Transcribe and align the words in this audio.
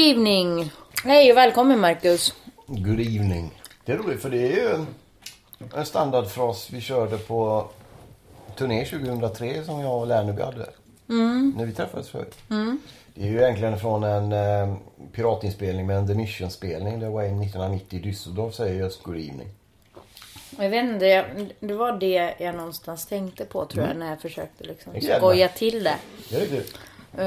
Evening! 0.00 0.70
Hej 1.04 1.30
och 1.30 1.36
välkommen 1.36 1.80
Marcus. 1.80 2.34
Good 2.66 3.00
evening. 3.00 3.60
Det 3.84 3.92
är 3.92 3.96
roligt 3.96 4.22
för 4.22 4.30
det 4.30 4.38
är 4.52 4.56
ju 4.56 4.68
en, 4.74 4.86
en 5.76 5.86
standardfras 5.86 6.70
vi 6.70 6.80
körde 6.80 7.18
på 7.18 7.68
turné 8.56 8.84
2003 8.84 9.64
som 9.64 9.80
jag 9.80 10.00
och 10.00 10.06
Lerneby 10.06 10.42
hade. 10.42 10.66
När 11.56 11.66
vi 11.66 11.72
träffades 11.72 12.08
förut. 12.08 12.34
Det 13.14 13.22
är 13.22 13.30
ju 13.30 13.38
egentligen 13.42 13.78
från 13.78 14.04
en 14.04 14.32
eh, 14.32 14.74
piratinspelning 15.12 15.86
med 15.86 15.96
en 15.96 16.06
The 16.06 16.14
Mission-spelning. 16.14 17.00
Det 17.00 17.08
var 17.08 17.22
en 17.22 17.42
1990 17.42 17.98
i 17.98 18.02
Düsseldorf 18.02 18.50
säger 18.50 18.74
just 18.80 19.02
Good 19.02 19.16
evening. 19.16 19.48
Jag 20.58 20.70
vet 20.70 20.84
inte, 20.84 21.06
jag- 21.06 21.52
det 21.60 21.74
var 21.74 21.92
det 21.92 22.34
jag 22.38 22.54
någonstans 22.54 23.06
tänkte 23.06 23.44
på 23.44 23.66
tror 23.66 23.86
jag 23.86 23.96
när 23.96 24.10
jag 24.10 24.20
försökte 24.20 24.64
liksom 24.64 24.92
skoja 25.18 25.48
till 25.48 25.84
det. 25.84 25.96
Det 26.30 26.36
är 26.36 26.40
riktigt. 26.40 26.78
Uh, 27.18 27.24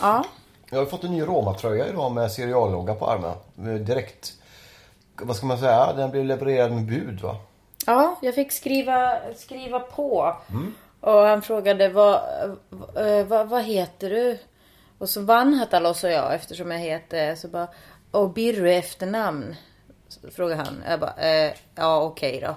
ja. 0.00 0.24
Jag 0.70 0.78
har 0.78 0.86
fått 0.86 1.04
en 1.04 1.10
ny 1.10 1.22
Roma-tröja 1.22 1.88
idag 1.88 2.12
med 2.12 2.32
seriallogga 2.32 2.94
på 2.94 3.06
armen. 3.10 3.84
Direkt, 3.84 4.32
vad 5.22 5.36
ska 5.36 5.46
man 5.46 5.58
säga, 5.58 5.92
den 5.92 6.10
blev 6.10 6.24
levererad 6.24 6.72
med 6.72 6.86
bud 6.86 7.20
va? 7.20 7.36
ja, 7.86 8.18
jag 8.22 8.34
fick 8.34 8.52
skriva, 8.52 9.18
skriva 9.36 9.80
på. 9.80 10.36
Och 11.00 11.12
han 11.22 11.42
frågade 11.42 11.88
vad, 11.88 12.14
eh, 12.96 13.26
vad, 13.26 13.48
vad 13.48 13.62
heter 13.64 14.10
du? 14.10 14.38
Och 14.98 15.08
så 15.08 15.22
vann 15.22 15.54
Hatalo 15.54 15.94
sa 15.94 16.08
jag 16.08 16.34
eftersom 16.34 16.70
jag 16.70 16.78
heter 16.78 17.34
så 17.34 17.48
bara 17.48 17.68
Och 18.10 18.32
Birru 18.32 18.72
efternamn? 18.72 19.54
Frågade 20.32 20.62
han. 20.62 20.82
Jag 20.88 21.00
bara, 21.00 21.14
eh, 21.16 21.52
ja 21.74 22.02
okej 22.02 22.40
då. 22.46 22.54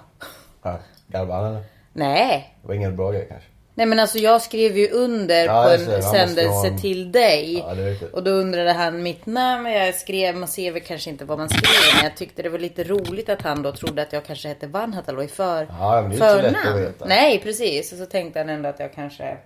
Ja, 0.62 0.78
Garvade 1.06 1.48
eller? 1.48 1.64
Nej. 1.92 2.56
Det 2.62 2.68
var 2.68 2.74
ingen 2.74 2.96
bra 2.96 3.10
grej 3.10 3.26
kanske. 3.28 3.48
Nej 3.80 3.86
men 3.86 3.98
alltså 3.98 4.18
jag 4.18 4.42
skrev 4.42 4.78
ju 4.78 4.90
under 4.90 5.44
Ja, 5.44 5.64
på 5.78 5.84
ser, 5.84 5.96
en 5.96 6.02
sändelse 6.02 6.66
en- 6.68 6.78
till 6.80 7.12
dig. 7.12 7.58
Ja, 7.58 8.08
och 8.12 8.22
då 8.22 8.30
undrade 8.30 8.72
han 8.72 9.02
mitt 9.02 9.26
namn. 9.26 9.62
Men 9.62 9.72
jag 9.72 9.94
skrev, 9.94 10.36
man 10.36 10.48
ser 10.48 10.72
väl 10.72 10.82
kanske 10.82 11.10
inte 11.10 11.24
vad 11.24 11.38
man 11.38 11.48
skriver. 11.48 11.94
Men 11.96 12.04
jag 12.04 12.16
tyckte 12.16 12.42
det 12.42 12.48
var 12.48 12.58
lite 12.58 12.84
roligt 12.84 13.28
att 13.28 13.42
han 13.42 13.62
då 13.62 13.72
trodde 13.72 14.02
att 14.02 14.12
jag 14.12 14.24
kanske 14.24 14.48
hette 14.48 14.66
Vanhatalo 14.66 15.22
i 15.22 15.28
för, 15.28 15.66
Ja, 15.80 16.00
veta. 16.00 17.04
Nej 17.06 17.38
precis. 17.38 17.92
Och 17.92 17.98
så 17.98 18.06
tänkte 18.06 18.38
han 18.38 18.48
ändå 18.48 18.68
att 18.68 18.80
jag 18.80 18.94
kanske 18.94 19.36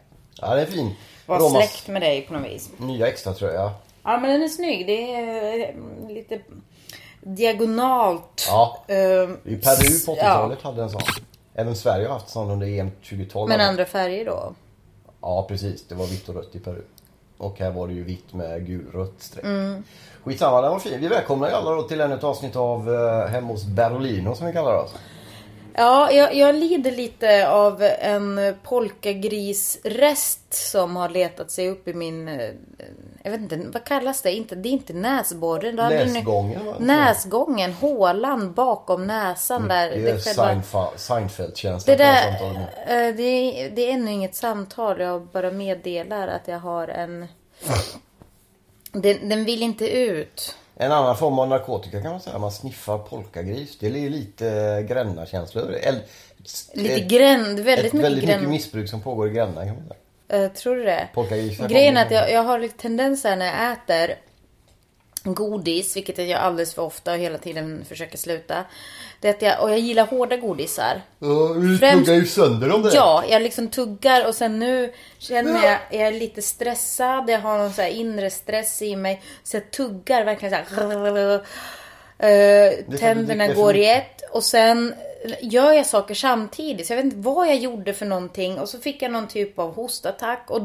Ja, 0.41 0.55
det 0.55 0.61
är 0.63 0.67
fin. 0.67 0.91
var 1.27 1.39
Romas 1.41 1.53
släkt 1.53 1.89
med 1.89 2.03
dig 2.03 2.23
på 2.23 2.35
något 2.35 2.47
vis. 2.51 2.71
nya 2.77 3.07
extra 3.09 3.33
tröja. 3.35 3.71
Ja 4.05 4.19
men 4.21 4.31
den 4.31 4.43
är 4.43 4.49
snygg. 4.49 4.87
Det 4.87 5.15
är 5.15 5.59
eh, 5.61 6.15
lite 6.15 6.39
diagonalt. 7.21 8.45
Ja. 8.49 8.85
Ehm, 8.89 9.39
I 9.45 9.57
Peru 9.57 10.01
på 10.07 10.17
ja, 10.19 10.25
80-talet 10.25 10.63
hade 10.63 10.83
en 10.83 10.91
sån. 10.91 11.03
Även 11.55 11.77
Sverige 11.77 12.07
har 12.07 12.15
haft 12.15 12.29
sån 12.29 12.51
under 12.51 12.67
EM 12.67 12.91
2012. 12.91 13.49
Men 13.49 13.61
andra 13.61 13.85
färger 13.85 14.25
då? 14.25 14.55
Ja 15.21 15.45
precis, 15.49 15.89
det 15.89 15.95
var 15.95 16.07
vitt 16.07 16.29
och 16.29 16.35
rött 16.35 16.55
i 16.55 16.59
Peru. 16.59 16.83
Och 17.39 17.59
här 17.59 17.71
var 17.71 17.89
det 17.89 17.95
ju 17.95 18.05
vitt 18.05 18.33
med 18.33 18.67
gulrött 18.67 19.15
streck. 19.19 19.45
Mm. 19.45 19.85
Skitsamma, 20.25 20.61
den 20.61 20.71
var 20.71 20.79
fin. 20.79 21.01
Vi 21.01 21.09
välkomnar 21.09 21.49
ju 21.49 21.55
alla 21.55 21.71
då 21.71 21.83
till 21.83 22.01
ännu 22.01 22.15
ett 22.15 22.25
avsnitt 22.25 22.57
av 22.57 22.89
uh, 22.89 23.27
Hemma 23.27 23.49
hos 23.49 23.65
Berolino 23.65 24.35
som 24.35 24.47
vi 24.47 24.53
kallar 24.53 24.75
oss. 24.75 24.95
Ja, 25.77 26.13
jag, 26.13 26.35
jag 26.35 26.55
lider 26.55 26.91
lite 26.93 27.49
av 27.49 27.83
en 27.83 28.55
polkagrisrest 28.63 30.55
som 30.71 30.97
har 30.97 31.09
letat 31.09 31.51
sig 31.51 31.69
upp 31.71 31.89
i 31.89 31.95
min... 31.95 32.29
eh, 32.29 32.51
Jag 33.23 33.31
vet 33.31 33.41
inte, 33.41 33.57
vad 33.73 33.85
kallas 33.85 34.23
det? 34.23 34.33
Inte, 34.33 34.55
det 34.55 34.69
är 34.69 34.73
inte 34.73 34.93
näsborren. 34.93 35.77
Näsgången? 35.77 36.61
Näsgången, 36.79 37.73
hålan 37.73 38.53
bakom 38.53 39.07
näsan 39.07 39.69
där. 39.69 39.91
Det 39.91 39.97
är 40.11 40.19
själva- 40.19 40.93
Seinfeld-känslan 40.97 41.97
det 41.97 42.05
där, 42.05 43.09
eh, 43.09 43.15
det, 43.17 43.23
är, 43.23 43.71
det 43.71 43.83
är 43.91 43.93
ännu 43.95 44.11
inget 44.13 44.35
samtal. 44.35 45.01
Jag 45.01 45.23
bara 45.23 45.51
meddelar 45.51 46.29
att 46.29 46.49
jag 46.49 46.59
har 46.59 46.89
en... 46.89 47.27
Den, 48.93 49.29
den 49.29 49.45
vill 49.45 49.63
inte 49.63 49.89
ut. 49.99 50.57
En 50.77 50.93
annan 50.93 51.17
form 51.17 51.39
av 51.39 51.49
narkotika 51.49 52.03
kan 52.03 52.11
man 52.11 52.21
säga. 52.21 52.39
Man 52.39 52.53
sniffar 52.53 52.99
polkagris. 52.99 53.79
Det 53.79 53.87
är 53.87 53.91
ju 53.91 54.11
lite 54.11 54.87
Gränna-känsla 54.89 55.61
över 55.61 55.73
det. 55.73 55.79
El- 55.79 56.01
Lite 56.75 57.01
gränd, 57.01 57.61
väldigt 57.61 57.87
ett 57.87 57.93
mycket 57.93 58.07
väldigt 58.07 58.25
gränd. 58.25 58.41
mycket 58.41 58.51
missbruk 58.51 58.89
som 58.91 59.01
pågår 59.01 59.29
i 59.29 59.33
Gränna 59.33 59.65
kan 59.65 59.75
man 59.75 59.85
säga. 59.89 60.45
Uh, 60.47 60.53
tror 60.53 60.77
du 60.77 60.85
det? 60.85 61.09
Polkagrisar 61.15 61.69
Grejen 61.69 61.97
är 61.97 62.05
att 62.07 62.11
jag, 62.11 62.33
jag 62.33 62.43
har 62.43 62.59
lite 62.59 62.79
tendens 62.83 63.25
här 63.25 63.37
när 63.37 63.47
jag 63.47 63.73
äter 63.73 64.15
godis, 65.25 65.97
vilket 65.97 66.19
jag 66.19 66.27
gör 66.27 66.39
alldeles 66.39 66.75
för 66.75 66.83
ofta 66.83 67.13
och 67.13 67.19
hela 67.19 67.39
tiden 67.39 67.85
försöker 67.89 68.19
sluta. 68.19 68.65
Det 69.21 69.31
att 69.31 69.43
jag, 69.43 69.63
och 69.63 69.71
jag 69.71 69.79
gillar 69.79 70.07
hårda 70.07 70.37
godisar. 70.37 71.03
Ja, 71.19 71.55
du 71.57 71.79
Främst- 71.79 72.07
tuggar 72.07 72.21
ju 72.21 72.27
sönder 72.27 72.69
dem 72.69 72.83
direkt. 72.83 72.97
Ja, 72.97 73.25
jag 73.29 73.43
liksom 73.43 73.69
tuggar 73.69 74.27
och 74.27 74.35
sen 74.35 74.59
nu 74.59 74.93
känner 75.19 75.65
jag, 75.65 75.79
jag 75.91 76.09
är 76.09 76.13
lite 76.13 76.43
stressad. 76.43 77.31
Jag 77.31 77.39
har 77.39 77.59
någon 77.59 77.73
så 77.73 77.83
här 77.83 77.89
inre 77.89 78.31
stress 78.31 78.83
i 78.83 78.97
mig. 78.97 79.23
Så 79.43 79.57
jag 79.57 79.71
tuggar 79.71 80.25
verkligen 80.25 80.65
så 80.67 80.81
här. 80.81 81.41
Uh, 82.25 82.97
tänderna 82.99 83.55
går 83.55 83.77
i 83.77 83.91
ett 83.91 84.23
och 84.33 84.45
sen 84.45 84.95
gör 85.41 85.73
jag 85.73 85.87
saker 85.87 86.15
samtidigt. 86.15 86.87
Så 86.87 86.93
jag 86.93 86.97
vet 86.97 87.05
inte 87.05 87.17
vad 87.17 87.49
jag 87.49 87.57
gjorde 87.57 87.95
för 87.95 88.07
någonting. 88.07 88.59
Och 88.59 88.69
så 88.69 88.79
fick 88.79 89.03
jag 89.03 89.11
någon 89.13 89.29
typ 89.29 89.59
av 89.59 89.75
hostattack. 89.75 90.51
Och 90.51 90.61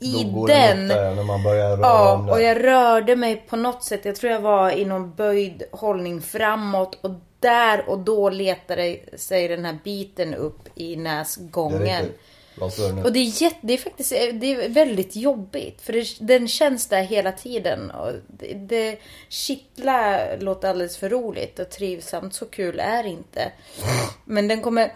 i 0.00 0.24
den... 0.46 0.88
där 0.88 1.14
när 1.14 1.24
man 1.24 1.42
börjar 1.42 1.76
röra 1.76 1.86
Ja, 1.86 2.14
om 2.14 2.28
och 2.28 2.42
jag 2.42 2.64
rörde 2.64 3.16
mig 3.16 3.36
på 3.36 3.56
något 3.56 3.84
sätt. 3.84 4.04
Jag 4.04 4.16
tror 4.16 4.32
jag 4.32 4.40
var 4.40 4.70
i 4.70 4.84
någon 4.84 5.14
böjd 5.14 5.62
hållning 5.72 6.22
framåt. 6.22 6.98
Och 7.00 7.10
där 7.40 7.88
och 7.88 7.98
då 7.98 8.30
letade 8.30 8.98
sig 9.16 9.48
den 9.48 9.64
här 9.64 9.78
biten 9.84 10.34
upp 10.34 10.68
i 10.74 10.96
Det 10.96 11.02
näsgången. 11.02 11.78
Werner. 11.78 13.04
Och 13.04 13.12
det 13.12 13.18
är, 13.18 13.42
jätte, 13.42 13.58
det 13.60 13.72
är 13.72 13.78
faktiskt 13.78 14.10
det 14.10 14.46
är 14.54 14.68
väldigt 14.68 15.16
jobbigt. 15.16 15.82
För 15.82 15.92
det, 15.92 16.06
den 16.20 16.48
känns 16.48 16.86
där 16.86 17.02
hela 17.02 17.32
tiden. 17.32 17.90
Och 17.90 18.12
det, 18.28 18.54
det 18.54 18.98
kittlar 19.28 20.38
låter 20.40 20.68
alldeles 20.68 20.96
för 20.96 21.08
roligt 21.08 21.58
och 21.58 21.70
trivsamt. 21.70 22.34
Så 22.34 22.46
kul 22.46 22.80
är 22.80 23.02
det 23.02 23.08
inte. 23.08 23.52
Men 24.24 24.48
den 24.48 24.62
kommer... 24.62 24.92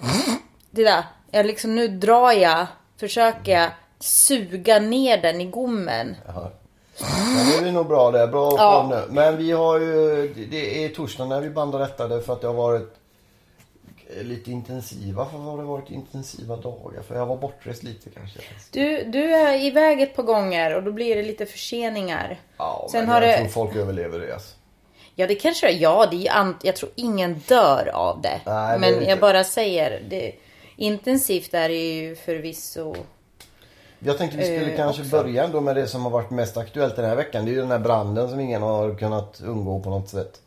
Det 0.70 0.84
där. 0.84 1.04
Jag 1.30 1.46
liksom, 1.46 1.76
nu 1.76 1.88
drar 1.88 2.32
jag. 2.32 2.66
Försöker 2.96 3.52
jag 3.52 3.70
suga 3.98 4.78
ner 4.78 5.22
den 5.22 5.40
i 5.40 5.44
gommen. 5.44 6.16
Ja. 6.26 6.50
Men 7.36 7.52
det 7.52 7.62
blir 7.62 7.72
nog 7.72 7.86
bra 7.86 8.10
det. 8.10 8.26
Bra 8.26 8.54
Ja. 8.56 8.86
nu. 8.90 9.14
Men 9.14 9.36
vi 9.36 9.50
har 9.52 9.78
ju... 9.80 10.28
det- 10.36 10.44
Det 10.44 10.84
är 10.84 10.88
torsdag 10.88 11.24
när 11.24 11.40
vi 11.40 11.50
bandar 11.50 11.78
detta 11.78 12.08
därför 12.08 12.32
att 12.32 12.40
det 12.40 12.46
har 12.46 12.54
varit 12.54 12.94
lite 14.20 14.50
intensiva. 14.50 15.22
Varför 15.24 15.38
har 15.38 15.58
det 15.58 15.62
varit 15.64 15.90
intensiva 15.90 16.56
dagar? 16.56 17.02
För 17.08 17.14
jag 17.16 17.26
var 17.26 17.36
bortrest 17.36 17.82
lite 17.82 18.10
kanske. 18.10 18.38
Du, 18.70 19.04
du 19.04 19.34
är 19.34 19.64
iväg 19.64 20.00
ett 20.02 20.16
par 20.16 20.22
gånger 20.22 20.76
och 20.76 20.82
då 20.82 20.92
blir 20.92 21.16
det 21.16 21.22
lite 21.22 21.46
förseningar. 21.46 22.40
Ja, 22.56 22.88
Sen 22.90 23.00
men 23.00 23.08
har 23.14 23.22
jag 23.22 23.30
det... 23.30 23.38
tror 23.38 23.48
folk 23.48 23.76
överlever 23.76 24.18
det. 24.18 24.32
Alltså. 24.34 24.54
Ja 25.14 25.26
det 25.26 25.34
kanske 25.34 25.66
det 25.66 25.72
är. 25.72 25.78
Ja, 25.78 26.06
det 26.10 26.26
är 26.28 26.32
an... 26.32 26.56
jag 26.62 26.76
tror 26.76 26.90
ingen 26.94 27.42
dör 27.48 27.90
av 27.94 28.20
det. 28.22 28.40
Nej, 28.46 28.72
det 28.72 28.78
Men 28.78 29.02
är 29.02 29.08
jag 29.08 29.20
bara 29.20 29.44
säger. 29.44 30.02
Det... 30.10 30.32
Intensivt 30.76 31.54
är 31.54 31.68
det 31.68 31.94
ju 31.94 32.16
förvisso. 32.16 32.94
Jag 33.98 34.18
tänkte 34.18 34.36
vi 34.36 34.44
skulle 34.44 34.70
Eh, 34.70 34.76
kanske 34.76 35.02
också. 35.02 35.16
börja 35.16 35.44
ändå 35.44 35.60
med 35.60 35.76
det 35.76 35.86
som 35.86 36.02
har 36.04 36.10
varit 36.10 36.30
mest 36.30 36.56
aktuellt 36.56 36.96
den 36.96 37.04
här 37.04 37.16
veckan. 37.16 37.44
Det 37.44 37.50
är 37.50 37.52
ju 37.52 37.60
den 37.60 37.70
här 37.70 37.78
branden 37.78 38.30
som 38.30 38.40
ingen 38.40 38.62
har 38.62 38.94
kunnat 38.94 39.40
undgå 39.46 39.80
på 39.80 39.90
något 39.90 40.08
sätt. 40.08 40.40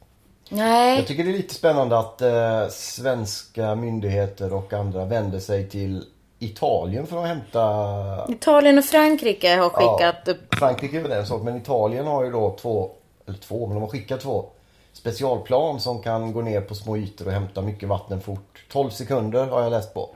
Nej. 0.50 0.98
Jag 0.98 1.08
tycker 1.08 1.24
det 1.24 1.30
är 1.30 1.38
lite 1.38 1.54
spännande 1.54 2.00
att 2.00 2.22
eh, 2.22 2.68
svenska 2.70 3.76
myndigheter 3.76 4.54
och 4.54 4.74
andra 4.74 5.06
vänder 5.06 5.40
sig 5.40 5.70
till 5.70 6.06
Italien 6.40 7.08
för 7.08 7.18
att 7.22 7.28
hämta... 7.28 8.32
Italien 8.32 8.78
och 8.78 8.86
Frankrike 8.86 9.56
har 9.56 9.70
skickat 9.70 10.28
upp. 10.28 10.56
Frankrike 10.56 10.98
är 10.98 11.02
väl 11.02 11.12
en 11.12 11.26
sak 11.26 11.42
men 11.42 11.58
Italien 11.58 12.08
har 12.08 12.24
ju 12.24 12.32
då 12.32 12.58
två, 12.62 12.92
eller 13.28 13.38
två, 13.38 13.68
men 13.68 13.76
de 13.76 13.82
har 13.82 13.90
skickat 13.90 14.20
två 14.22 14.46
specialplan 14.94 15.80
som 15.80 16.02
kan 16.02 16.34
gå 16.34 16.42
ner 16.42 16.62
på 16.62 16.76
små 16.76 16.98
ytor 16.98 17.26
och 17.28 17.34
hämta 17.34 17.62
mycket 17.62 17.90
vatten 17.90 18.22
fort. 18.22 18.66
12 18.72 18.90
sekunder 18.90 19.46
har 19.46 19.62
jag 19.62 19.72
läst 19.72 19.94
på. 19.94 20.10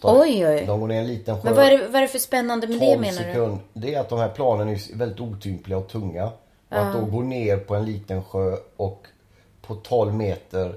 De- 0.00 0.20
Oj, 0.20 0.46
oj. 0.48 0.64
De 0.66 0.80
går 0.80 0.88
ner 0.88 1.00
en 1.00 1.06
liten 1.06 1.34
sjö. 1.36 1.40
Men 1.44 1.54
vad 1.54 1.64
är, 1.64 1.70
det, 1.70 1.86
vad 1.86 1.94
är 1.96 2.00
det 2.00 2.08
för 2.08 2.18
spännande 2.18 2.66
med 2.66 2.80
det 2.80 2.86
12 2.86 3.00
menar 3.00 3.12
du? 3.12 3.32
sekund. 3.32 3.58
Det 3.72 3.94
är 3.94 4.00
att 4.00 4.08
de 4.08 4.18
här 4.18 4.28
planen 4.28 4.68
är 4.68 4.96
väldigt 4.96 5.20
otympliga 5.20 5.78
och 5.78 5.88
tunga. 5.88 6.24
Och 6.68 6.76
att 6.76 6.92
då 6.92 7.04
gå 7.04 7.20
ner 7.20 7.56
på 7.56 7.74
en 7.74 7.84
liten 7.84 8.24
sjö 8.24 8.56
och 8.76 9.06
på 9.62 9.74
12 9.74 10.14
meter 10.14 10.74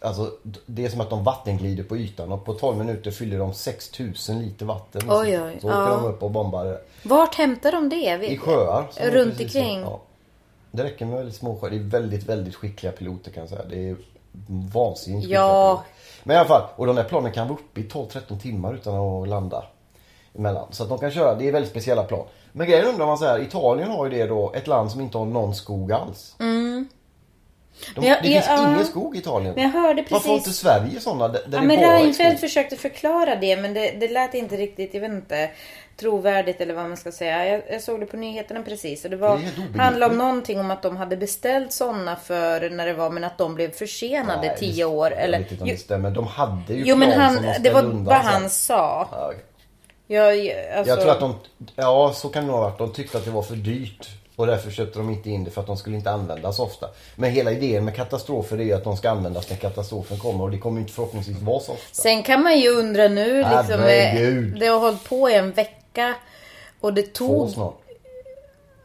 Alltså 0.00 0.32
det 0.66 0.84
är 0.84 0.88
som 0.88 1.00
att 1.00 1.10
de 1.10 1.24
vattenglider 1.24 1.84
på 1.84 1.96
ytan 1.96 2.32
och 2.32 2.44
på 2.44 2.54
12 2.54 2.78
minuter 2.78 3.10
fyller 3.10 3.38
de 3.38 3.54
6000 3.54 4.42
liter 4.42 4.66
vatten. 4.66 5.02
Oj, 5.08 5.42
oj, 5.42 5.58
Så 5.60 5.68
åker 5.68 5.78
ja. 5.78 5.90
de 5.90 6.04
upp 6.04 6.22
och 6.22 6.30
bombar 6.30 6.64
det. 6.64 6.80
Vart 7.02 7.34
hämtar 7.34 7.72
de 7.72 7.88
det? 7.88 8.26
I 8.30 8.38
sjöar. 8.38 9.10
Runt 9.10 9.40
omkring? 9.40 9.80
Ja. 9.80 10.00
Det 10.70 10.84
räcker 10.84 11.06
med 11.06 11.16
väldigt 11.16 11.34
små 11.36 11.56
sjöar. 11.56 11.70
Det 11.70 11.76
är 11.76 11.80
väldigt, 11.80 12.24
väldigt 12.28 12.54
skickliga 12.54 12.92
piloter 12.92 13.30
kan 13.30 13.40
jag 13.40 13.50
säga. 13.50 13.62
Det 13.70 13.88
är 13.90 13.96
vansinnigt 14.72 15.22
skickliga 15.24 15.40
Ja. 15.40 15.84
Men 16.24 16.36
i 16.36 16.38
alla 16.38 16.48
fall, 16.48 16.62
och 16.76 16.86
de 16.86 16.96
där 16.96 17.04
planen 17.04 17.32
kan 17.32 17.48
vara 17.48 17.58
uppe 17.58 17.80
i 17.80 17.84
12-13 17.84 18.40
timmar 18.40 18.74
utan 18.74 18.94
att 18.94 19.28
landa 19.28 19.64
emellan. 20.34 20.66
Så 20.70 20.82
att 20.82 20.88
de 20.88 20.98
kan 20.98 21.10
köra, 21.10 21.34
det 21.34 21.48
är 21.48 21.52
väldigt 21.52 21.70
speciella 21.70 22.02
plan. 22.02 22.26
Men 22.52 22.66
grejen 22.66 22.86
undrar 22.86 23.06
man 23.06 23.18
så 23.18 23.24
här, 23.24 23.38
Italien 23.38 23.90
har 23.90 24.06
ju 24.06 24.10
det 24.18 24.26
då, 24.26 24.52
ett 24.54 24.66
land 24.66 24.90
som 24.90 25.00
inte 25.00 25.18
har 25.18 25.26
någon 25.26 25.54
skog 25.54 25.92
alls. 25.92 26.36
Mm. 26.40 26.57
De, 27.94 28.04
jag- 28.06 28.18
det 28.22 28.28
finns 28.28 28.46
jag- 28.46 28.58
ja. 28.58 28.72
ingen 28.74 28.84
skog 28.86 29.16
i 29.16 29.18
Italien. 29.18 29.54
Men 29.54 29.62
jag 29.64 29.70
hörde 29.70 30.04
Varför 30.10 30.28
har 30.28 30.34
inte 30.34 30.44
precis... 30.48 30.60
Sverige 30.62 31.00
sådana 31.00 31.28
där, 31.28 31.40
Ja, 31.52 31.62
men 31.62 31.76
Reinfeldt 31.80 32.40
försökte 32.40 32.76
förklara 32.76 33.36
det 33.36 33.56
men 33.56 33.74
det, 33.74 33.90
det 33.90 34.08
lät 34.08 34.34
inte 34.34 34.56
riktigt, 34.56 34.94
jag 34.94 35.00
vet 35.00 35.10
inte, 35.10 35.50
trovärdigt 35.96 36.60
eller 36.60 36.74
vad 36.74 36.88
man 36.88 36.96
ska 36.96 37.12
säga. 37.12 37.46
Jag, 37.48 37.62
jag 37.70 37.82
såg 37.82 38.00
det 38.00 38.06
på 38.06 38.16
nyheterna 38.16 38.62
precis 38.62 39.04
och 39.04 39.10
det 39.10 39.16
var, 39.16 39.40
Det 39.72 39.80
handlade 39.80 40.12
om 40.12 40.18
någonting 40.18 40.60
om 40.60 40.70
att 40.70 40.82
de 40.82 40.96
hade 40.96 41.16
beställt 41.16 41.72
sådana 41.72 42.16
för 42.16 42.70
när 42.70 42.86
det 42.86 42.92
var 42.94 43.10
men 43.10 43.24
att 43.24 43.38
de 43.38 43.54
blev 43.54 43.70
försenade 43.70 44.46
Nej, 44.46 44.56
tio 44.58 44.84
år. 44.84 45.10
Jag 45.10 45.20
Eller, 45.22 45.38
vet 45.38 45.50
inte 45.52 45.62
om 45.64 45.68
det 45.70 45.76
stämmer. 45.76 46.10
De 46.10 46.26
hade 46.26 46.74
ju 46.74 46.82
jo 46.86 46.96
men 46.96 47.12
han, 47.12 47.34
som 47.34 47.42
de 47.44 47.58
det 47.58 47.70
var 47.70 47.82
undan 47.82 48.04
vad 48.04 48.16
han 48.16 48.50
sa. 48.50 49.08
Ja. 49.12 49.32
Jag, 50.06 50.28
alltså, 50.76 50.90
Jag 50.94 51.00
tror 51.00 51.10
att 51.12 51.20
de, 51.20 51.34
ja 51.76 52.12
så 52.14 52.28
kan 52.28 52.42
det 52.42 52.46
nog 52.46 52.56
ha 52.56 52.62
varit. 52.68 52.78
De 52.78 52.92
tyckte 52.92 53.18
att 53.18 53.24
det 53.24 53.30
var 53.30 53.42
för 53.42 53.56
dyrt. 53.56 54.08
Och 54.38 54.46
därför 54.46 54.70
köpte 54.70 54.98
de 54.98 55.10
inte 55.10 55.30
in 55.30 55.44
det 55.44 55.50
för 55.50 55.60
att 55.60 55.66
de 55.66 55.76
skulle 55.76 55.96
inte 55.96 56.10
användas 56.10 56.58
ofta. 56.58 56.88
Men 57.16 57.30
hela 57.30 57.50
idén 57.52 57.84
med 57.84 57.96
katastrofer 57.96 58.58
är 58.58 58.62
ju 58.62 58.72
att 58.72 58.84
de 58.84 58.96
ska 58.96 59.10
användas 59.10 59.50
när 59.50 59.56
katastrofen 59.56 60.18
kommer. 60.18 60.44
Och 60.44 60.50
det 60.50 60.58
kommer 60.58 60.80
inte 60.80 60.92
förhoppningsvis 60.92 61.40
vara 61.42 61.60
så 61.60 61.72
ofta. 61.72 61.84
Sen 62.02 62.22
kan 62.22 62.42
man 62.42 62.58
ju 62.58 62.68
undra 62.68 63.08
nu 63.08 63.36
liksom. 63.36 63.72
eh, 63.72 63.78
Herregud. 63.78 64.60
Det 64.60 64.66
har 64.66 64.78
hållit 64.78 65.04
på 65.04 65.30
i 65.30 65.34
en 65.34 65.52
vecka. 65.52 66.14
Och 66.80 66.94
det 66.94 67.02
Två 67.02 67.26
tog... 67.26 67.50
snart. 67.50 67.74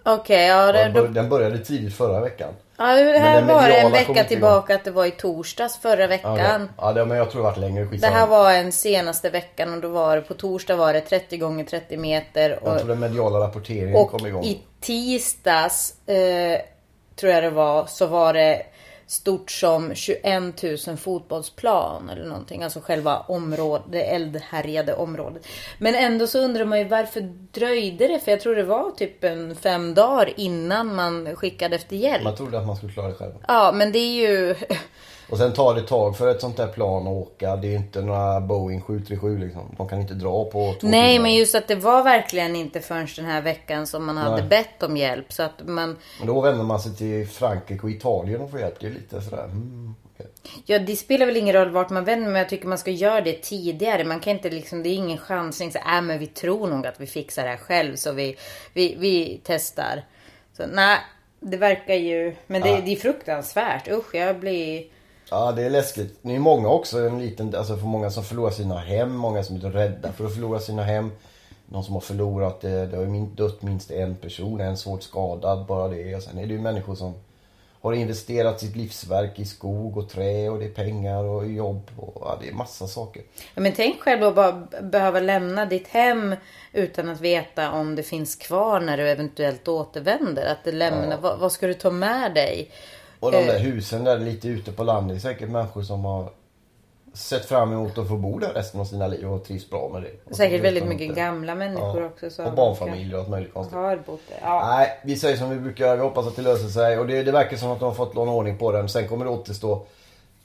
Okej, 0.04 0.48
ja. 0.48 0.72
Det, 0.72 1.08
Den 1.08 1.30
började 1.30 1.58
tidigt 1.58 1.96
förra 1.96 2.22
veckan. 2.22 2.54
Ja, 2.78 2.86
det 2.96 3.20
här 3.20 3.42
var 3.42 3.68
det 3.70 3.76
en 3.78 3.92
vecka 3.92 4.24
tillbaka 4.24 4.76
att 4.76 4.84
det 4.84 4.92
var 4.92 5.06
i 5.06 5.12
torsdags 5.12 5.78
förra 5.78 6.02
Ja, 6.02 6.08
veckan. 6.08 6.36
det, 6.62 6.68
ja 6.78 6.94
det, 6.94 7.06
men 7.06 7.18
jag 7.18 7.32
tror 7.32 7.42
det 7.42 7.48
varit 7.48 7.58
längre. 7.58 7.84
Det 7.84 7.90
Skitsamma. 7.90 8.16
här 8.16 8.28
var 8.28 8.54
en 8.54 8.72
senaste 8.72 9.30
veckan 9.30 9.74
och 9.74 9.82
då 9.82 9.88
var 9.88 10.16
det 10.16 10.22
på 10.22 10.34
torsdag 10.34 10.76
var 10.76 10.94
det 10.94 11.02
30 11.02 11.38
gånger 11.38 11.64
30 11.66 11.98
meter. 11.98 12.50
Jag 12.50 12.74
Och, 12.74 12.78
tror 12.80 12.90
den 12.90 13.00
mediala 13.00 13.40
rapporteringen 13.40 13.96
och 13.96 14.12
kom 14.12 14.28
igång. 14.28 14.44
i 14.44 14.62
tisdags 14.82 16.08
eh, 16.08 16.60
tror 17.16 17.32
jag 17.32 17.44
det 17.44 17.50
var 17.50 17.86
så 17.86 18.06
var 18.06 18.34
det 18.34 18.62
stort 19.14 19.52
som 19.52 19.96
21 19.96 20.64
000 20.88 20.98
fotbollsplan 20.98 22.10
eller 22.10 22.26
någonting. 22.26 22.64
Alltså 22.64 22.80
själva 22.80 23.20
området, 23.20 23.86
det 23.92 24.02
eldhärjade 24.04 24.96
området. 24.96 25.48
Men 25.78 25.96
ändå 25.96 26.28
så 26.28 26.40
undrar 26.40 26.66
man 26.66 26.80
ju 26.80 26.86
varför 26.86 27.22
dröjde 27.52 28.08
det? 28.08 28.20
För 28.20 28.32
jag 28.32 28.42
tror 28.42 28.56
det 28.56 28.64
var 28.64 28.92
typ 28.92 29.24
en 29.24 29.56
fem 29.56 29.94
dagar 29.94 30.34
innan 30.38 30.96
man 30.96 31.36
skickade 31.36 31.76
efter 31.76 31.96
hjälp. 31.96 32.24
Man 32.24 32.36
trodde 32.36 32.60
att 32.60 32.68
man 32.68 32.78
skulle 32.78 32.94
klara 32.94 33.08
det 33.08 33.14
själv. 33.14 33.34
Ja, 33.48 33.72
men 33.76 33.92
det 33.92 34.00
är 34.00 34.30
ju... 34.30 34.56
Och 35.30 35.38
sen 35.38 35.54
tar 35.54 35.76
det 35.76 35.82
tag 35.82 36.18
för 36.18 36.32
ett 36.32 36.42
sånt 36.42 36.58
där 36.58 36.68
plan 36.68 37.02
att 37.02 37.14
åka. 37.14 37.56
Det 37.56 37.68
är 37.68 37.76
inte 37.76 38.02
några 38.02 38.42
Boeing 38.42 38.82
737 38.82 39.38
liksom. 39.38 39.76
De 39.78 39.88
kan 39.90 40.02
inte 40.02 40.14
dra 40.14 40.46
på 40.46 40.52
två 40.52 40.88
Nej, 40.88 41.14
timmar. 41.14 41.24
men 41.24 41.36
just 41.36 41.56
att 41.56 41.68
det 41.68 41.76
var 41.76 42.04
verkligen 42.04 42.56
inte 42.56 42.80
förrän 42.82 43.08
den 43.16 43.26
här 43.26 43.42
veckan 43.42 43.88
som 43.88 44.06
man 44.06 44.18
hade 44.18 44.42
Nej. 44.42 44.50
bett 44.50 44.84
om 44.84 44.98
hjälp. 44.98 45.34
Så 45.34 45.44
att 45.44 45.68
man... 45.68 45.98
Men 46.20 46.28
då 46.28 46.42
vänder 46.42 46.64
man 46.64 46.80
sig 46.80 46.96
till 46.96 47.28
Frankrike 47.28 47.84
och 47.84 47.92
Italien 47.92 48.42
och 48.42 48.52
får 48.52 48.60
hjälp. 48.60 48.80
Det 48.80 48.88
är 48.88 48.92
lite 48.92 49.22
sådär. 49.22 49.44
Mm. 49.44 49.96
Ja, 50.66 50.80
det 50.80 50.96
spelar 50.96 51.26
väl 51.26 51.38
ingen 51.38 51.56
roll 51.56 51.70
vart 51.70 51.90
man 51.90 52.06
vänder 52.06 52.26
men 52.32 52.36
jag 52.40 52.50
tycker 52.50 52.68
man 52.68 52.78
ska 52.78 52.92
göra 52.92 53.22
det 53.22 53.42
tidigare. 53.42 54.04
Man 54.04 54.20
kan 54.20 54.34
inte 54.34 54.50
liksom, 54.50 54.84
det 54.84 54.90
är 54.90 54.94
ingen 54.96 55.18
chansning. 55.18 55.72
Så, 55.72 55.78
äh, 55.78 56.02
men 56.02 56.20
vi 56.20 56.28
tror 56.28 56.68
nog 56.68 56.88
att 56.88 57.02
vi 57.02 57.08
fixar 57.08 57.44
det 57.44 57.50
här 57.50 57.58
själv 57.58 57.96
så 57.96 58.12
vi, 58.12 58.38
vi, 58.74 58.96
vi 59.00 59.42
testar. 59.44 60.04
Så 60.58 60.64
nej, 60.68 60.98
det 61.40 61.58
verkar 61.58 61.94
ju, 61.94 62.36
men 62.48 62.62
det, 62.62 62.70
Ja. 62.70 62.82
det 62.86 62.92
är 62.92 62.96
fruktansvärt. 62.96 63.88
Usch, 63.92 64.16
jag 64.16 64.40
blir... 64.40 64.84
Ja, 65.34 65.52
det 65.52 65.64
är 65.64 65.70
läskigt. 65.70 66.20
Det 66.22 66.36
är 66.36 66.40
många 66.40 66.70
också, 66.70 67.00
en 67.00 67.20
liten, 67.20 67.56
alltså 67.56 67.78
för 67.78 67.86
många 67.86 68.10
som 68.10 68.24
förlorar 68.24 68.52
sina 68.52 68.78
hem, 68.78 69.16
många 69.16 69.44
som 69.44 69.56
är 69.56 69.60
rädda 69.60 70.12
för 70.12 70.26
att 70.26 70.34
förlora 70.34 70.60
sina 70.60 70.84
hem. 70.84 71.12
Någon 71.66 71.84
som 71.84 71.94
har 71.94 72.02
förlorat, 72.02 72.62
det, 72.62 72.86
det 72.86 72.98
har 72.98 73.04
ju 73.04 73.26
dött 73.26 73.62
minst 73.62 73.92
en 73.92 74.16
person, 74.16 74.62
en 74.62 74.78
svårt 74.78 75.04
skadad, 75.04 75.66
bara 75.66 75.88
det. 75.88 76.16
Och 76.16 76.24
sen 76.24 76.38
är 76.38 76.46
det 76.46 76.54
ju 76.54 76.60
människor 76.60 76.96
som 76.96 77.14
har 77.82 77.94
investerat 77.94 78.60
sitt 78.60 78.76
livsverk 78.76 79.40
i 79.40 79.46
skog 79.46 79.98
och 79.98 80.10
trä 80.10 80.50
och 80.50 80.60
det 80.60 80.66
är 80.66 80.70
pengar 80.70 81.24
och 81.24 81.48
jobb 81.48 81.92
och 81.98 82.22
ja, 82.22 82.38
det 82.42 82.50
är 82.50 82.54
massa 82.54 82.88
saker. 82.88 83.24
Ja, 83.56 83.62
men 83.62 83.74
tänk 83.76 84.02
själv 84.02 84.24
att 84.24 84.36
bara 84.36 84.68
behöva 84.82 85.20
lämna 85.20 85.66
ditt 85.66 85.88
hem 85.88 86.36
utan 86.74 87.10
att 87.10 87.22
veta 87.22 87.72
om 87.72 87.96
det 87.96 88.04
finns 88.04 88.36
kvar 88.36 88.80
när 88.80 88.98
du 88.98 89.10
eventuellt 89.10 89.68
återvänder. 89.68 90.46
Att 90.46 90.64
det 90.64 90.72
lämnar, 90.72 91.18
vad, 91.18 91.40
vad 91.40 91.52
ska 91.52 91.68
du 91.68 91.74
ta 91.74 91.90
med 91.90 92.34
dig? 92.34 92.72
Och 93.24 93.32
de 93.32 93.38
där 93.46 93.56
Eh. 93.56 93.62
husen 93.62 94.04
där 94.04 94.18
lite 94.20 94.48
ute 94.48 94.72
på 94.72 94.84
landet, 94.84 95.16
det 95.24 95.28
är 95.30 95.34
säkert 95.34 95.50
människor 95.50 95.82
som 95.84 96.06
har 96.06 96.30
sett 97.14 97.46
fram 97.46 97.74
emot 97.74 97.98
att 97.98 98.08
få 98.08 98.16
bo 98.18 98.40
där 98.40 98.54
resten 98.54 98.80
av 98.82 98.86
sina 98.86 99.08
liv 99.08 99.34
och 99.34 99.44
trivs 99.46 99.70
bra 99.70 99.90
med 99.94 100.02
det. 100.02 100.10
Och 100.26 100.30
så 100.30 100.36
Säkert 100.36 100.62
väldigt 100.64 100.86
mycket 100.86 101.02
inte. 101.08 101.20
gamla 101.20 101.56
människor 101.56 102.02
Ja. 102.02 102.08
också. 102.08 102.30
som 102.30 102.46
Och 102.46 102.54
barnfamiljer 102.54 103.14
och 103.16 103.20
allt 103.20 103.30
möjligt 103.30 103.54
konstigt. 103.54 103.76
Har 103.78 103.98
bott 103.98 104.22
där. 104.30 104.38
Ja. 104.42 104.68
Nej, 104.78 105.00
vi 105.04 105.16
säger 105.16 105.38
som 105.38 105.50
vi 105.50 105.56
brukar 105.60 105.86
göra. 105.86 105.96
Vi 105.96 106.02
hoppas 106.02 106.28
att 106.28 106.36
det 106.36 106.42
löser 106.42 106.68
sig. 106.68 107.00
Och 107.00 107.08
det, 107.08 107.24
det 107.24 107.32
verkar 107.32 107.58
som 107.58 107.72
att 107.72 107.80
de 107.80 107.86
har 107.86 107.94
fått 107.96 108.16
någon 108.16 108.30
ordning 108.30 108.58
på 108.58 108.72
den. 108.72 108.90
Sen 108.90 109.08
kommer 109.08 109.26
det 109.26 109.32
återstå 109.32 109.86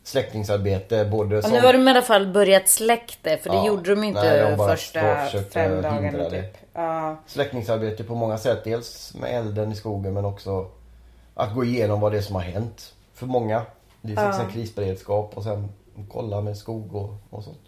släckningsarbete. 0.04 1.04
Både 1.04 1.42
som... 1.42 1.50
nu 1.52 1.60
har 1.60 1.72
de 1.72 1.88
i 1.88 1.90
alla 1.90 2.02
fall 2.02 2.26
börjat 2.26 2.68
släcka 2.68 3.14
det, 3.22 3.38
för 3.38 3.50
det 3.50 3.56
Ja. 3.56 3.66
gjorde 3.66 3.90
de 3.94 4.04
inte 4.04 4.22
Nej, 4.22 4.50
de 4.50 4.56
bara 4.56 4.68
första 4.76 5.00
fem 5.52 5.82
dagarna 5.82 6.18
det. 6.18 6.30
typ. 6.30 6.56
Ja. 6.74 7.16
Släckningsarbete 7.26 8.04
på 8.04 8.14
många 8.14 8.38
sätt. 8.38 8.64
Dels 8.64 9.14
med 9.14 9.38
elden 9.38 9.72
i 9.72 9.74
skogen 9.74 10.14
men 10.14 10.24
också 10.24 10.66
att 11.38 11.54
gå 11.54 11.64
igenom 11.64 12.00
vad 12.00 12.12
det 12.12 12.18
är 12.18 12.22
som 12.22 12.34
har 12.34 12.42
hänt. 12.42 12.94
För 13.14 13.26
många. 13.26 13.62
Det 14.00 14.12
är 14.12 14.16
faktiskt 14.16 14.44
en 14.44 14.52
krisberedskap 14.52 15.32
och 15.34 15.42
sen 15.42 15.68
kolla 16.08 16.40
med 16.40 16.56
skog 16.56 16.94
och, 16.94 17.14
och 17.30 17.44
sånt. 17.44 17.58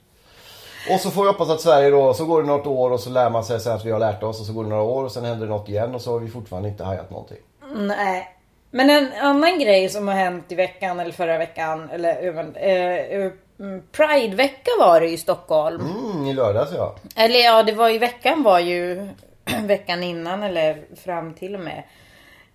Och 0.92 1.00
så 1.00 1.10
får 1.10 1.22
vi 1.22 1.28
hoppas 1.28 1.50
att 1.50 1.60
Sverige 1.60 1.90
då, 1.90 2.14
så 2.14 2.24
går 2.26 2.42
det 2.42 2.48
något 2.48 2.66
år 2.66 2.90
och 2.90 3.00
så 3.00 3.10
lär 3.10 3.30
man 3.30 3.44
sig 3.44 3.60
sen 3.60 3.72
att 3.72 3.84
vi 3.84 3.90
har 3.90 3.98
lärt 3.98 4.22
oss 4.22 4.40
och 4.40 4.46
så 4.46 4.52
går 4.52 4.64
det 4.64 4.70
några 4.70 4.82
år 4.82 5.04
och 5.04 5.12
sen 5.12 5.24
händer 5.24 5.46
det 5.46 5.52
något 5.52 5.68
igen 5.68 5.94
och 5.94 6.00
så 6.00 6.12
har 6.12 6.18
vi 6.18 6.30
fortfarande 6.30 6.68
inte 6.68 6.84
hajat 6.84 7.10
någonting. 7.10 7.38
Nej. 7.76 8.36
Men 8.70 8.90
en 8.90 9.12
annan 9.12 9.58
grej 9.58 9.88
som 9.88 10.08
har 10.08 10.14
hänt 10.14 10.52
i 10.52 10.54
veckan 10.54 11.00
eller 11.00 11.12
förra 11.12 11.38
veckan 11.38 11.90
eller 11.90 12.14
även 12.14 12.56
eh, 12.56 13.32
mm, 13.60 13.82
Pride-vecka 13.92 14.70
var 14.78 15.00
det 15.00 15.08
i 15.08 15.16
Stockholm. 15.16 15.80
Mm, 15.80 16.26
i 16.26 16.32
lördags 16.32 16.72
ja. 16.74 16.94
Eller 17.16 17.40
ja, 17.40 17.62
det 17.62 17.72
var 17.72 17.90
i 17.90 17.98
veckan 17.98 18.42
var 18.42 18.58
ju 18.60 19.08
veckan 19.64 20.02
innan 20.02 20.42
eller 20.42 20.78
fram 21.04 21.34
till 21.34 21.54
och 21.54 21.60
med 21.60 21.78
eh, 21.78 21.84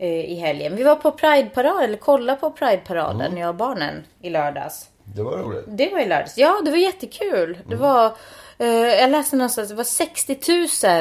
i 0.03 0.35
helgen. 0.35 0.75
Vi 0.75 0.83
var 0.83 0.95
på 0.95 1.11
Pride-parad 1.11 1.83
eller 1.83 1.97
kolla 1.97 2.35
på 2.35 2.49
Pride-paraden 2.49 3.37
jag 3.37 3.49
och 3.49 3.55
barnen 3.55 4.03
i 4.21 4.29
lördags. 4.29 4.89
Det 5.03 5.23
var 5.23 5.37
roligt. 5.37 5.65
Det 5.67 5.89
var 5.91 5.99
i 5.99 6.07
lördags. 6.07 6.37
Ja, 6.37 6.61
det 6.65 6.71
var 6.71 6.77
jättekul. 6.77 7.57
Det 7.69 7.75
var, 7.75 8.13
eh, 8.57 8.67
jag 8.67 9.11
läste 9.11 9.35
någonstans, 9.35 9.69
det 9.69 9.75
var 9.75 9.83
60 9.83 10.37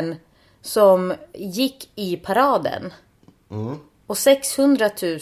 000 0.07 0.17
som 0.63 1.15
gick 1.33 1.91
i 1.95 2.17
paraden. 2.17 2.93
Och 4.07 4.19
600 4.19 4.91
000, 5.03 5.13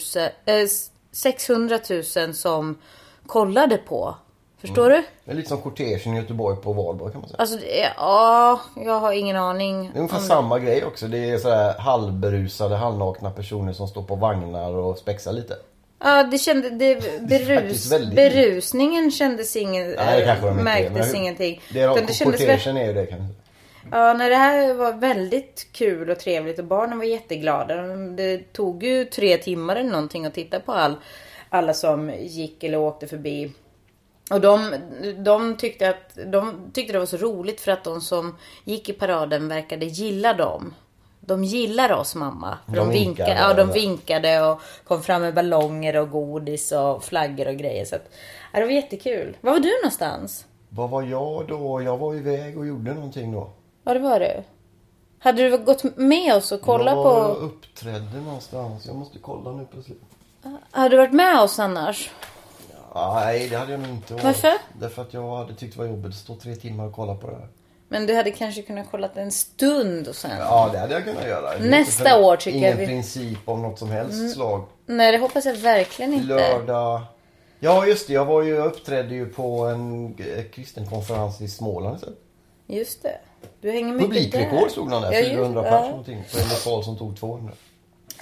eh, 0.45 0.69
600 1.13 1.79
000 2.17 2.35
som 2.35 2.79
kollade 3.27 3.77
på. 3.77 4.17
Förstår 4.63 4.91
du? 4.91 5.03
Det 5.25 5.31
är 5.31 5.35
lite 5.35 5.49
som 5.49 5.61
kortegen 5.61 6.15
i 6.15 6.17
Göteborg 6.17 6.57
på 6.57 6.73
valborg 6.73 7.13
kan 7.13 7.21
man 7.21 7.31
säga. 7.31 7.39
Alltså, 7.41 7.57
det 7.57 7.83
är- 7.83 7.93
ja, 7.97 8.61
jag 8.77 9.01
har 9.01 9.13
ingen 9.13 9.37
aning. 9.37 9.83
Det 9.93 9.99
är 9.99 10.01
ungefär 10.01 10.19
om 10.19 10.25
samma 10.25 10.59
grej 10.59 10.85
också. 10.85 11.07
Det 11.07 11.31
är 11.31 11.39
sådär 11.39 11.75
halvberusade, 11.79 12.77
halvnakna 12.77 13.31
personer 13.31 13.73
som 13.73 13.89
står 13.89 14.03
på 14.03 14.15
vagnar 14.15 14.73
och 14.77 14.99
spexar 14.99 15.33
lite. 15.33 15.55
Ja, 16.05 16.23
det 16.23 16.39
kände, 16.39 16.71
det, 16.71 16.95
berus, 17.29 17.93
väldigt 17.93 18.15
berusningen 18.17 19.11
kändes 19.11 19.57
ingen, 19.57 19.91
Nej, 19.91 20.21
det 20.21 20.27
kanske 20.27 20.47
de 20.47 20.51
inte 20.51 20.61
är, 20.61 20.65
märktes 20.65 21.13
men- 21.13 21.17
ingenting. 21.23 21.61
Det 21.73 21.87
det 21.87 21.95
kändes 21.95 22.21
väl- 22.21 22.33
kortegen 22.33 22.77
är 22.77 22.87
ju 22.87 22.93
det 22.93 23.07
kanske. 23.07 23.27
Ja, 23.91 24.13
nej, 24.13 24.29
det 24.31 24.37
här 24.37 24.75
var 24.75 24.93
väldigt 24.93 25.67
kul 25.73 26.11
och 26.11 26.19
trevligt 26.19 26.59
och 26.59 26.65
barnen 26.65 26.99
var 26.99 27.05
jätteglada. 27.05 27.83
Det 28.17 28.53
tog 28.53 28.83
ju 28.83 29.05
tre 29.05 29.37
timmar 29.37 29.77
eller 29.77 29.91
någonting 29.91 30.27
att 30.27 30.35
titta 30.35 30.61
på 30.61 30.73
all, 30.73 30.95
alla 31.49 31.75
som 31.75 32.13
gick 32.21 32.65
eller 32.65 32.79
åkte 32.79 33.07
förbi. 33.07 33.53
Och 34.31 34.41
de, 34.41 34.75
de, 35.19 35.57
tyckte 35.57 35.91
att, 35.91 36.19
de 36.27 36.71
tyckte 36.73 36.93
det 36.93 36.99
var 36.99 37.07
så 37.07 37.17
roligt 37.17 37.61
för 37.61 37.73
att 37.73 37.85
de 37.85 38.01
som 38.01 38.37
gick 38.65 38.89
i 38.89 38.93
paraden 38.93 39.49
verkade 39.49 39.87
gilla 39.87 40.35
dem. 40.35 40.75
De 41.21 41.45
gillar 41.45 41.93
oss 41.93 42.15
mamma. 42.15 42.59
De 42.67 42.75
de, 42.75 42.89
vinkade, 42.89 43.29
vinkade, 43.29 43.41
ja, 43.41 43.55
de 43.55 43.73
vinkade 43.73 44.43
och 44.43 44.61
kom 44.85 45.03
fram 45.03 45.23
med 45.23 45.35
ballonger 45.35 45.97
och 45.97 46.11
godis 46.11 46.73
och 46.73 47.05
flaggor 47.05 47.49
och 47.49 47.55
grejer. 47.55 47.85
Så 47.85 47.97
att, 47.97 48.11
ja, 48.53 48.59
det 48.59 48.65
var 48.65 48.73
jättekul. 48.73 49.37
Var 49.41 49.53
var 49.53 49.61
du 49.61 49.77
någonstans? 49.83 50.47
Vad 50.69 50.91
var 50.91 51.03
jag 51.03 51.49
då? 51.49 51.83
Jag 51.83 51.99
var 51.99 52.15
iväg 52.15 52.59
och 52.59 52.67
gjorde 52.67 52.95
någonting 52.95 53.33
då. 53.33 53.51
Ja, 53.85 53.95
det 53.95 54.01
var 54.01 54.21
du. 54.21 54.43
Hade 55.19 55.51
du 55.51 55.59
gått 55.59 55.97
med 55.97 56.35
oss 56.35 56.53
och 56.53 56.61
kollat 56.61 56.95
jag 56.97 57.05
var 57.05 57.25
på... 57.25 57.31
och 57.31 57.47
uppträdde 57.47 58.21
någonstans. 58.25 58.87
Jag 58.87 58.97
måste 58.97 59.19
kolla 59.19 59.53
nu 59.53 59.67
plötsligt. 59.73 60.03
Hade 60.71 60.89
du 60.89 60.97
varit 60.97 61.13
med 61.13 61.41
oss 61.41 61.59
annars? 61.59 62.11
Nej, 62.95 63.49
det 63.49 63.57
hade 63.57 63.73
jag 63.73 63.81
nog 63.81 63.91
inte 63.91 64.13
varit. 64.15 64.25
Varför? 64.25 64.53
Därför 64.81 65.03
att 65.03 65.15
jag 65.15 65.37
hade 65.37 65.55
tyckt 65.55 65.73
det 65.75 65.79
var 65.79 65.87
jobbigt 65.87 66.09
att 66.11 66.15
stå 66.15 66.35
tre 66.37 66.55
timmar 66.55 66.87
och 66.87 66.93
kolla 66.95 67.15
på 67.15 67.31
det 67.31 67.37
här. 67.37 67.49
Men 67.89 68.07
du 68.07 68.15
hade 68.15 68.31
kanske 68.31 68.63
kunnat 68.63 68.87
kolla 68.91 69.09
en 69.15 69.31
stund 69.33 70.09
och 70.09 70.15
sen. 70.17 70.31
Ja, 70.39 70.69
det 70.73 70.79
hade 70.79 70.95
jag 70.95 71.05
kunnat 71.05 71.27
göra. 71.27 71.59
Nästa 71.59 72.05
för- 72.11 72.23
år 72.23 72.37
tycker 72.37 72.59
ingen 72.59 72.71
jag 72.71 72.77
vi- 72.77 72.85
Mm. 72.85 72.97
princip 72.97 73.39
om 73.45 73.63
något 73.63 73.79
som 73.79 73.91
helst 73.91 74.35
slag. 74.35 74.65
Nej, 74.87 75.13
det 75.13 75.19
hoppas 75.19 75.45
jag 75.47 75.55
verkligen 75.55 76.13
inte. 76.15 76.27
Lördag. 76.27 77.01
Ja, 77.61 77.87
just 77.87 78.07
det. 78.07 78.13
Jag 78.13 78.25
var 78.25 78.43
ju, 78.43 78.55
jag 78.55 78.67
uppträdde 78.67 79.15
ju 79.15 79.27
på 79.27 79.67
en 79.67 80.07
eh, 80.19 80.45
kristen 80.53 80.87
konferens 80.87 81.41
i 81.41 81.49
Småland. 81.49 82.01
Så. 82.01 82.07
Just 82.67 83.03
det. 83.03 83.19
Du 83.61 83.71
hänger 83.71 83.93
mycket 83.93 84.09
Publikrekord 84.11 84.71
stod 84.71 84.89
någon 84.89 85.03
där. 85.03 85.13
Ja, 85.13 85.19
just- 85.19 85.31
400 85.31 85.65
ja. 85.67 85.71
pers 85.71 85.89
någonting. 85.91 86.25
På 86.33 86.39
en 86.39 86.49
lokal 86.49 86.85
som 86.85 86.99
tog 86.99 87.17
200. 87.21 87.53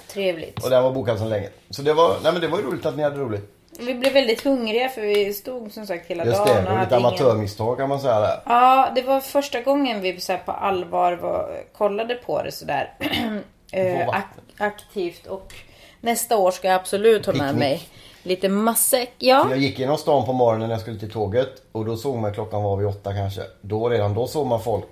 Trevligt. 0.07 0.63
Och 0.63 0.69
den 0.69 0.83
var 0.83 0.91
bokad 0.91 1.17
sedan 1.19 1.29
länge. 1.29 1.49
Så 1.69 1.81
det 1.81 1.93
var, 1.93 2.17
nej 2.23 2.31
men 2.31 2.41
det 2.41 2.47
var 2.47 2.57
ju 2.59 2.65
roligt 2.65 2.85
att 2.85 2.97
ni 2.97 3.03
hade 3.03 3.17
roligt. 3.17 3.51
Vi 3.79 3.93
blev 3.93 4.13
väldigt 4.13 4.43
hungriga 4.43 4.89
för 4.89 5.01
vi 5.01 5.33
stod 5.33 5.71
som 5.71 5.85
sagt 5.87 6.07
hela 6.07 6.25
Just 6.25 6.37
dagen 6.45 6.63
det, 6.63 6.69
och 6.69 6.75
och 6.75 6.79
lite 6.83 6.95
ingen... 6.95 7.05
amatörmisstag 7.07 7.77
kan 7.77 7.89
man 7.89 7.99
säga 7.99 8.19
där. 8.19 8.39
Ja, 8.45 8.91
det 8.95 9.01
var 9.01 9.19
första 9.19 9.61
gången 9.61 10.01
vi 10.01 10.19
så 10.21 10.37
på 10.45 10.51
allvar 10.51 11.13
var, 11.13 11.63
kollade 11.77 12.15
på 12.15 12.43
det 12.43 12.51
sådär 12.51 12.93
eh, 13.71 14.07
ak- 14.07 14.23
aktivt. 14.57 15.27
Och 15.27 15.53
nästa 16.01 16.37
år 16.37 16.51
ska 16.51 16.67
jag 16.67 16.75
absolut 16.75 17.25
ha 17.25 17.33
med 17.33 17.55
mig 17.55 17.81
lite 18.23 18.49
matsäck. 18.49 19.11
Ja, 19.17 19.47
Jag 19.49 19.59
gick 19.59 19.79
genom 19.79 19.97
stan 19.97 20.25
på 20.25 20.33
morgonen 20.33 20.67
när 20.67 20.75
jag 20.75 20.81
skulle 20.81 20.99
till 20.99 21.11
tåget 21.11 21.49
och 21.71 21.85
då 21.85 21.97
såg 21.97 22.17
man 22.17 22.33
klockan 22.33 22.63
var 22.63 22.77
vid 22.77 22.87
åtta 22.87 23.13
kanske. 23.13 23.41
Då 23.61 23.89
redan 23.89 24.13
då 24.13 24.27
såg 24.27 24.47
man 24.47 24.61
folk 24.63 24.85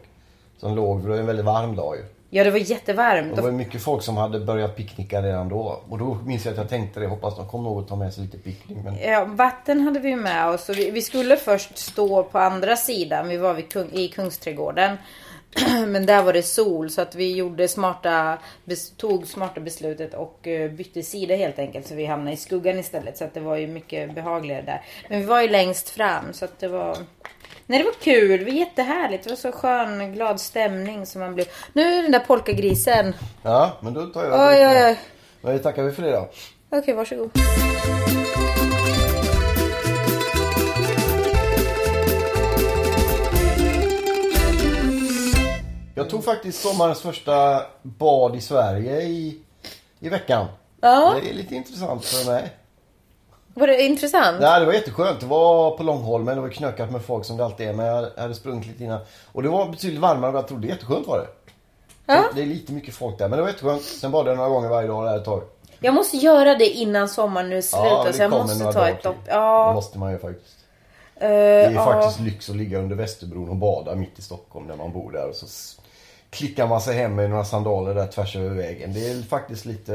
som 0.57 0.75
låg, 0.75 1.01
för 1.01 1.07
det 1.09 1.13
var 1.13 1.19
en 1.19 1.27
väldigt 1.27 1.45
varm 1.45 1.75
dag 1.75 1.95
ju. 1.95 2.03
Ja 2.29 2.43
det 2.43 2.51
var 2.51 2.57
jättevarmt. 2.57 3.35
Det 3.35 3.41
var 3.41 3.51
mycket 3.51 3.81
folk 3.81 4.03
som 4.03 4.17
hade 4.17 4.39
börjat 4.39 4.75
picknicka 4.75 5.21
redan 5.21 5.49
då. 5.49 5.81
Och 5.89 5.97
då 5.97 6.17
minns 6.25 6.45
jag 6.45 6.51
att 6.51 6.57
jag 6.57 6.69
tänkte 6.69 6.99
det, 6.99 7.07
hoppas 7.07 7.35
de 7.37 7.47
kommer 7.47 7.69
nog 7.69 7.79
att 7.79 7.87
ta 7.87 7.95
med 7.95 8.13
sig 8.13 8.23
lite 8.23 8.37
picknick. 8.37 8.77
Men 8.83 8.97
Ja, 9.01 9.25
vatten 9.25 9.81
hade 9.81 9.99
vi 9.99 10.15
med 10.15 10.47
oss. 10.47 10.69
Och 10.69 10.77
vi, 10.77 10.91
vi 10.91 11.01
skulle 11.01 11.37
först 11.37 11.77
stå 11.77 12.23
på 12.23 12.39
andra 12.39 12.75
sidan. 12.75 13.27
Vi 13.27 13.37
var 13.37 13.53
vid 13.53 13.71
Kung, 13.73 13.89
i 13.91 14.07
Kungsträdgården. 14.07 14.97
Men 15.87 16.05
där 16.05 16.23
var 16.23 16.33
det 16.33 16.43
sol 16.43 16.89
så 16.89 17.01
att 17.01 17.15
vi 17.15 17.35
gjorde 17.35 17.67
smarta, 17.67 18.37
tog 18.97 19.27
smarta 19.27 19.61
beslutet 19.61 20.13
och 20.13 20.47
eh, 20.47 20.71
bytte 20.71 21.03
sida 21.03 21.35
helt 21.35 21.59
enkelt. 21.59 21.87
Så 21.87 21.95
vi 21.95 22.05
hamnade 22.05 22.31
i 22.31 22.37
skuggan 22.37 22.79
istället. 22.79 23.17
Så 23.17 23.23
att 23.23 23.33
det 23.33 23.39
var 23.39 23.55
ju 23.55 23.67
mycket 23.67 24.15
behagligare 24.15 24.61
där. 24.61 24.81
Men 25.09 25.19
vi 25.19 25.25
var 25.25 25.41
ju 25.41 25.47
längst 25.47 25.89
fram 25.89 26.33
så 26.33 26.45
att 26.45 26.59
det 26.59 26.67
var... 26.67 26.97
Nej 27.65 27.79
det 27.79 27.85
var 27.85 27.93
kul, 28.01 28.39
det 28.39 28.45
var 28.45 28.51
jättehärligt. 28.51 29.23
Det 29.23 29.29
var 29.29 29.37
så 29.37 29.51
skön, 29.51 30.13
glad 30.13 30.41
stämning 30.41 31.05
som 31.05 31.21
man 31.21 31.35
blev. 31.35 31.45
Nu 31.73 31.81
är 31.93 32.01
den 32.03 32.11
där 32.11 32.19
polkagrisen. 32.19 33.13
ja, 33.43 33.77
men 33.81 33.93
då 33.93 34.05
tar 34.05 34.23
jag 34.25 34.47
Oj 34.49 34.53
lite. 34.55 34.69
oj 34.69 34.85
oj. 34.89 34.99
Men 35.41 35.53
vi 35.53 35.59
tackar 35.59 35.83
vi 35.83 35.91
för 35.91 36.03
det 36.03 36.11
då. 36.11 36.29
Okej, 36.71 36.93
varsågod. 36.93 37.31
Jag 45.99 46.09
tog 46.09 46.23
faktiskt 46.23 46.61
sommarens 46.61 47.01
första 47.01 47.61
bad 47.81 48.35
i 48.35 48.41
Sverige 48.41 49.01
i, 49.01 49.39
i 49.99 50.09
veckan. 50.09 50.47
Ja, 50.81 51.15
Det 51.23 51.29
är 51.29 51.33
lite 51.33 51.55
intressant 51.55 52.05
för 52.05 52.31
mig. 52.31 52.49
var 53.53 53.67
det 53.67 53.81
intressant? 53.81 54.37
Nej, 54.41 54.59
det 54.59 54.65
var 54.65 54.73
jätteskönt. 54.73 55.19
Det 55.19 55.25
var 55.25 55.77
på 55.77 55.83
Långholmen. 55.83 56.35
Det 56.35 56.41
var 56.41 56.49
knökat 56.49 56.91
med 56.91 57.01
folk 57.01 57.25
som 57.25 57.37
det 57.37 57.45
alltid 57.45 57.67
är. 57.67 57.73
Men 57.73 57.85
jag 57.85 58.09
hade 58.17 58.35
sprungit 58.35 58.67
lite 58.67 58.83
innan. 58.83 58.99
Och 59.31 59.43
det 59.43 59.49
var 59.49 59.69
betydligt 59.69 59.99
varmare 60.01 60.27
än 60.27 60.33
vad 60.33 60.41
jag 60.43 60.47
trodde. 60.47 60.67
Jätteskönt 60.67 61.07
var 61.07 61.17
det. 61.19 61.27
Ja. 62.05 62.23
Det 62.35 62.41
är 62.41 62.45
lite 62.45 62.71
mycket 62.73 62.93
folk 62.95 63.17
där. 63.17 63.27
Men 63.29 63.37
det 63.37 63.41
var 63.43 63.49
jätteskönt. 63.49 63.81
Sen 63.81 64.11
badade 64.11 64.29
jag 64.29 64.37
några 64.37 64.49
gånger 64.49 64.69
varje 64.69 64.87
dag 64.87 65.05
där 65.05 65.17
ett 65.17 65.25
tag. 65.25 65.41
Jag 65.79 65.93
måste 65.93 66.17
göra 66.17 66.55
det 66.55 66.69
innan 66.69 67.09
sommaren 67.09 67.49
nu 67.49 67.61
slutar 67.61 68.03
det 68.05 68.13
så 68.13 68.21
jag 68.21 68.31
måste 68.31 68.73
ta 68.73 68.87
ett 68.89 69.03
dopp. 69.03 69.15
till. 69.15 69.25
Det 69.25 69.31
Ja, 69.31 69.73
måste 69.73 69.97
man 69.99 70.11
ju 70.11 70.17
faktiskt. 70.19 70.55
eh, 71.15 71.29
Det 71.29 71.35
är 71.35 71.71
ja. 71.71 71.85
faktiskt 71.85 72.19
lyx 72.19 72.49
att 72.49 72.55
ligga 72.55 72.79
under 72.79 72.95
Västerbron 72.95 73.49
och 73.49 73.55
bada 73.55 73.95
mitt 73.95 74.19
i 74.19 74.21
Stockholm 74.21 74.67
när 74.67 74.75
man 74.75 74.93
bor 74.93 75.11
där. 75.11 75.29
Och 75.29 75.35
så 75.35 75.45
klickar 76.29 76.67
man 76.67 76.81
sig 76.81 76.95
hem 76.95 77.15
med 77.15 77.29
några 77.29 77.45
sandaler 77.45 77.95
där 77.95 78.07
tvärs 78.07 78.35
över 78.35 78.55
vägen. 78.55 78.93
Det 78.93 79.09
är 79.09 79.21
faktiskt 79.21 79.65
lite... 79.65 79.93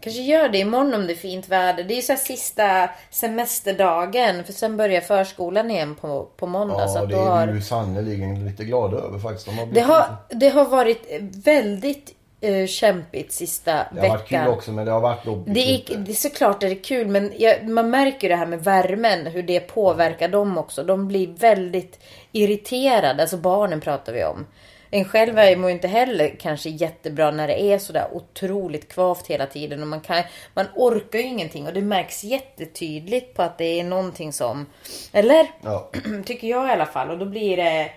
Kanske 0.00 0.22
gör 0.22 0.48
det 0.48 0.58
imorgon 0.58 0.94
om 0.94 1.06
det 1.06 1.12
är 1.12 1.16
fint 1.16 1.48
väder. 1.48 1.84
Det 1.84 1.94
är 1.94 1.96
ju 1.96 2.02
så 2.02 2.16
sista 2.16 2.90
semesterdagen. 3.10 4.44
För 4.44 4.52
sen 4.52 4.76
börjar 4.76 5.00
förskolan 5.00 5.70
igen 5.70 5.94
på, 5.94 6.28
på 6.36 6.46
måndag. 6.46 6.88
så 6.88 6.98
Ja, 6.98 7.02
att 7.02 7.08
det 7.08 7.14
är 7.16 7.18
har, 7.18 7.48
ju 7.48 7.62
sannerligen 7.62 8.44
lite 8.44 8.64
glada 8.64 8.96
över 8.96 9.18
faktiskt. 9.18 9.46
De 9.46 9.58
har 9.58 9.66
det, 9.66 9.80
har, 9.80 10.16
det 10.30 10.48
har 10.48 10.64
varit 10.64 11.06
väldigt 11.44 12.14
eh, 12.40 12.66
kämpigt 12.66 13.32
sista 13.32 13.72
det 13.72 14.00
har 14.00 14.08
varit 14.08 14.28
kul 14.28 14.38
veckan. 14.38 14.52
också 14.52 14.72
men 14.72 14.84
det 14.84 14.92
har 14.92 15.00
varit 15.00 15.26
jobbigt. 15.26 15.54
Det 15.54 15.60
är, 15.60 15.98
det 15.98 16.12
är 16.12 16.14
såklart 16.14 16.62
är 16.62 16.68
det 16.68 16.74
kul 16.74 17.08
men 17.08 17.32
jag, 17.38 17.68
man 17.68 17.90
märker 17.90 18.28
det 18.28 18.36
här 18.36 18.46
med 18.46 18.64
värmen, 18.64 19.26
hur 19.26 19.42
det 19.42 19.60
påverkar 19.60 20.28
dem 20.28 20.58
också. 20.58 20.84
De 20.84 21.08
blir 21.08 21.28
väldigt 21.28 22.00
irriterade, 22.32 23.22
alltså 23.22 23.36
barnen 23.36 23.80
pratar 23.80 24.12
vi 24.12 24.24
om. 24.24 24.46
En 24.96 25.04
själv 25.04 25.38
är 25.38 25.56
mår 25.56 25.70
ju 25.70 25.74
inte 25.74 25.88
heller 25.88 26.36
kanske 26.40 26.70
jättebra 26.70 27.30
när 27.30 27.46
det 27.46 27.62
är 27.62 27.78
sådär 27.78 28.08
otroligt 28.12 28.88
kvavt 28.88 29.26
hela 29.26 29.46
tiden. 29.46 29.82
Och 29.82 29.88
man, 29.88 30.00
kan, 30.00 30.22
man 30.54 30.66
orkar 30.74 31.18
ju 31.18 31.24
ingenting 31.24 31.66
och 31.66 31.72
det 31.72 31.80
märks 31.80 32.24
jättetydligt 32.24 33.34
på 33.34 33.42
att 33.42 33.58
det 33.58 33.80
är 33.80 33.84
någonting 33.84 34.32
som... 34.32 34.66
Eller? 35.12 35.50
Ja. 35.62 35.90
Tycker 36.26 36.48
jag 36.48 36.68
i 36.68 36.70
alla 36.70 36.86
fall. 36.86 37.10
Och 37.10 37.18
då 37.18 37.24
blir 37.26 37.56
det, 37.56 37.90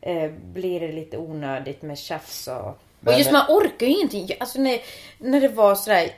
eh, 0.00 0.30
blir 0.30 0.80
det 0.80 0.92
lite 0.92 1.18
onödigt 1.18 1.82
med 1.82 1.98
tjafs 1.98 2.48
och... 2.48 2.78
Men- 3.00 3.14
och 3.14 3.18
just 3.18 3.32
man 3.32 3.46
orkar 3.48 3.86
ju 3.86 3.92
ingenting. 3.92 4.28
Alltså 4.40 4.60
när, 4.60 4.78
när 5.18 5.40
det 5.40 5.48
var 5.48 5.74
sådär... 5.74 6.10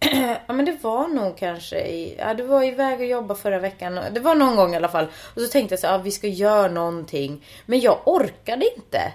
ja 0.46 0.52
men 0.52 0.64
det 0.64 0.76
var 0.82 1.08
nog 1.08 1.38
kanske 1.38 1.78
i... 1.78 2.16
Ja 2.18 2.34
du 2.34 2.42
var 2.42 2.62
iväg 2.64 3.00
och 3.00 3.06
jobbade 3.06 3.40
förra 3.40 3.58
veckan. 3.58 4.00
Det 4.12 4.20
var 4.20 4.34
någon 4.34 4.56
gång 4.56 4.72
i 4.72 4.76
alla 4.76 4.88
fall. 4.88 5.06
Och 5.34 5.42
så 5.42 5.48
tänkte 5.48 5.72
jag 5.72 5.80
så 5.80 5.86
ja, 5.86 5.98
vi 5.98 6.10
ska 6.10 6.26
göra 6.26 6.68
någonting. 6.68 7.44
Men 7.66 7.80
jag 7.80 7.98
orkade 8.04 8.74
inte. 8.76 9.12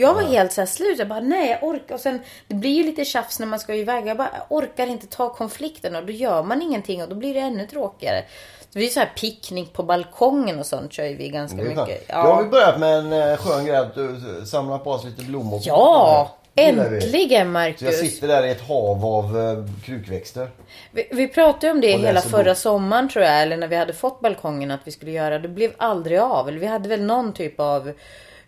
Jag 0.00 0.14
var 0.14 0.22
helt 0.22 0.52
så 0.52 0.60
här 0.60 0.66
slut. 0.66 0.98
Jag 0.98 1.08
bara, 1.08 1.20
nej 1.20 1.50
jag 1.50 1.68
orkar. 1.68 1.94
Och 1.94 2.00
sen, 2.00 2.20
det 2.48 2.54
blir 2.54 2.70
ju 2.70 2.82
lite 2.84 3.04
tjafs 3.04 3.38
när 3.38 3.46
man 3.46 3.58
ska 3.58 3.74
iväg. 3.74 4.06
Jag 4.06 4.16
bara, 4.16 4.30
jag 4.32 4.56
orkar 4.58 4.86
inte 4.86 5.06
ta 5.06 5.28
konflikten. 5.34 5.96
Och 5.96 6.06
då 6.06 6.12
gör 6.12 6.42
man 6.42 6.62
ingenting 6.62 7.02
och 7.02 7.08
då 7.08 7.14
blir 7.14 7.34
det 7.34 7.40
ännu 7.40 7.66
tråkigare. 7.66 8.24
Så 8.60 8.78
det 8.78 8.84
är 8.84 8.88
så 8.88 9.00
här 9.00 9.12
picknick 9.20 9.72
på 9.72 9.82
balkongen 9.82 10.58
och 10.58 10.66
sånt 10.66 10.92
kör 10.92 11.04
vi 11.04 11.28
ganska 11.28 11.56
mycket. 11.56 12.04
Jag 12.08 12.16
har 12.34 12.42
ju 12.42 12.48
börjat 12.48 12.80
med 12.80 12.94
en 12.98 13.12
eh, 13.12 13.36
skön 13.36 13.64
grej 13.66 13.76
att 13.76 13.96
eh, 13.96 14.04
samla 14.46 14.78
på 14.78 14.90
oss 14.90 15.04
lite 15.04 15.24
blommor. 15.24 15.60
Ja, 15.64 16.30
vi. 16.54 16.62
äntligen 16.62 17.46
Så 17.46 17.50
Marcus. 17.50 17.82
jag 17.82 17.94
sitter 17.94 18.28
där 18.28 18.46
i 18.46 18.50
ett 18.50 18.68
hav 18.68 19.04
av 19.06 19.38
eh, 19.38 19.64
krukväxter. 19.84 20.50
Vi, 20.92 21.08
vi 21.12 21.28
pratade 21.28 21.70
om 21.72 21.80
det 21.80 21.94
Och 21.94 22.00
hela 22.00 22.20
förra 22.20 22.50
bok. 22.50 22.56
sommaren 22.58 23.08
tror 23.08 23.24
jag. 23.24 23.42
Eller 23.42 23.56
när 23.56 23.68
vi 23.68 23.76
hade 23.76 23.92
fått 23.92 24.20
balkongen 24.20 24.70
att 24.70 24.80
vi 24.84 24.90
skulle 24.90 25.10
göra. 25.10 25.38
Det 25.38 25.48
blev 25.48 25.72
aldrig 25.76 26.18
av. 26.18 26.48
Eller 26.48 26.58
vi 26.58 26.66
hade 26.66 26.88
väl 26.88 27.02
någon 27.02 27.32
typ 27.32 27.60
av 27.60 27.92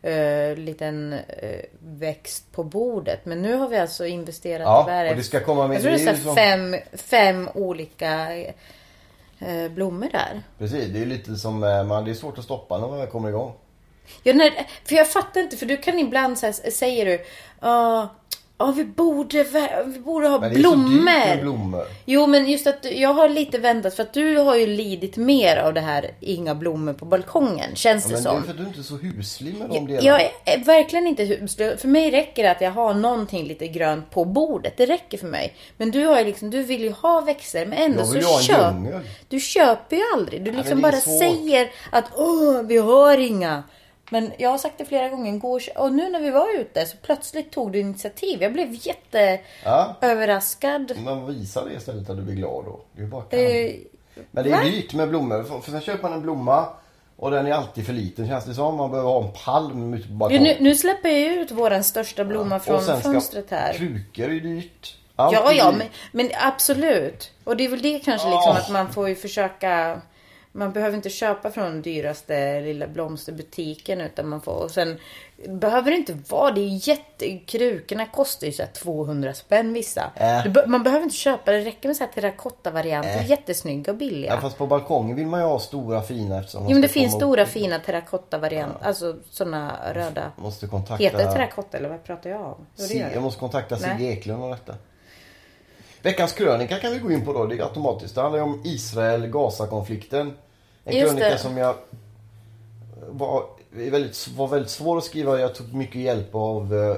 eh, 0.02 0.56
liten 0.56 1.12
eh, 1.12 1.60
växt 1.80 2.52
på 2.52 2.64
bordet. 2.64 3.20
Men 3.24 3.42
nu 3.42 3.54
har 3.54 3.68
vi 3.68 3.76
alltså 3.78 4.06
investerat 4.06 4.64
Ja, 4.64 4.82
i 4.82 4.90
värre. 4.90 5.10
och 5.10 5.16
det 5.16 5.22
ska 5.22 5.40
komma 5.40 5.66
med- 5.66 5.74
Jag 5.74 5.82
tror 5.82 5.92
det 5.92 6.04
det 6.04 6.10
är 6.10 6.14
som- 6.14 6.34
fem, 6.36 6.76
fem 6.92 7.48
olika 7.54 8.36
eh, 9.38 9.68
blommor 9.70 10.08
där. 10.12 10.42
Precis, 10.58 10.88
det 10.88 11.02
är 11.02 11.06
lite 11.06 11.36
som, 11.36 11.64
eh, 11.64 11.84
man, 11.84 12.04
det 12.04 12.10
är 12.10 12.14
svårt 12.14 12.38
att 12.38 12.44
stoppa 12.44 12.78
när 12.78 12.88
man 12.88 12.98
väl 12.98 13.06
kommer 13.08 13.28
igång. 13.28 13.52
Ja, 14.22 14.32
när, 14.34 14.50
för 14.84 14.94
jag 14.96 15.08
fattar 15.10 15.40
inte, 15.40 15.56
för 15.56 15.66
du 15.66 15.76
kan 15.76 15.98
ibland 15.98 16.38
så 16.38 16.46
här, 16.46 16.70
säger 16.70 17.06
du 17.06 17.24
Ja, 17.60 18.08
ja, 18.60 18.72
vi 18.76 18.84
borde, 18.84 19.44
vi 19.86 19.98
borde 19.98 20.28
ha 20.28 20.40
Men 20.40 20.52
det 20.54 20.60
är 20.60 20.62
så 20.62 20.70
dyrt 20.70 20.76
blommor. 20.78 21.02
med 21.04 21.40
blommor. 21.42 21.84
Jo 22.04 22.26
men 22.26 22.50
just 22.50 22.66
att 22.66 22.86
jag 22.92 23.12
har 23.14 23.28
lite 23.28 23.58
väntat 23.58 23.94
för 23.94 24.02
att 24.02 24.12
du 24.12 24.36
har 24.36 24.56
ju 24.56 24.66
lidit 24.66 25.16
mer 25.16 25.56
av 25.56 25.74
det 25.74 25.80
här 25.80 26.10
inga 26.20 26.54
blommor 26.54 26.92
på 26.92 27.04
balkongen 27.04 27.74
känns 27.74 28.10
Ja, 28.10 28.16
det 28.16 28.22
men 28.22 28.22
det 28.24 28.28
är 28.30 28.32
som. 28.34 28.42
för 28.42 28.50
att 28.50 28.56
du 28.58 28.64
inte 28.64 28.80
är 28.80 28.82
så 28.82 28.96
huslig 28.96 29.54
med 29.54 29.68
de 29.70 29.86
delarna. 29.86 30.06
Jag 30.06 30.20
är 30.44 30.64
verkligen 30.64 31.06
inte 31.06 31.24
huslig. 31.24 31.78
För 31.80 31.88
mig 31.88 32.10
räcker 32.10 32.42
det 32.42 32.50
att 32.50 32.60
jag 32.60 32.70
har 32.70 32.94
någonting 32.94 33.46
lite 33.46 33.68
grönt 33.68 34.10
på 34.10 34.24
bordet. 34.24 34.76
Det 34.76 34.86
räcker 34.86 35.18
för 35.18 35.26
mig. 35.26 35.54
Men 35.76 35.90
du 35.90 36.04
har 36.06 36.18
ju 36.18 36.24
liksom, 36.24 36.50
du 36.50 36.62
vill 36.62 36.80
ju 36.82 36.90
ha 36.92 37.20
växter 37.20 37.66
men 37.66 37.78
ändå 37.78 38.04
så 38.04 38.12
vill 38.12 38.20
ju 38.22 38.26
ha 38.28 38.36
en 38.38 38.42
köp. 38.44 38.74
djungel. 38.74 39.00
Du 39.28 39.40
köper 39.40 39.96
ju 39.96 40.02
aldrig. 40.14 40.44
Du 40.44 40.52
liksom 40.52 40.80
bara 40.80 40.92
svårt. 40.96 41.18
säger 41.18 41.70
att 41.92 42.04
åh, 42.16 42.62
vi 42.62 42.76
har 42.76 43.18
inga. 43.18 43.62
Men 44.12 44.32
jag 44.38 44.50
har 44.50 44.58
sagt 44.58 44.74
det 44.78 44.84
flera 44.84 45.08
gånger. 45.08 45.38
Gå 45.38 45.52
och, 45.54 45.60
och 45.76 45.92
nu 45.92 46.08
när 46.08 46.20
vi 46.20 46.30
var 46.30 46.60
ute 46.60 46.86
så 46.86 46.96
plötsligt 46.96 47.52
tog 47.52 47.72
du 47.72 47.78
initiativ. 47.80 48.42
Jag 48.42 48.52
blev 48.52 48.68
Ja. 48.72 49.96
jätteöverraskad. 50.02 50.92
Man 51.04 51.26
visar 51.26 51.64
det 51.68 51.74
istället 51.74 52.10
att 52.10 52.16
du 52.16 52.22
blir 52.22 52.34
glad 52.34 52.64
då. 52.64 52.80
Är 53.02 53.06
bara 53.06 53.22
kan. 53.22 53.38
Eh, 53.40 53.72
Men 54.30 54.44
det 54.44 54.50
är 54.50 54.56
va? 54.56 54.62
dyrt 54.64 54.94
med 54.94 55.08
blommor. 55.08 55.42
För, 55.60 55.70
sen 55.70 55.80
köper 55.80 56.02
man 56.02 56.12
en 56.12 56.22
blomma 56.22 56.66
och 57.16 57.30
den 57.30 57.46
är 57.46 57.52
alltid 57.52 57.86
för 57.86 57.92
liten 57.92 58.28
känns 58.28 58.44
det 58.44 58.54
som. 58.54 58.76
Man 58.76 58.90
behöver 58.90 59.10
ha 59.10 59.24
en 59.24 59.32
palm 59.44 59.94
ute 59.94 60.08
på 60.08 60.12
Ja, 60.14 60.16
balkongen. 60.18 60.42
nu, 60.42 60.56
nu 60.60 60.74
släpper 60.74 61.08
jag 61.08 61.32
ut 61.32 61.50
våran 61.50 61.84
största 61.84 62.24
blomma 62.24 62.56
Och 62.56 62.62
från 62.64 63.00
fönstret 63.02 63.50
här. 63.50 63.72
Krukor 63.72 64.24
är 64.24 64.40
dyrt. 64.40 64.96
Allt 65.16 65.32
Ja, 65.32 65.52
ja, 65.52 65.72
men, 65.78 65.86
men 66.12 66.30
absolut. 66.46 67.30
Och 67.44 67.56
det 67.56 67.64
är 67.64 67.68
väl 67.68 67.82
det 67.82 67.98
kanske 67.98 68.28
liksom 68.30 68.50
Åh. 68.50 68.56
att 68.56 68.70
man 68.70 68.92
får 68.92 69.08
ju 69.08 69.14
försöka 69.14 70.00
man 70.52 70.72
behöver 70.72 70.96
inte 70.96 71.10
köpa 71.10 71.50
från 71.50 71.64
den 71.64 71.82
dyraste 71.82 72.60
lilla 72.60 72.86
blomsterbutiken 72.86 74.00
utan 74.00 74.28
man 74.28 74.40
får 74.40 74.52
och 74.64 74.70
sen 74.70 74.98
behöver 75.48 75.90
det 75.90 75.96
inte 75.96 76.18
vara 76.28 76.50
det 76.50 76.60
är 76.60 76.88
jätte 76.88 77.38
krukorna 77.38 78.06
kostar 78.06 78.46
ju 78.46 78.52
så 78.52 78.62
här 78.62 78.70
200 78.70 79.34
spänn 79.34 79.72
vissa. 79.72 80.10
Äh. 80.16 80.52
Be- 80.52 80.66
Man 80.66 80.82
behöver 80.82 81.04
inte 81.04 81.16
köpa 81.16 81.52
det 81.52 81.58
räcker 81.60 81.88
med 81.88 81.96
så 81.96 82.04
här 82.04 82.10
terrakotta 82.12 82.70
varianter 82.70 83.18
Äh. 83.20 83.30
jättesnygga 83.30 83.92
och 83.92 83.98
billiga. 83.98 84.34
Ja, 84.34 84.40
fast 84.40 84.58
på 84.58 84.66
balkongen 84.66 85.16
vill 85.16 85.26
man 85.26 85.40
ju 85.40 85.46
ha 85.46 85.58
stora 85.58 86.02
fina 86.02 86.38
eftersom 86.38 86.62
Jo 86.64 86.70
men 86.72 86.80
det 86.82 86.88
finns 86.88 87.14
stora 87.14 87.42
upp- 87.42 87.48
fina 87.48 87.78
terrakotta 87.78 88.38
varianter, 88.38 88.86
alltså 88.86 89.16
såna 89.30 89.72
röda. 89.94 90.32
Måste 90.36 90.66
kontakta... 90.66 91.04
Heter 91.04 91.18
det 91.18 91.32
terrakotta 91.32 91.78
eller 91.78 91.88
vad 91.88 92.04
pratar 92.04 92.30
jag 92.30 92.40
om? 92.42 92.66
Jo, 92.76 92.86
det 92.88 92.94
jag 93.14 93.22
måste 93.22 93.40
kontakta. 93.40 93.76
Sigge 93.76 94.04
Eklund 94.12 94.44
om 94.44 94.50
detta. 94.50 94.74
Veckans 96.02 96.32
krönika 96.32 96.78
kan 96.78 96.92
vi 96.92 96.98
gå 96.98 97.12
in 97.12 97.24
på 97.24 97.32
då. 97.32 97.46
Det 97.46 97.58
är 97.58 97.62
automatiskt. 97.62 98.14
Det 98.14 98.20
handlar 98.20 98.38
ju 98.38 98.44
om 98.44 98.60
Israel-Gaza-konflikten. 98.64 100.32
En 100.84 100.96
Just 100.96 101.12
krönika 101.12 101.30
det. 101.30 101.38
som 101.38 101.56
jag 101.56 101.74
var 103.08 103.44
väldigt, 103.70 104.28
var 104.28 104.48
väldigt 104.48 104.70
svår 104.70 104.98
att 104.98 105.04
skriva. 105.04 105.40
Jag 105.40 105.54
tog 105.54 105.74
mycket 105.74 106.00
hjälp 106.00 106.34
av 106.34 106.74
eh, 106.74 106.96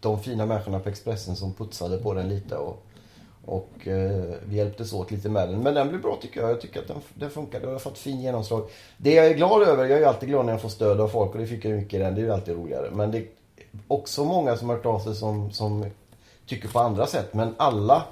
de 0.00 0.22
fina 0.22 0.46
människorna 0.46 0.80
på 0.80 0.88
Expressen 0.88 1.36
som 1.36 1.54
putsade 1.54 1.98
på 1.98 2.14
den 2.14 2.28
lite. 2.28 2.56
Och, 2.56 2.86
och 3.44 3.88
eh, 3.88 4.34
vi 4.44 4.56
hjälptes 4.56 4.92
åt 4.92 5.10
lite 5.10 5.28
med 5.28 5.48
den. 5.48 5.62
Men 5.62 5.74
den 5.74 5.88
blev 5.88 6.02
bra 6.02 6.18
tycker 6.22 6.40
jag. 6.40 6.50
Jag 6.50 6.60
tycker 6.60 6.80
att 6.80 6.88
den, 6.88 6.96
den 7.14 7.30
funkade 7.30 7.66
och 7.66 7.72
har 7.72 7.78
fått 7.78 7.98
fin 7.98 8.20
genomslag. 8.20 8.70
Det 8.96 9.14
jag 9.14 9.26
är 9.26 9.34
glad 9.34 9.62
över, 9.62 9.84
jag 9.84 9.92
är 9.92 9.98
ju 9.98 10.04
alltid 10.04 10.28
glad 10.28 10.44
när 10.46 10.52
jag 10.52 10.62
får 10.62 10.68
stöd 10.68 11.00
av 11.00 11.08
folk 11.08 11.32
och 11.32 11.38
det 11.38 11.46
fick 11.46 11.64
jag 11.64 11.72
mycket 11.72 11.94
i 11.94 11.98
den. 11.98 12.14
Det 12.14 12.20
är 12.20 12.24
ju 12.24 12.32
alltid 12.32 12.54
roligare. 12.54 12.90
Men 12.90 13.10
det 13.10 13.18
är 13.18 13.26
också 13.88 14.24
många 14.24 14.56
som 14.56 14.68
har 14.68 14.76
hört 14.76 14.86
av 14.86 14.98
sig 14.98 15.14
som, 15.14 15.50
som 15.50 15.86
tycker 16.46 16.68
på 16.68 16.78
andra 16.78 17.06
sätt. 17.06 17.34
Men 17.34 17.54
alla, 17.56 18.02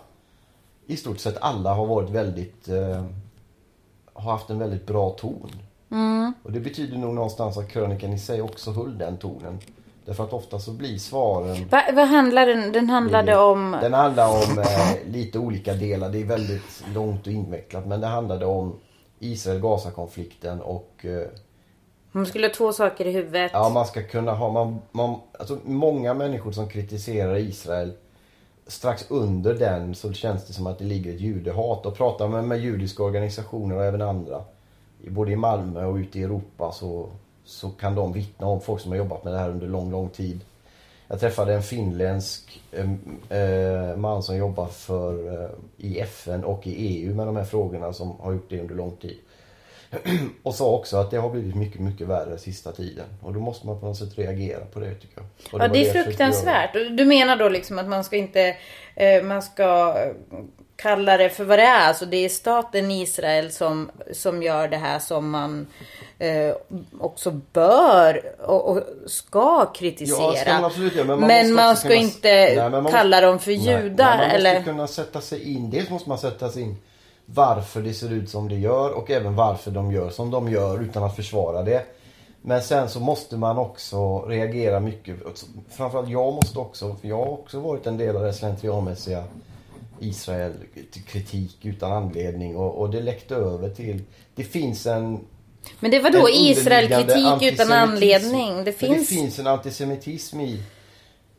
i 0.88 0.97
stort 0.97 1.18
sett 1.18 1.37
alla 1.40 1.75
har 1.75 1.87
varit 1.87 2.11
väldigt, 2.11 2.68
eh, 2.68 3.04
har 4.12 4.33
haft 4.33 4.50
en 4.50 4.59
väldigt 4.59 4.87
bra 4.87 5.11
ton. 5.11 5.50
Och 6.42 6.52
det 6.52 6.61
betyder 6.61 6.99
nog 6.99 7.14
någonstans 7.14 7.57
att 7.57 7.68
krönikan 7.68 8.12
i 8.12 8.18
sig 8.18 8.42
också 8.42 8.71
höll 8.71 8.99
den 8.99 9.16
tonen. 9.16 9.59
Därför 10.04 10.25
att 10.25 10.33
ofta 10.33 10.59
så 10.59 10.73
blir 10.73 10.99
svaren 10.99 11.68
Va, 11.68 11.83
vad 11.95 12.09
handlar 12.09 12.47
den? 12.47 12.73
Den 12.73 12.90
handlade 12.90 13.37
om... 13.37 13.76
den 13.80 13.95
handlar 13.95 14.28
om 14.28 14.59
eh, 14.59 15.12
lite 15.12 15.38
olika 15.38 15.75
delar. 15.75 16.11
Det 16.11 16.21
är 16.21 16.25
väldigt 16.25 16.85
långt 16.95 17.26
och 17.26 17.33
invecklat. 17.33 17.87
Men 17.87 18.00
det 18.00 18.07
handlade 18.07 18.47
om 18.47 18.78
Israel-Gaza-konflikten 19.18 20.61
och 20.61 21.04
eh, 21.04 21.28
Hon 22.12 22.26
skulle 22.26 22.47
ha 22.47 22.54
två 22.54 22.73
saker 22.73 23.07
i 23.07 23.12
huvudet. 23.12 23.50
ja, 23.54 23.68
man 23.68 23.87
ska 23.87 24.02
kunna 24.02 24.33
ha... 24.33 24.52
Man, 24.52 24.78
man, 24.92 25.21
alltså, 25.38 25.59
många 25.64 26.14
människor 26.14 26.52
som 26.52 26.68
kritiserar 26.68 27.37
Israel 27.37 27.92
strax 28.68 29.10
under 29.10 29.54
den 29.54 29.94
så 29.94 30.12
känns 30.12 30.46
det 30.46 30.52
som 30.52 30.66
att 30.66 30.78
det 30.78 30.84
ligger 30.84 31.14
ett 31.14 31.20
judehat. 31.20 31.87
Och 31.87 31.96
pratar 31.96 32.28
man 32.28 32.48
med 32.48 32.58
judiska 32.58 33.02
organisationer 33.02 33.76
och 33.76 33.84
även 33.84 34.02
andra, 34.02 34.44
både 35.08 35.32
i 35.32 35.37
Malmö 35.37 35.84
och 35.84 35.96
ute 35.96 36.18
i 36.18 36.22
Europa, 36.22 36.72
så, 36.72 37.08
så 37.44 37.70
kan 37.70 37.94
de 37.94 38.12
vittna 38.12 38.46
om 38.46 38.60
folk 38.60 38.80
som 38.80 38.90
har 38.90 38.98
jobbat 38.98 39.25
med 39.25 39.32
det 39.32 39.38
här 39.38 39.50
under 39.50 39.66
lång, 39.66 39.90
lång 39.90 40.08
tid. 40.08 40.40
Jag 41.08 41.20
träffade 41.20 41.54
en 41.54 41.62
finländsk 41.62 42.60
eh, 43.28 43.96
man 43.96 44.22
som 44.22 44.37
jobbar 44.37 44.66
för, 44.66 45.42
eh, 45.44 45.50
i 45.76 46.00
FN 46.00 46.44
och 46.44 46.66
i 46.66 46.72
EU 46.72 47.14
med 47.14 47.26
de 47.26 47.37
här 47.37 47.44
frågorna 47.44 47.92
som 47.92 48.20
har 48.20 48.32
gjort 48.32 48.50
det 48.50 48.60
under 48.60 48.75
lång 48.75 48.96
tid. 48.96 49.18
Och 50.42 50.54
sa 50.54 50.64
också 50.66 50.97
att 50.97 51.11
det 51.11 51.16
har 51.16 51.30
blivit 51.30 51.54
mycket, 51.57 51.80
mycket 51.80 52.07
värre 52.07 52.38
sista 52.38 52.73
tiden. 52.73 53.07
Och 53.23 53.33
då 53.33 53.40
måste 53.40 53.66
man 53.66 53.80
på 53.80 53.87
något 53.87 53.97
sätt 53.99 54.18
reagera 54.18 54.64
på 54.64 54.80
det 54.80 54.95
tycker 54.95 55.14
jag. 55.16 55.25
Och 55.25 55.30
Ja, 55.52 55.59
var 55.59 55.68
det 55.68 55.88
är 55.88 56.04
fruktansvärt. 56.04 56.76
Och 56.76 56.92
Du 56.92 57.04
menar 57.04 57.37
då 57.37 57.49
liksom 57.49 57.78
att 57.78 57.88
man 57.88 58.04
ska 58.04 58.16
inte... 58.16 58.57
Eh, 58.95 59.23
man 59.23 59.42
ska 59.42 59.95
eh, 59.99 60.38
kalla 60.76 61.16
det 61.16 61.30
för 61.30 61.45
vad 61.45 61.59
det 61.59 61.62
är. 61.62 61.88
Alltså 61.88 62.07
det 62.07 62.16
är 62.16 62.28
staten 62.28 62.90
Israel 62.90 63.50
som, 63.52 63.90
som 64.12 64.42
gör 64.42 64.68
det 64.68 64.76
här 64.76 64.99
som 64.99 65.30
man 65.30 65.66
eh, 66.18 66.54
också 67.00 67.30
bör 67.30 68.23
och, 68.40 68.68
och 68.71 68.83
ska 69.07 69.73
kritisera. 69.73 70.23
Ja, 70.23 70.40
ska 70.40 70.52
man 70.52 70.64
absolut 70.64 70.95
göra, 70.97 71.07
men 71.07 71.21
men 71.21 71.47
man, 71.47 71.54
man, 71.54 71.71
måste 71.71 71.71
också 71.71 71.80
ska 71.80 71.88
kunna- 71.88 72.00
inte 72.00 72.28
Nej, 72.61 72.71
men 72.71 72.83
man 72.83 72.92
kalla 72.92 73.21
dem 73.21 73.38
för 73.38 73.52
judar. 73.52 74.16
nej, 74.16 74.26
man 74.28 74.37
eller... 74.37 74.54
måste 74.54 74.71
kunna 74.71 74.87
sätta 74.87 75.21
sig 75.21 75.52
in. 75.52 75.71
Dels 75.71 75.90
måste 75.90 76.09
man 76.09 76.18
sätta 76.18 76.49
sig 76.49 76.62
in 76.62 76.76
varför 77.35 77.82
det 77.82 77.94
ser 77.94 78.12
ut 78.12 78.30
som 78.30 78.49
det 78.49 78.56
gör 78.56 78.90
och 78.90 79.11
även 79.11 79.35
varför 79.35 79.70
de 79.70 79.92
gör 79.92 80.11
som 80.11 80.30
de 80.30 80.49
gör 80.49 80.82
utan 80.82 81.04
att 81.04 81.16
försvara 81.16 81.62
det. 81.62 81.85
Men 82.42 82.62
sen 82.62 82.88
så 82.88 83.00
måste 83.00 83.37
man 83.37 83.58
också 83.58 84.20
reagera 84.20 84.80
mycket. 84.80 85.16
Framförallt 85.70 86.08
jag 86.08 86.32
måste 86.35 86.58
också, 86.58 86.94
för 86.94 87.08
jag 87.08 87.16
har 87.16 87.32
också 87.32 87.61
varit 87.61 87.87
en 87.87 87.97
del 87.97 88.16
av 88.16 88.23
det 88.23 88.32
slentrianmässiga 88.32 89.25
Israel-kritik 90.00 91.64
utan 91.64 91.93
anledning 91.93 92.56
och, 92.56 92.80
och 92.80 92.91
det 92.91 93.00
läckte 93.00 93.34
över 93.34 93.71
till... 93.71 94.02
Det 94.34 94.45
finns 94.45 94.86
en 94.86 95.21
Men 95.80 95.91
det 95.91 96.00
var 96.00 96.10
då 96.10 96.28
Israel-kritik 96.30 97.52
utan 97.52 97.73
anledning. 97.73 98.64
Det 98.64 98.73
finns... 98.73 99.08
det 99.08 99.14
finns 99.14 99.38
en 99.38 99.47
antisemitism 99.47 100.41
i, 100.41 100.62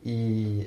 i, 0.02 0.66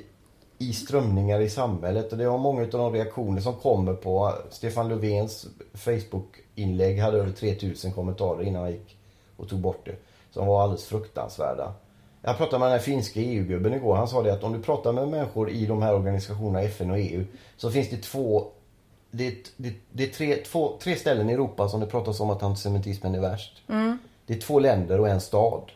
i 0.58 0.72
strömningar 0.72 1.40
i 1.40 1.50
samhället. 1.50 2.12
Och 2.12 2.18
det 2.18 2.28
var 2.28 2.38
många 2.38 2.62
av 2.62 2.68
de 2.68 2.92
reaktioner 2.92 3.40
som 3.40 3.54
kommer 3.54 3.94
på 3.94 4.32
Stefan 4.50 4.88
Löfvens 4.88 5.46
Facebook-inlägg 5.74 6.98
hade 6.98 7.18
över 7.18 7.32
3000 7.32 7.92
kommentarer 7.92 8.42
innan 8.42 8.62
han 8.62 8.72
gick 8.72 8.96
och 9.36 9.48
tog 9.48 9.60
bort 9.60 9.82
det. 9.84 9.96
Som 10.30 10.46
var 10.46 10.62
alldeles 10.62 10.84
fruktansvärda. 10.84 11.72
Jag 12.22 12.36
pratade 12.36 12.58
med 12.58 12.66
den 12.66 12.78
här 12.78 12.84
finska 12.84 13.20
EU-gubben 13.20 13.74
igår. 13.74 13.96
Han 13.96 14.08
sa 14.08 14.22
det 14.22 14.32
att 14.32 14.44
om 14.44 14.52
du 14.52 14.62
pratar 14.62 14.92
med 14.92 15.08
människor 15.08 15.50
i 15.50 15.66
de 15.66 15.82
här 15.82 15.94
organisationerna, 15.94 16.62
FN 16.62 16.90
och 16.90 16.98
EU, 16.98 17.24
så 17.56 17.70
finns 17.70 17.90
det 17.90 17.96
två 17.96 18.46
det 19.16 19.26
är, 19.26 19.34
det, 19.56 19.72
det 19.92 20.04
är 20.04 20.08
tre, 20.08 20.36
två, 20.36 20.78
tre 20.82 20.96
ställen 20.96 21.30
i 21.30 21.32
Europa 21.32 21.68
som 21.68 21.80
det 21.80 21.86
pratas 21.86 22.20
om 22.20 22.30
att 22.30 22.42
antisemitismen 22.42 23.14
är 23.14 23.20
värst. 23.20 23.62
Det 24.26 24.34
är 24.34 24.40
två 24.40 24.58
länder 24.58 25.00
och 25.00 25.08
en 25.08 25.20
stad. 25.20 25.72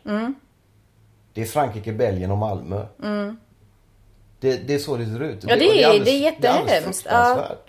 Det 1.32 1.40
är 1.40 1.44
Frankrike, 1.44 1.92
Belgien 1.92 2.30
och 2.30 2.38
Malmö. 2.38 2.86
Det, 4.40 4.56
det 4.68 4.74
är 4.74 4.78
så 4.78 4.96
det 4.96 5.06
ser 5.06 5.22
ut. 5.22 5.44
Ja, 5.48 5.56
det 5.56 5.68
och 5.68 5.74
är- 5.74 5.86
alldeles- 5.86 6.04
det 6.04 6.10
är 6.10 6.18
jättehemskt. 6.20 6.68
Det 7.04 7.10
är 7.10 7.24
fruktansvärt. 7.24 7.64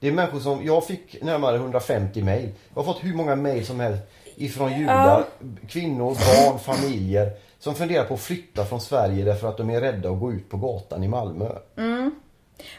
Det 0.00 0.08
är 0.08 0.12
människor 0.12 0.40
som, 0.40 0.64
jag 0.66 0.86
fick 0.86 1.22
närmare 1.22 1.56
150 1.56 2.22
mejl. 2.22 2.48
Jag 2.74 2.82
har 2.82 2.92
fått 2.92 3.04
hur 3.04 3.14
många 3.14 3.36
mejl 3.36 3.66
som 3.66 3.80
helst 3.80 4.02
ifrån 4.36 4.78
judar, 4.78 5.24
kvinnor, 5.68 6.06
barn, 6.14 6.58
familjer 6.58 7.30
som 7.58 7.74
funderar 7.74 8.04
på 8.04 8.14
att 8.14 8.20
flytta 8.20 8.64
från 8.64 8.80
Sverige 8.80 9.24
därför 9.24 9.48
att 9.48 9.56
de 9.56 9.70
är 9.70 9.80
rädda 9.80 10.10
att 10.10 10.20
gå 10.20 10.32
ut 10.32 10.50
på 10.50 10.56
gatan 10.56 11.04
i 11.04 11.08
Malmö. 11.08 11.48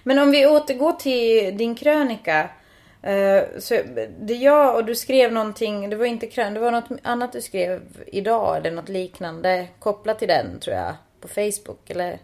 Men 0.04 0.20
om 0.20 0.32
vi 0.32 0.48
återgår 0.48 0.92
till 0.92 1.58
din 1.58 1.76
krönika. 1.76 2.50
eh, 3.02 3.42
Så 3.60 3.80
det 4.22 4.34
jag 4.34 4.76
och 4.76 4.86
du 4.86 4.96
skrev 4.96 5.34
någonting, 5.34 5.90
det 5.90 5.96
var 5.96 6.06
inte 6.06 6.28
krön, 6.28 6.54
det 6.54 6.60
var 6.60 6.72
något 6.72 6.90
annat 7.04 7.34
du 7.34 7.42
skrev 7.42 7.82
idag 8.08 8.58
eller 8.58 8.72
något 8.72 8.90
liknande 8.90 9.68
kopplat 9.80 10.20
till 10.20 10.28
den 10.28 10.60
tror 10.60 10.76
jag. 10.76 10.94
På 11.22 11.28
Facebook 11.28 11.90
eller 11.90 12.20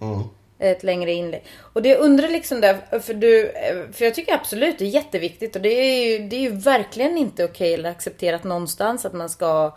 Mm. 0.00 0.22
ett 0.58 0.82
längre 0.82 1.12
inlägg. 1.12 1.44
Och 1.58 1.82
det 1.82 1.88
jag 1.88 2.00
undrar 2.00 2.28
liksom 2.28 2.60
där, 2.60 3.00
för 3.00 3.14
du, 3.14 3.50
eh, 3.50 3.76
för 3.92 4.04
jag 4.04 4.14
tycker 4.14 4.34
absolut 4.34 4.78
det 4.78 4.84
är 4.84 4.88
jätteviktigt 4.88 5.56
och 5.56 5.62
det 5.62 5.68
är 5.68 6.08
ju, 6.08 6.28
det 6.28 6.36
är 6.36 6.40
ju 6.40 6.56
verkligen 6.56 7.16
inte 7.16 7.44
okej 7.44 7.74
eller 7.74 7.90
accepterat 7.90 8.44
någonstans 8.44 9.06
att 9.06 9.12
man 9.12 9.28
ska 9.28 9.76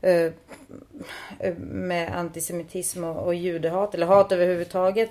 eh, 0.00 0.26
eh, 1.38 1.54
med 1.58 2.16
antisemitism 2.16 3.04
och, 3.04 3.26
och 3.26 3.34
judehat 3.34 3.94
eller 3.94 4.06
hat 4.06 4.32
överhuvudtaget. 4.32 5.10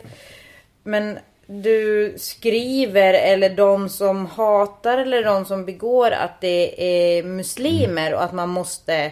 Men 0.84 1.20
du 1.46 2.14
skriver 2.18 3.14
eller 3.14 3.50
de 3.50 3.90
som 3.90 4.26
hatar 4.26 4.98
eller 4.98 5.24
de 5.24 5.46
som 5.46 5.66
begår 5.66 6.12
att 6.12 6.42
det 6.42 6.84
är 7.18 7.24
muslimer 7.24 8.14
och 8.14 8.24
att 8.24 8.34
man 8.34 8.50
måste 8.50 9.12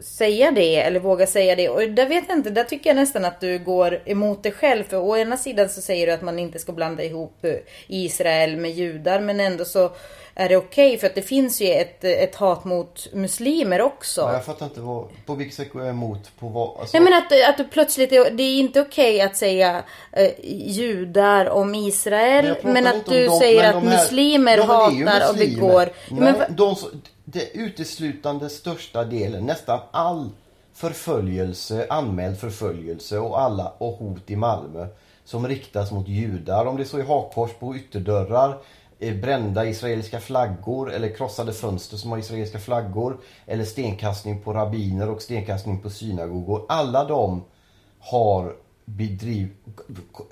säga 0.00 0.50
det 0.50 0.76
eller 0.76 1.00
våga 1.00 1.26
säga 1.26 1.56
det. 1.56 1.68
Och 1.68 1.90
där 1.90 2.08
vet 2.08 2.24
jag 2.28 2.38
inte, 2.38 2.50
där 2.50 2.64
tycker 2.64 2.90
jag 2.90 2.96
nästan 2.96 3.24
att 3.24 3.40
du 3.40 3.58
går 3.58 4.02
emot 4.04 4.42
dig 4.42 4.52
själv. 4.52 4.84
För 4.84 4.96
å 4.96 5.16
ena 5.16 5.36
sidan 5.36 5.68
så 5.68 5.80
säger 5.80 6.06
du 6.06 6.12
att 6.12 6.22
man 6.22 6.38
inte 6.38 6.58
ska 6.58 6.72
blanda 6.72 7.02
ihop 7.04 7.44
eh, 7.44 7.54
Israel 7.86 8.56
med 8.56 8.70
judar. 8.70 9.20
Men 9.20 9.40
ändå 9.40 9.64
så 9.64 9.90
är 10.38 10.48
det 10.48 10.56
okej 10.56 10.98
för 10.98 11.06
att 11.06 11.14
det 11.14 11.22
finns 11.22 11.60
ju 11.60 11.66
ett, 11.72 12.04
ett 12.04 12.34
hat 12.34 12.64
mot 12.64 13.08
muslimer 13.12 13.80
också. 13.80 14.20
Ja, 14.20 14.32
jag 14.32 14.44
fattar 14.44 14.66
inte 14.66 14.80
vad, 14.80 15.08
på 15.26 15.34
vilket 15.34 15.56
sätt 15.56 15.72
går 15.72 15.82
jag 15.82 15.90
emot 15.90 16.30
på 16.38 16.48
vad? 16.48 16.80
Alltså, 16.80 16.98
Nej 16.98 17.04
men 17.10 17.12
att, 17.12 17.48
att 17.50 17.56
du 17.56 17.64
plötsligt, 17.64 18.12
är, 18.12 18.30
det 18.30 18.42
är 18.42 18.58
inte 18.58 18.80
okej 18.80 19.20
att 19.20 19.36
säga 19.36 19.82
eh, 20.12 20.30
judar 20.68 21.46
om 21.50 21.70
Men 21.70 21.80
Israel. 21.80 22.54
pratar 22.54 22.72
Men, 22.72 22.86
att 22.86 23.06
du 23.06 23.26
dem, 23.26 23.38
säger 23.38 23.62
men 23.62 23.76
att 23.76 23.82
de 23.82 23.88
här- 23.88 23.98
muslimer 23.98 24.58
Ja, 24.58 24.90
men 24.92 25.06
är 25.06 25.12
hatar 25.12 25.30
och 25.30 25.36
begår. 25.36 25.90
Nej, 26.10 26.32
Men, 26.38 26.56
de 26.56 26.76
det 27.24 27.50
uteslutande 27.56 28.48
största 28.48 29.04
delen, 29.04 29.44
nästan 29.46 29.80
all 29.90 30.30
förföljelse, 30.74 31.86
anmäld 31.90 32.38
förföljelse 32.38 33.18
och 33.18 33.40
alla 33.40 33.72
och 33.78 33.92
hot 33.92 34.30
i 34.30 34.36
Malmö 34.36 34.86
som 35.24 35.48
riktas 35.48 35.90
mot 35.92 36.08
judar. 36.08 36.66
Om 36.66 36.76
det 36.76 36.82
är 36.82 36.84
så 36.84 36.98
i 36.98 37.02
hakkors 37.02 37.50
på 37.60 37.76
ytterdörrar, 37.76 38.58
brända 38.98 39.66
israeliska 39.66 40.20
flaggor 40.20 40.92
eller 40.92 41.14
krossade 41.14 41.52
fönster 41.52 41.96
som 41.96 42.10
har 42.10 42.18
israeliska 42.18 42.58
flaggor. 42.58 43.20
Eller 43.46 43.64
stenkastning 43.64 44.42
på 44.42 44.52
rabbiner 44.52 45.10
och 45.10 45.22
stenkastning 45.22 45.78
på 45.78 45.90
synagogor. 45.90 46.64
Alla 46.68 47.04
de 47.04 47.44
har 48.00 48.56
bedriv, 48.84 49.48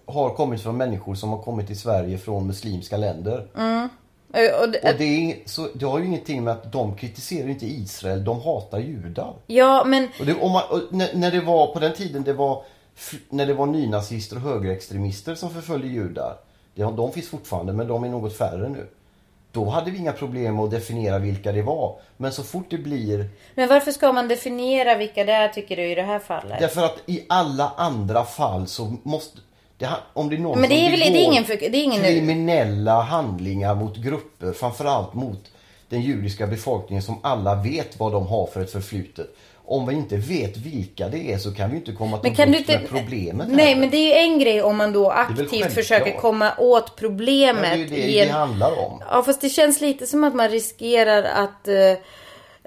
har 0.07 0.31
kommit 0.31 0.63
från 0.63 0.77
människor 0.77 1.15
som 1.15 1.31
har 1.31 1.43
kommit 1.43 1.67
till 1.67 1.79
Sverige 1.79 2.19
från 2.19 2.47
muslimska 2.47 2.97
länder. 2.97 3.49
Och, 4.29 4.63
och, 4.63 4.91
Och 4.91 4.99
det, 4.99 5.05
är, 5.05 5.49
så, 5.49 5.69
det 5.75 5.87
har 5.87 5.99
ju 5.99 6.05
ingenting 6.05 6.45
med 6.45 6.53
att 6.53 6.73
de 6.73 6.97
kritiserar 6.97 7.49
inte 7.49 7.67
Israel, 7.67 8.25
de 8.25 8.41
hatar 8.41 8.79
judar. 8.79 9.35
ja, 9.47 9.85
men 9.87 10.09
Och 10.21 10.27
det, 10.27 10.35
om 10.35 10.53
man, 10.53 10.63
och 10.71 10.81
när, 10.91 11.15
när 11.15 11.31
det 11.31 11.41
var 11.41 11.67
på 11.67 11.79
den 11.79 11.95
tiden 11.95 12.23
det 12.23 12.33
var 12.33 12.63
när 13.29 13.47
det 13.47 13.55
var 13.55 13.67
nynazister 13.67 14.37
och 14.37 14.43
högerextremister 14.43 15.35
som 15.35 15.51
förföljde 15.51 15.89
judar. 15.89 16.37
De 16.77 17.13
finns 17.13 17.29
fortfarande 17.29 17.73
men 17.73 17.89
de 17.89 18.05
är 18.05 18.09
något 18.09 18.37
färre 18.37 18.69
nu. 18.69 18.87
Då 19.53 19.65
hade 19.65 19.91
vi 19.91 19.99
inga 19.99 20.13
problem 20.13 20.61
att 20.61 20.71
definiera 20.71 21.19
vilka 21.19 21.53
det 21.53 21.63
var. 21.63 21.95
Men 22.17 22.33
så 22.33 22.43
fort 22.43 22.67
det 22.71 22.79
blir... 22.79 23.29
Men 23.55 23.69
varför 23.69 23.93
ska 23.93 24.13
man 24.13 24.29
definiera 24.29 24.95
vilka 24.97 25.25
det 25.25 25.33
är 25.33 25.49
tycker 25.49 25.77
du 25.77 25.83
i 25.91 25.95
det 25.95 26.03
här 26.03 26.19
fallet? 26.19 26.59
Därför 26.61 26.85
att 26.85 26.97
i 27.07 27.25
alla 27.29 27.73
andra 27.77 28.25
fall 28.25 28.67
så 28.67 28.97
måste... 29.03 29.39
Det, 29.79 29.89
om 30.13 30.29
det 30.29 30.37
är 30.37 30.39
någon 30.39 30.61
Men 30.61 30.69
det 30.71 30.75
är 30.87 30.91
väl- 30.91 31.01
det 31.01 31.07
är 31.07 31.25
ingen 31.25 31.45
för- 31.45 31.57
det 31.57 31.67
är 31.79 31.85
ingen- 31.85 32.03
kriminella 32.03 33.01
handlingar 33.01 33.75
mot 33.75 33.97
grupper, 33.97 34.53
framförallt 34.53 35.15
mot 35.15 35.51
den 35.89 36.01
judiska 36.01 36.47
befolkningen 36.47 37.03
som 37.03 37.19
alla 37.23 37.55
vet 37.55 37.99
vad 38.01 38.13
de 38.13 38.27
har 38.27 38.47
för 38.47 38.61
ett 38.61 38.73
förflutet. 38.73 39.37
Om 39.69 39.87
vi 39.87 39.95
inte 39.95 40.17
vet 40.17 40.57
vilka 40.57 41.09
det 41.09 41.33
är 41.33 41.39
så 41.39 41.55
kan 41.55 41.71
vi 41.71 41.77
inte 41.77 41.93
komma 41.93 42.19
till 42.19 42.35
Men 42.39 42.53
du 42.53 42.59
inte... 42.59 42.79
med 42.79 42.89
problemet. 42.89 43.49
Nej, 43.49 43.67
heller. 43.67 43.81
men 43.81 43.91
det 43.91 43.97
är 43.97 44.07
ju 44.25 44.33
en 44.33 44.39
grej 44.39 44.63
om 44.63 44.77
man 44.77 44.93
då 44.93 45.11
aktivt 45.11 45.73
försöker 45.73 46.19
komma 46.19 46.53
åt 46.59 46.85
Men 46.87 46.97
problemet. 46.97 47.63
det 47.73 47.77
är 47.77 47.77
ju 47.79 47.87
det 47.87 47.97
i 47.97 48.25
det 48.25 48.31
handlar 48.33 48.79
om. 48.87 49.03
Ja, 49.11 49.23
fast 49.23 49.41
det 49.41 49.49
känns 49.49 49.81
lite 49.81 50.07
som 50.07 50.25
att 50.25 50.35
man 50.35 50.49
riskerar 50.49 51.23
att 51.23 51.69
eh, 51.69 51.75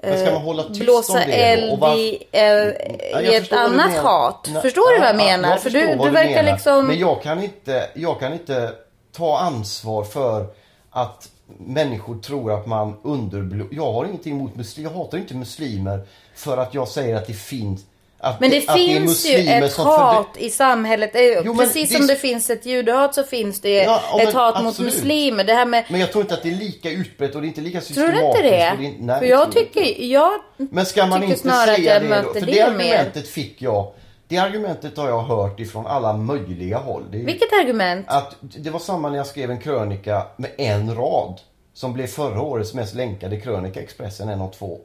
Men 0.02 0.18
ska 0.20 0.32
man 0.32 0.42
hålla 0.42 0.62
tyst 0.62 0.80
blåsa 0.80 1.12
om 1.12 1.18
det 1.26 1.32
eld 1.32 1.80
varför- 1.80 1.98
i, 1.98 2.18
eh, 2.32 2.42
Ja, 2.42 3.20
i 3.20 3.24
jag 3.26 3.34
ett 3.34 3.50
du 3.50 3.56
annat 3.56 3.96
hat. 3.96 4.48
Nej, 4.52 4.62
Förstår 4.62 4.92
du 4.94 4.98
vad 5.00 5.08
jag 5.08 5.14
ja, 5.20 5.24
menar? 5.26 5.48
jag 5.50 5.62
För 5.62 5.70
du, 5.70 5.96
vad 5.96 6.06
du 6.06 6.10
verkar 6.10 6.30
menar. 6.42 6.52
liksom... 6.52 6.86
Men 6.86 6.98
jag 6.98 7.22
kan, 7.22 7.42
inte, 7.44 7.88
jag 7.94 8.20
kan 8.20 8.32
inte 8.32 8.72
ta 9.16 9.38
ansvar 9.38 10.04
för 10.04 10.46
att 10.90 11.28
människor 11.58 12.18
tror 12.18 12.52
att 12.52 12.66
man 12.66 12.96
underblå... 13.02 13.64
Jag 13.70 13.92
har 13.92 14.04
ingenting 14.04 14.32
emot 14.32 14.56
muslimer. 14.56 14.90
Jag 14.90 14.98
hatar 14.98 15.18
inte 15.18 15.34
muslimer 15.34 16.00
för 16.40 16.56
att 16.58 16.74
jag 16.74 16.88
säger 16.88 17.16
att 17.16 17.26
det 17.26 17.32
finns... 17.32 17.80
Att 18.22 18.40
Men 18.40 18.50
det 18.50 18.68
att 18.68 18.74
finns 18.76 19.26
är 19.26 19.38
ju 19.38 19.64
ett 19.64 19.76
hat 19.76 20.26
fördö- 20.36 20.38
i 20.38 20.50
samhället. 20.50 21.14
Eh, 21.14 21.20
Jo, 21.22 21.42
men 21.44 21.56
Precis 21.66 21.90
det- 21.90 21.96
som 21.96 22.06
det 22.06 22.16
finns 22.16 22.50
ett 22.50 22.66
judehat 22.66 23.14
så 23.14 23.22
finns 23.24 23.60
det 23.60 23.70
Ja, 23.82 24.00
ja, 24.12 24.20
ett 24.20 24.26
men 24.26 24.34
hat 24.36 24.62
mot 24.62 24.68
absolut. 24.70 24.94
muslimer. 24.94 25.44
Det 25.44 25.52
här 25.54 25.66
med... 25.66 25.84
Men 25.90 26.00
jag 26.00 26.12
tror 26.12 26.22
inte 26.24 26.34
att 26.34 26.42
det 26.42 26.50
är 26.50 26.54
lika 26.54 26.90
utbrett 26.90 27.34
och 27.34 27.40
det 27.40 27.46
är 27.46 27.48
inte 27.48 27.60
lika 27.60 27.80
Tror 27.80 27.86
systematiskt. 27.86 28.20
du 28.22 28.26
inte 28.26 28.38
och 28.38 28.42
det? 28.44 28.60
är 28.86 28.94
nej, 28.98 29.18
För 29.18 29.26
det 29.26 29.30
jag 29.30 29.52
tror 29.52 29.64
jag 29.64 29.72
tycker... 29.74 30.04
Jag 30.04 30.32
Men 30.56 30.86
ska 30.86 31.06
man 31.06 31.22
inte 31.22 31.38
säga 31.38 31.98
det 32.00 32.22
då? 32.22 32.32
För 32.32 32.40
det 32.40 32.46
det 32.46 32.52
mer. 32.52 32.64
argumentet 32.94 33.28
fick 33.28 33.62
jag. 33.62 33.92
Det 34.28 34.38
argumentet 34.38 34.96
har 34.96 35.08
jag 35.08 35.22
hört 35.22 35.60
ifrån 35.60 35.86
alla 35.86 36.12
möjliga 36.12 36.78
håll. 36.78 37.02
Det 37.12 37.18
är, 37.20 37.24
Vilket 37.24 37.52
argument? 37.52 38.06
Att 38.08 38.36
det 38.40 38.70
var 38.70 38.80
samma 38.80 39.08
när 39.10 39.16
jag 39.16 39.26
skrev 39.26 39.50
en 39.50 39.60
krönika 39.60 40.26
med 40.36 40.50
en 40.58 40.94
rad. 40.94 41.40
Som 41.74 41.92
blev 41.92 42.06
förra 42.06 42.42
årets 42.42 42.74
mest 42.74 42.94
länkade 42.94 43.40
krönika, 43.40 43.80
Expressen 43.80 44.28
1 44.28 44.40
och 44.40 44.52
2. 44.52 44.78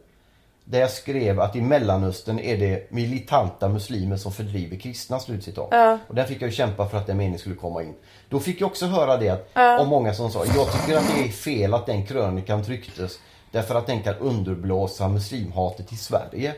Där 0.68 0.80
jag 0.80 0.92
skrev 0.92 1.40
att 1.40 1.56
i 1.56 1.62
Mellanöstern 1.62 2.40
är 2.40 2.58
det 2.58 2.92
militanta 2.92 3.70
muslimer 3.70 4.18
som 4.18 4.32
fördriver 4.32 4.78
kristna, 4.78 5.20
slutcitat. 5.20 5.68
Ja. 5.72 6.00
Och 6.08 6.16
där 6.16 6.24
fick 6.24 6.42
jag 6.42 6.54
kämpa 6.54 6.88
för 6.90 6.98
att 6.98 7.08
den 7.08 7.18
meningen 7.18 7.40
skulle 7.40 7.56
komma 7.56 7.84
in. 7.84 7.94
Då 8.30 8.40
fick 8.40 8.62
jag 8.62 8.68
också 8.68 8.86
höra 8.86 9.18
det 9.18 9.30
att, 9.30 9.50
om 9.82 9.88
många 9.88 10.14
som 10.14 10.32
sa, 10.32 10.46
jag 10.56 10.72
tycker 10.72 10.98
att 10.98 11.12
det 11.16 11.24
är 11.24 11.30
fel 11.30 11.74
att 11.74 11.86
den 11.86 12.06
krönikan 12.06 12.64
trycktes. 12.64 13.20
Därför 13.52 13.76
att 13.76 13.88
den 13.88 14.02
kan 14.04 14.16
underblåsa 14.16 15.08
muslimhatet 15.08 15.92
i 15.92 15.96
Sverige. 15.96 16.54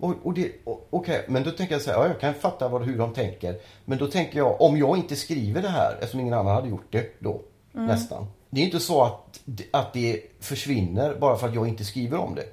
Och, 0.00 0.14
och 0.22 0.34
det, 0.34 0.52
och- 0.64 0.86
okej, 0.90 1.24
men 1.28 1.42
då 1.44 1.50
tänker 1.50 1.74
jag 1.74 1.82
så 1.82 1.90
här, 1.90 1.98
ja, 1.98 2.06
jag 2.06 2.20
kan 2.20 2.34
fatta 2.34 2.68
vad, 2.68 2.82
hur 2.82 2.98
de 2.98 3.14
tänker. 3.14 3.56
Men 3.84 3.98
då 3.98 4.06
tänker 4.06 4.38
jag, 4.38 4.60
om 4.60 4.78
jag 4.78 4.96
inte 4.96 5.16
skriver 5.16 5.62
det 5.62 5.68
här, 5.68 5.92
eftersom 6.00 6.20
ingen 6.20 6.34
annan 6.34 6.54
hade 6.54 6.68
gjort 6.68 6.86
det 6.90 7.16
då, 7.20 7.40
nästan. 7.72 8.26
Det 8.50 8.60
är 8.60 8.64
inte 8.64 8.80
så 8.80 9.02
att, 9.02 9.40
att 9.72 9.92
det 9.92 10.20
försvinner 10.40 11.14
bara 11.20 11.36
för 11.36 11.48
att 11.48 11.54
jag 11.54 11.68
inte 11.68 11.84
skriver 11.84 12.18
om 12.18 12.34
det. 12.34 12.44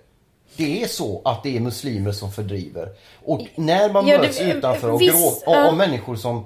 Det 0.58 0.84
är 0.84 0.88
så 0.88 1.22
att 1.26 1.44
det 1.44 1.56
är 1.58 1.60
muslimer 1.60 2.12
som 2.12 2.32
fördriver. 2.32 2.90
Och 3.24 3.42
när 3.56 3.94
man 3.94 4.08
Ja, 4.08 4.18
det- 4.18 4.28
möts 4.28 4.42
utanför 4.42 4.92
och 4.92 5.02
viss- 5.02 5.44
och, 5.46 5.68
och 5.70 5.78
människor 5.78 6.16
som, 6.16 6.46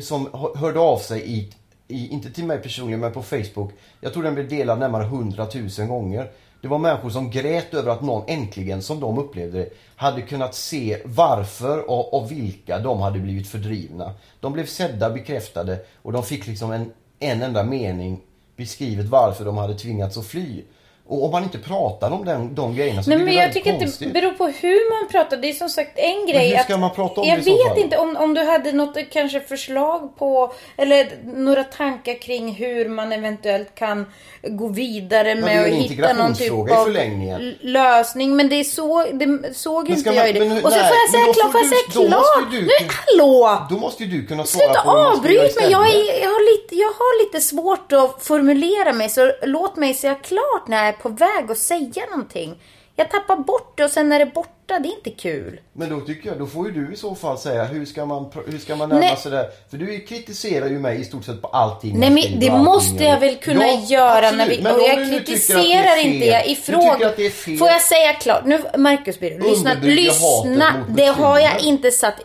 som 0.00 0.50
hörde 0.56 0.80
av 0.80 0.98
sig 0.98 1.32
i, 1.32 1.50
i, 1.88 2.08
inte 2.08 2.30
till 2.30 2.44
mig 2.44 2.58
personligen, 2.58 3.00
men 3.00 3.12
på 3.12 3.22
Facebook. 3.22 3.72
Jag 4.00 4.12
tror 4.12 4.22
den 4.22 4.34
blev 4.34 4.48
delad 4.48 4.78
närmare 4.78 5.04
100 5.04 5.46
000 5.78 5.86
gånger. 5.88 6.30
Det 6.62 6.68
var 6.68 6.78
människor 6.78 7.10
som 7.10 7.30
grät 7.30 7.74
över 7.74 7.92
att 7.92 8.02
någon 8.02 8.24
äntligen, 8.28 8.82
som 8.82 9.00
de 9.00 9.18
upplevde 9.18 9.58
det, 9.58 9.68
hade 9.96 10.22
kunnat 10.22 10.54
se 10.54 10.98
varför 11.04 11.90
och, 11.90 12.14
och 12.14 12.30
vilka 12.30 12.78
de 12.78 13.00
hade 13.00 13.18
blivit 13.18 13.48
fördrivna. 13.48 14.14
De 14.40 14.52
blev 14.52 14.66
sedda, 14.66 15.10
bekräftade 15.10 15.78
och 16.02 16.12
de 16.12 16.22
fick 16.22 16.46
liksom 16.46 16.72
en, 16.72 16.92
en 17.18 17.42
enda 17.42 17.62
mening 17.64 18.20
beskrivet 18.56 19.06
varför 19.06 19.44
de 19.44 19.56
hade 19.56 19.74
tvingats 19.74 20.16
att 20.16 20.26
fly. 20.26 20.62
Och 21.10 21.24
om 21.24 21.30
man 21.30 21.42
inte 21.42 21.58
pratar 21.58 22.10
om 22.10 22.24
den, 22.24 22.54
de 22.54 22.74
grejerna 22.76 23.02
så 23.02 23.10
Nej 23.10 23.16
blir 23.16 23.24
men 23.26 23.34
det 23.34 23.40
jag 23.40 23.46
väldigt 23.46 23.64
tycker 23.64 23.74
att 23.76 23.80
konstigt. 23.82 24.08
det 24.14 24.20
beror 24.20 24.32
på 24.32 24.46
hur 24.46 25.00
man 25.00 25.08
pratar. 25.12 25.36
Det 25.36 25.48
är 25.48 25.52
som 25.52 25.68
sagt 25.68 25.98
en 25.98 26.26
grej 26.26 26.48
hur 26.48 26.58
ska 26.62 26.74
att... 26.74 26.80
man 26.80 26.90
prata 26.94 27.20
om 27.20 27.28
jag 27.28 27.38
det 27.38 27.40
i 27.42 27.44
så 27.44 27.56
vet 27.56 27.68
fall? 27.68 27.78
inte 27.78 27.96
om, 27.98 28.16
om 28.16 28.34
du 28.34 28.42
hade 28.44 28.72
något 28.72 28.96
kanske 29.10 29.40
förslag 29.40 30.16
på 30.18 30.52
eller 30.76 31.08
några 31.24 31.64
tankar 31.64 32.14
kring 32.22 32.52
hur 32.54 32.88
man 32.88 33.12
eventuellt 33.12 33.74
kan 33.74 34.06
gå 34.42 34.68
vidare 34.68 35.22
det 35.22 35.30
är 35.30 35.36
med 35.42 35.54
ju 35.54 35.60
att 35.60 35.66
en 35.66 35.72
hitta 35.74 36.12
någon 36.12 36.34
typ 36.34 36.40
integrationsfråga 36.52 36.72
i 36.74 36.76
av 36.76 36.84
förlängningen. 36.84 37.40
l- 37.40 37.56
lösning. 37.60 38.36
Men 38.36 38.48
det, 38.48 38.54
är 38.60 38.64
så, 38.64 39.04
det 39.12 39.54
såg 39.54 39.82
Men 39.84 39.90
inte 39.90 40.00
ska 40.00 40.10
jag 40.12 40.16
man- 40.22 40.28
i 40.28 40.32
det. 40.32 40.38
men 40.40 40.50
hur- 40.50 40.64
Och 40.64 40.72
så 40.72 40.78
nej, 40.78 40.86
får 40.88 40.96
jag 40.96 41.02
men 41.04 41.12
säga 41.12 41.26
då 41.26 41.32
klart, 41.32 41.52
får 41.52 41.60
jag 41.60 41.70
du- 41.70 41.76
säga 41.76 42.16
måste 42.18 42.34
klart? 42.40 42.52
ju 42.54 42.60
du 42.60 42.66
Nej 42.66 42.78
kunna- 42.78 42.92
hallå! 43.06 43.66
Då 43.70 43.76
måste 43.76 44.04
ju 44.04 44.10
du 44.20 44.26
kunna 44.26 44.44
svara 44.44 44.64
Sluta 44.66 44.82
på 44.82 44.90
hur 44.90 44.96
man 44.96 45.16
ska 45.16 45.32
göra 45.32 45.44
avbryt 45.44 45.56
mig. 45.60 45.70
Jag, 45.72 45.88
är, 45.88 46.22
jag, 46.22 46.30
har 46.30 46.52
lite, 46.52 46.74
jag 46.74 46.88
har 46.88 47.24
lite 47.24 47.40
svårt 47.46 47.92
att 47.92 48.26
formulera 48.26 48.92
mig 48.92 49.08
så 49.08 49.32
låt 49.42 49.76
mig 49.76 49.94
säga 49.94 50.14
klart 50.14 50.68
när 50.68 50.92
på 51.02 51.08
väg 51.08 51.50
att 51.50 51.58
säga 51.58 52.06
någonting. 52.10 52.62
Jag 52.96 53.10
tappar 53.10 53.36
bort 53.36 53.76
det 53.76 53.84
och 53.84 53.90
sen 53.90 54.12
är 54.12 54.18
det 54.18 54.26
borta. 54.26 54.57
Det 54.68 54.74
är 54.88 54.96
inte 54.96 55.10
kul. 55.10 55.60
Men 55.72 55.90
då 55.90 56.00
tycker 56.00 56.28
jag, 56.28 56.38
då 56.38 56.46
får 56.46 56.66
ju 56.66 56.72
du 56.86 56.92
i 56.92 56.96
så 56.96 57.14
fall 57.14 57.38
säga 57.38 57.64
hur 57.64 57.84
ska 57.86 58.04
man, 58.06 58.30
hur 58.46 58.58
ska 58.58 58.76
man 58.76 58.88
närma 58.88 59.00
Nej. 59.00 59.16
sig 59.16 59.30
det? 59.30 59.48
För 59.70 59.76
du 59.76 59.98
kritiserar 60.00 60.66
ju 60.68 60.78
mig 60.78 61.00
i 61.00 61.04
stort 61.04 61.24
sett 61.24 61.42
på 61.42 61.48
allting 61.48 61.98
Nej 62.00 62.10
men 62.10 62.40
det 62.40 62.50
måste 62.52 63.04
jag 63.04 63.20
väl 63.20 63.36
kunna 63.36 63.66
Ja, 63.66 63.80
göra 63.88 64.12
absolut. 64.28 64.36
när 64.38 64.48
vi... 64.56 64.62
Men 64.62 64.74
och 64.74 64.80
jag 64.82 65.08
kritiserar 65.10 66.00
inte, 66.06 66.26
jag 66.26 66.46
ifrågasätter... 66.48 67.56
Får 67.58 67.68
jag 67.68 67.82
säga 67.82 68.12
klart? 68.12 68.44
Nu, 68.44 68.62
Marcus 68.76 69.20
Birro, 69.20 69.50
lyssna. 69.50 69.74
Lyssna. 69.82 70.84
Det 70.88 71.06
har 71.06 71.38
jag 71.38 71.60
inte 71.60 71.90
sagt. 71.90 72.22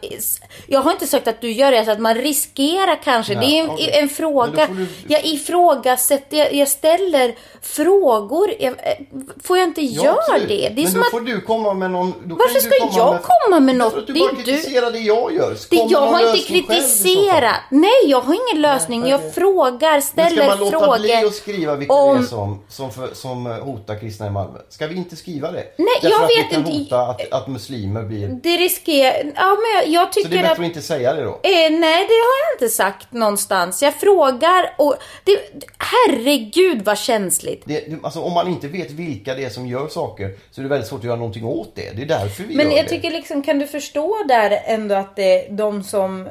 Jag 0.67 0.79
har 0.79 0.91
inte 0.91 1.07
sagt 1.07 1.27
att 1.27 1.41
du 1.41 1.51
gör 1.51 1.71
det, 1.71 1.85
så 1.85 1.91
att 1.91 1.99
man 1.99 2.15
riskerar 2.15 3.03
kanske. 3.03 3.35
Nej, 3.35 3.47
det 3.47 3.59
är 3.59 3.63
en, 3.63 3.69
okej. 3.69 3.91
en 3.99 4.09
fråga. 4.09 4.67
du- 4.67 4.87
Jag 5.07 5.25
ifrågasätter, 5.25 6.37
jag, 6.37 6.53
jag 6.53 6.67
ställer 6.67 7.35
frågor. 7.61 8.53
Jag, 8.59 8.71
eh, 8.71 8.75
får 9.43 9.57
jag 9.57 9.67
inte 9.67 9.81
Ja, 9.81 10.03
göra 10.03 10.15
absolut. 10.19 10.47
det? 10.47 10.55
Det 10.75 10.81
är 10.81 10.83
men 10.83 10.91
som 10.91 10.99
då 10.99 11.05
att... 11.05 11.11
får 11.11 11.21
du 11.21 11.41
komma 11.41 11.73
med 11.73 11.91
någon... 11.91 12.13
Varför 12.37 12.59
ska 12.59 12.79
komma 12.79 12.91
jag 12.97 13.13
med, 13.13 13.21
komma 13.23 13.59
med 13.59 13.75
något? 13.75 13.93
Därför 13.93 14.01
att 14.01 14.07
du 14.07 14.13
Det 14.13 14.19
bara 14.19 14.35
kritiserar 14.43 14.91
det 14.91 14.99
jag 14.99 15.33
gör. 15.33 15.57
Det, 15.69 15.75
jag 15.89 15.99
har 16.01 16.35
inte 16.35 16.47
kritiserat. 16.47 17.55
Nej, 17.69 17.89
jag 18.05 18.21
har 18.21 18.33
ingen 18.51 18.61
lösning. 18.61 19.07
Jag 19.07 19.19
okej. 19.19 19.31
frågar, 19.31 20.01
ställer 20.01 20.29
ska 20.29 20.45
man 20.47 20.59
låta 20.59 20.79
frågor. 20.79 20.99
bli 20.99 21.13
att 21.15 21.33
skriva 21.35 21.75
vilka 21.75 21.93
om- 21.93 22.17
det 22.17 22.23
är 22.23 22.27
som, 22.27 22.63
som, 22.69 22.91
för, 22.91 23.13
som 23.13 23.47
eh, 23.47 23.53
hotar 23.53 23.99
kristna 23.99 24.27
i 24.27 24.29
Malmö? 24.29 24.59
Ska 24.69 24.87
vi 24.87 24.95
inte 24.95 25.15
skriva 25.15 25.51
det? 25.51 25.63
Nej, 25.77 25.87
Därför 26.01 26.09
jag 26.09 26.23
att 26.23 26.29
vet 26.29 26.49
det 26.49 26.55
kan 26.55 26.65
inte. 26.65 26.95
hota 26.95 27.01
att, 27.01 27.31
att 27.33 27.47
muslimer 27.47 28.03
blir... 28.03 28.27
Det 28.27 28.57
riskerar... 28.57 29.31
Ja, 29.35 29.57
men 29.61 29.91
jag, 29.93 30.03
jag 30.03 30.13
Så 30.13 30.19
det 30.19 30.25
är 30.25 30.29
tycker 30.29 30.37
bättre 30.37 30.51
att... 30.51 30.59
att 30.59 30.65
inte 30.65 30.81
säga 30.81 31.13
det 31.13 31.23
då? 31.23 31.29
Eh, 31.29 31.39
nej, 31.71 32.07
det 32.07 32.13
har 32.13 32.37
jag 32.49 32.55
inte 32.55 32.69
sagt 32.75 33.11
någonstans. 33.11 33.81
Jag 33.83 33.95
frågar 33.95 34.73
och... 34.77 34.95
Det, 35.23 35.39
herregud 35.77 36.85
vad 36.85 36.97
känsligt. 36.97 37.61
Det, 37.65 37.83
alltså, 38.03 38.19
om 38.21 38.33
man 38.33 38.47
inte 38.47 38.67
vet 38.67 38.91
vilka 38.91 39.35
det 39.35 39.43
är 39.45 39.49
som 39.49 39.67
gör 39.67 39.87
saker 39.87 40.31
så 40.51 40.61
är 40.61 40.63
det 40.63 40.69
väldigt 40.69 40.89
svårt 40.89 40.99
att 40.99 41.05
göra 41.05 41.15
någonting 41.15 41.45
åt 41.45 41.71
det. 41.75 41.91
Det 41.95 42.01
är 42.01 42.05
därför 42.23 42.43
vi 42.43 42.55
Men 42.55 42.69
gör 42.69 42.77
jag 42.77 42.85
det. 42.85 42.89
tycker 42.89 43.11
liksom, 43.11 43.41
kan 43.41 43.59
du 43.59 43.67
förstå 43.67 44.23
där 44.27 44.59
ändå 44.65 44.95
att 44.95 45.15
det 45.15 45.47
de 45.49 45.83
som 45.83 46.29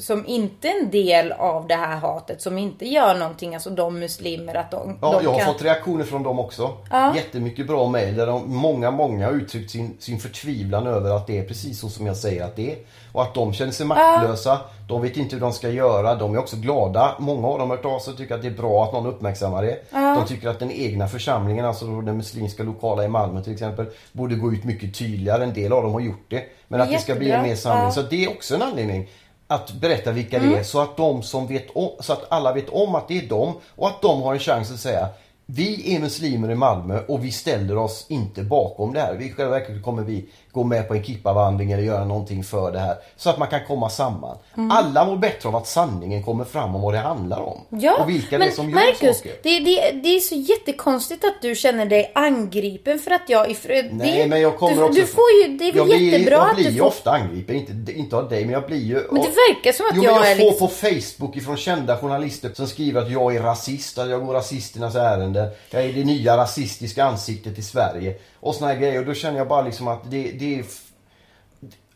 som 0.00 0.26
inte 0.26 0.68
är 0.68 0.80
en 0.82 0.90
del 0.90 1.32
av 1.32 1.66
det 1.66 1.74
här 1.74 1.96
hatet, 1.96 2.42
som 2.42 2.58
inte 2.58 2.86
gör 2.86 3.14
någonting, 3.14 3.54
alltså 3.54 3.70
de 3.70 3.98
muslimer, 3.98 4.54
att 4.54 4.70
de, 4.70 4.98
Ja, 5.02 5.12
de 5.12 5.24
jag 5.24 5.30
har 5.30 5.38
kan... 5.38 5.52
fått 5.52 5.62
reaktioner 5.62 6.04
från 6.04 6.22
dem 6.22 6.38
också. 6.40 6.70
Ja. 6.90 7.16
Jättemycket 7.16 7.66
bra 7.66 7.88
mejl 7.88 8.16
där 8.16 8.26
de, 8.26 8.54
många, 8.56 8.90
många 8.90 9.26
har 9.26 9.32
uttryckt 9.32 9.70
sin, 9.70 9.96
sin 9.98 10.18
förtvivlan 10.18 10.86
över 10.86 11.16
att 11.16 11.26
det 11.26 11.38
är 11.38 11.44
precis 11.44 11.80
så 11.80 11.88
som 11.88 12.06
jag 12.06 12.16
säger 12.16 12.44
att 12.44 12.56
det 12.56 12.72
är. 12.72 12.78
Och 13.12 13.22
att 13.22 13.34
de 13.34 13.52
känner 13.52 13.72
sig 13.72 13.86
maktlösa. 13.86 14.58
De 14.88 15.02
vet 15.02 15.16
inte 15.16 15.34
hur 15.36 15.40
de 15.40 15.52
ska 15.52 15.68
göra. 15.68 16.14
De 16.14 16.34
är 16.34 16.38
också 16.38 16.56
glada. 16.56 17.14
Många 17.18 17.48
av 17.48 17.58
dem 17.58 17.70
har 17.70 17.76
hört 17.76 17.86
av 17.86 17.98
sig 17.98 18.10
och 18.12 18.18
tycker 18.18 18.34
att 18.34 18.42
det 18.42 18.48
är 18.48 18.52
bra 18.52 18.84
att 18.84 18.92
någon 18.92 19.06
uppmärksammar 19.06 19.62
det. 19.62 19.78
De 19.90 20.26
tycker 20.28 20.48
att 20.48 20.58
den 20.58 20.70
egna 20.70 21.08
församlingen, 21.08 21.64
alltså 21.64 22.00
den 22.00 22.16
muslimska 22.16 22.62
lokala 22.62 23.04
i 23.04 23.08
Malmö 23.08 23.42
till 23.42 23.52
exempel, 23.52 23.86
borde 24.12 24.34
gå 24.34 24.52
ut 24.52 24.64
mycket 24.64 24.94
tydligare. 24.94 25.44
En 25.44 25.54
del 25.54 25.72
av 25.72 25.82
dem 25.82 25.92
har 25.92 26.00
gjort 26.00 26.24
det. 26.28 26.42
Men 26.68 26.80
att 26.80 26.90
det 26.90 26.98
ska 26.98 27.14
bli 27.14 27.24
en 27.24 27.30
Jättebra. 27.30 27.48
mer 27.48 27.56
samling. 27.56 27.84
Ja. 27.84 27.90
Så 27.90 28.02
det 28.02 28.24
är 28.24 28.30
också 28.30 28.54
en 28.54 28.62
anledning 28.62 29.08
att 29.50 29.72
berätta 29.72 30.12
vilka 30.12 30.36
Mm. 30.36 30.50
det 30.50 30.58
är 30.58 30.62
så 30.62 30.80
att 30.80 30.96
de 30.96 31.22
som 31.22 31.46
vet 31.46 31.66
om, 31.74 31.90
så 32.00 32.12
att 32.12 32.32
alla 32.32 32.52
vet 32.52 32.68
om 32.68 32.94
att 32.94 33.08
det 33.08 33.18
är 33.18 33.28
dem 33.28 33.54
och 33.76 33.88
att 33.88 34.02
de 34.02 34.22
har 34.22 34.34
en 34.34 34.40
chans 34.40 34.72
att 34.72 34.80
säga 34.80 35.08
vi 35.46 35.94
är 35.94 36.00
muslimer 36.00 36.50
i 36.50 36.54
Malmö 36.54 37.00
och 37.08 37.24
vi 37.24 37.30
ställer 37.30 37.76
oss 37.76 38.06
inte 38.08 38.42
bakom 38.42 38.92
det 38.92 39.00
här. 39.00 39.14
Vi 39.14 39.24
i 39.24 39.32
själva 39.32 39.52
verket 39.52 39.82
kommer 39.82 40.02
vi 40.02 40.28
gå 40.52 40.64
med 40.64 40.88
på 40.88 40.94
en 40.94 41.04
kippavandring 41.04 41.72
eller 41.72 41.82
göra 41.82 42.04
någonting 42.04 42.44
för 42.44 42.72
det 42.72 42.78
här. 42.78 42.96
Så 43.16 43.30
att 43.30 43.38
man 43.38 43.48
kan 43.48 43.60
komma 43.66 43.90
samman. 43.90 44.36
Mm. 44.56 44.70
Alla 44.70 45.04
mår 45.04 45.16
bättre 45.16 45.48
av 45.48 45.56
att 45.56 45.66
sanningen 45.66 46.22
kommer 46.22 46.44
fram 46.44 46.74
om 46.74 46.82
vad 46.82 46.94
det 46.94 46.98
handlar 46.98 47.40
om. 47.40 47.60
Ja, 47.68 47.96
och 48.02 48.08
vilka 48.08 48.38
men 48.38 48.40
det 48.40 48.52
är 48.52 48.56
som 48.56 48.70
gör 48.70 48.74
Marcus, 48.74 49.16
saker. 49.16 49.32
det, 49.42 49.58
det, 49.58 49.90
det 50.02 50.08
är 50.08 50.20
så 50.20 50.34
jättekonstigt 50.34 51.24
att 51.24 51.42
du 51.42 51.54
känner 51.54 51.86
dig 51.86 52.12
angripen 52.14 52.98
för 52.98 53.10
att 53.10 53.28
jag... 53.28 53.48
Ifr- 53.48 53.88
Nej 53.92 54.18
det, 54.18 54.26
men 54.26 54.40
jag 54.40 54.58
kommer 54.58 54.76
du, 54.76 54.82
också... 54.82 55.00
Du 55.00 55.06
får 55.06 55.24
ju, 55.42 55.56
det 55.58 55.64
är 55.64 55.76
jag 55.76 55.86
blir, 55.86 55.98
jättebra 55.98 56.34
jag 56.34 56.50
att 56.50 56.56
blir 56.56 56.64
du 56.64 56.70
ju 56.70 56.78
får... 56.78 56.86
ofta 56.86 57.10
angripen, 57.10 57.56
inte, 57.56 57.92
inte 57.92 58.16
av 58.16 58.28
dig 58.28 58.44
men 58.44 58.52
jag 58.52 58.66
blir 58.66 58.78
ju... 58.84 58.94
Men 58.94 59.22
det 59.22 59.28
verkar 59.28 59.72
som 59.72 59.86
att 59.86 59.96
jo, 59.96 60.02
jag 60.04 60.16
jag 60.16 60.30
är 60.30 60.36
får 60.36 60.44
liksom... 60.44 60.68
på 60.68 60.74
Facebook 60.74 61.36
ifrån 61.36 61.56
kända 61.56 61.96
journalister 61.96 62.50
som 62.54 62.66
skriver 62.66 63.02
att 63.02 63.10
jag 63.10 63.36
är 63.36 63.42
rasist, 63.42 63.98
att 63.98 64.10
jag 64.10 64.26
går 64.26 64.34
rasisternas 64.34 64.94
ärenden. 64.94 65.48
Jag 65.70 65.84
är 65.84 65.92
det 65.92 66.04
nya 66.04 66.36
rasistiska 66.36 67.04
ansiktet 67.04 67.58
i 67.58 67.62
Sverige. 67.62 68.14
Och 68.40 68.54
såna 68.54 68.72
här 68.72 68.80
grejer. 68.80 69.00
Och 69.00 69.06
då 69.06 69.14
känner 69.14 69.38
jag 69.38 69.48
bara 69.48 69.62
liksom 69.62 69.88
att 69.88 70.10
det, 70.10 70.22
det 70.40 70.58
är... 70.58 70.64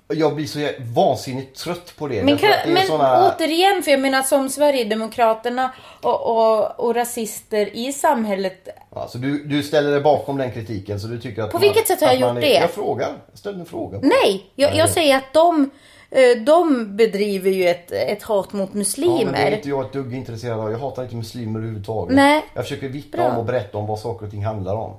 Jag 0.09 0.35
blir 0.35 0.46
så 0.46 0.68
vansinnigt 0.94 1.57
trött 1.59 1.94
på 1.98 2.09
det. 2.09 2.22
Men, 2.22 2.38
kan, 2.38 2.50
det 2.50 2.72
men 2.72 2.87
såna- 2.87 3.33
återigen, 3.37 3.83
för 3.83 3.90
jag 3.90 4.00
menar 4.00 4.22
som 4.22 4.48
Sverigedemokraterna 4.48 5.72
och, 6.02 6.26
och, 6.26 6.80
och 6.80 6.94
rasister 6.94 7.76
i 7.76 7.92
samhället. 7.92 8.68
Alltså, 8.90 9.18
du, 9.18 9.44
du 9.44 9.62
ställer 9.62 9.90
dig 9.90 10.00
bakom 10.00 10.37
den 10.38 10.52
kritiken 10.52 11.00
så 11.00 11.07
du 11.07 11.20
tycker 11.20 11.42
att 11.42 11.50
På 11.50 11.57
man, 11.59 11.62
vilket 11.62 11.87
sätt 11.88 12.00
har 12.00 12.07
jag 12.09 12.16
gjort 12.20 12.37
är, 12.37 12.40
det? 12.40 12.54
Jag 12.54 12.70
frågar. 12.70 13.12
Jag 13.30 13.38
ställer 13.38 13.59
en 13.59 13.66
fråga. 13.66 13.98
Nej, 14.02 14.46
jag, 14.54 14.76
jag 14.76 14.90
säger 14.90 15.16
att 15.16 15.33
de, 15.33 15.70
eh, 16.11 16.38
de 16.46 16.96
bedriver 16.96 17.50
ju 17.50 17.68
ett, 17.68 17.92
ett 17.92 18.22
hat 18.22 18.52
mot 18.52 18.61
Ja, 18.62 18.68
men 18.72 18.78
muslimer. 18.78 19.33
det 19.33 19.38
är 19.38 19.57
inte 19.57 19.68
jag 19.68 19.85
ett 19.85 19.92
dugg 19.92 20.14
intresserad 20.14 20.61
av. 20.61 20.70
Jag 20.70 20.78
hatar 20.78 21.02
inte 21.02 21.16
muslimer 21.16 21.59
överhuvudtaget. 21.59 22.16
Nej. 22.16 22.44
Jag 22.54 22.64
försöker 22.64 22.88
vittna 22.88 23.26
om 23.33 23.38
och 23.38 23.44
berätta 23.44 23.78
om 23.78 23.87
vad 23.87 23.98
saker 23.98 24.24
och 24.26 24.30
ting 24.33 24.44
handlar 24.44 24.74
om. 24.74 24.96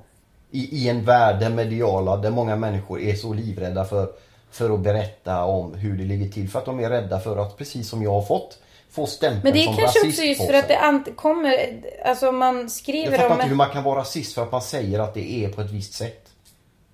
I, 0.56 0.70
I 0.72 0.90
en 0.90 1.06
värld 1.06 1.40
där 1.40 1.50
mediala, 1.50 2.18
där 2.18 2.30
många 2.32 2.56
människor 2.56 3.02
är 3.02 3.16
så 3.16 3.34
livrädda 3.34 3.86
för, 3.86 4.08
för 4.52 4.70
att 4.74 4.80
berätta 4.80 5.44
om 5.44 5.74
hur 5.74 5.98
det 5.98 6.04
ligger 6.04 6.30
till. 6.30 6.50
För 6.50 6.60
att 6.60 6.66
de 6.66 6.80
är 6.80 6.90
rädda 6.90 7.20
för 7.20 7.38
att, 7.38 7.58
precis 7.58 7.90
som 7.90 8.04
jag 8.04 8.12
har 8.12 8.22
fått, 8.22 8.58
få 8.92 9.06
stämpeln 9.06 9.42
Men 9.44 9.54
det 9.54 9.60
är 9.60 9.66
som 9.66 9.76
kanske 9.76 10.08
också 10.08 10.22
just 10.22 10.46
för 10.46 10.54
att 10.54 10.68
det 10.68 10.76
ant- 10.78 11.16
kommer, 11.16 11.56
alltså 12.06 12.32
man 12.32 12.62
Jag 12.62 12.72
skriver 12.72 13.12
fattar 13.18 13.26
om... 13.26 13.32
inte 13.34 13.48
hur 13.48 13.56
man 13.56 13.70
kan 13.70 13.84
vara 13.84 14.00
rasist 14.00 14.34
för 14.36 14.44
att 14.44 14.52
man 14.52 14.62
säger 14.62 15.00
att 15.00 15.14
det 15.14 15.32
är 15.46 15.50
på 15.50 15.62
ett 15.62 15.72
visst 15.72 15.94
sätt. 15.94 16.22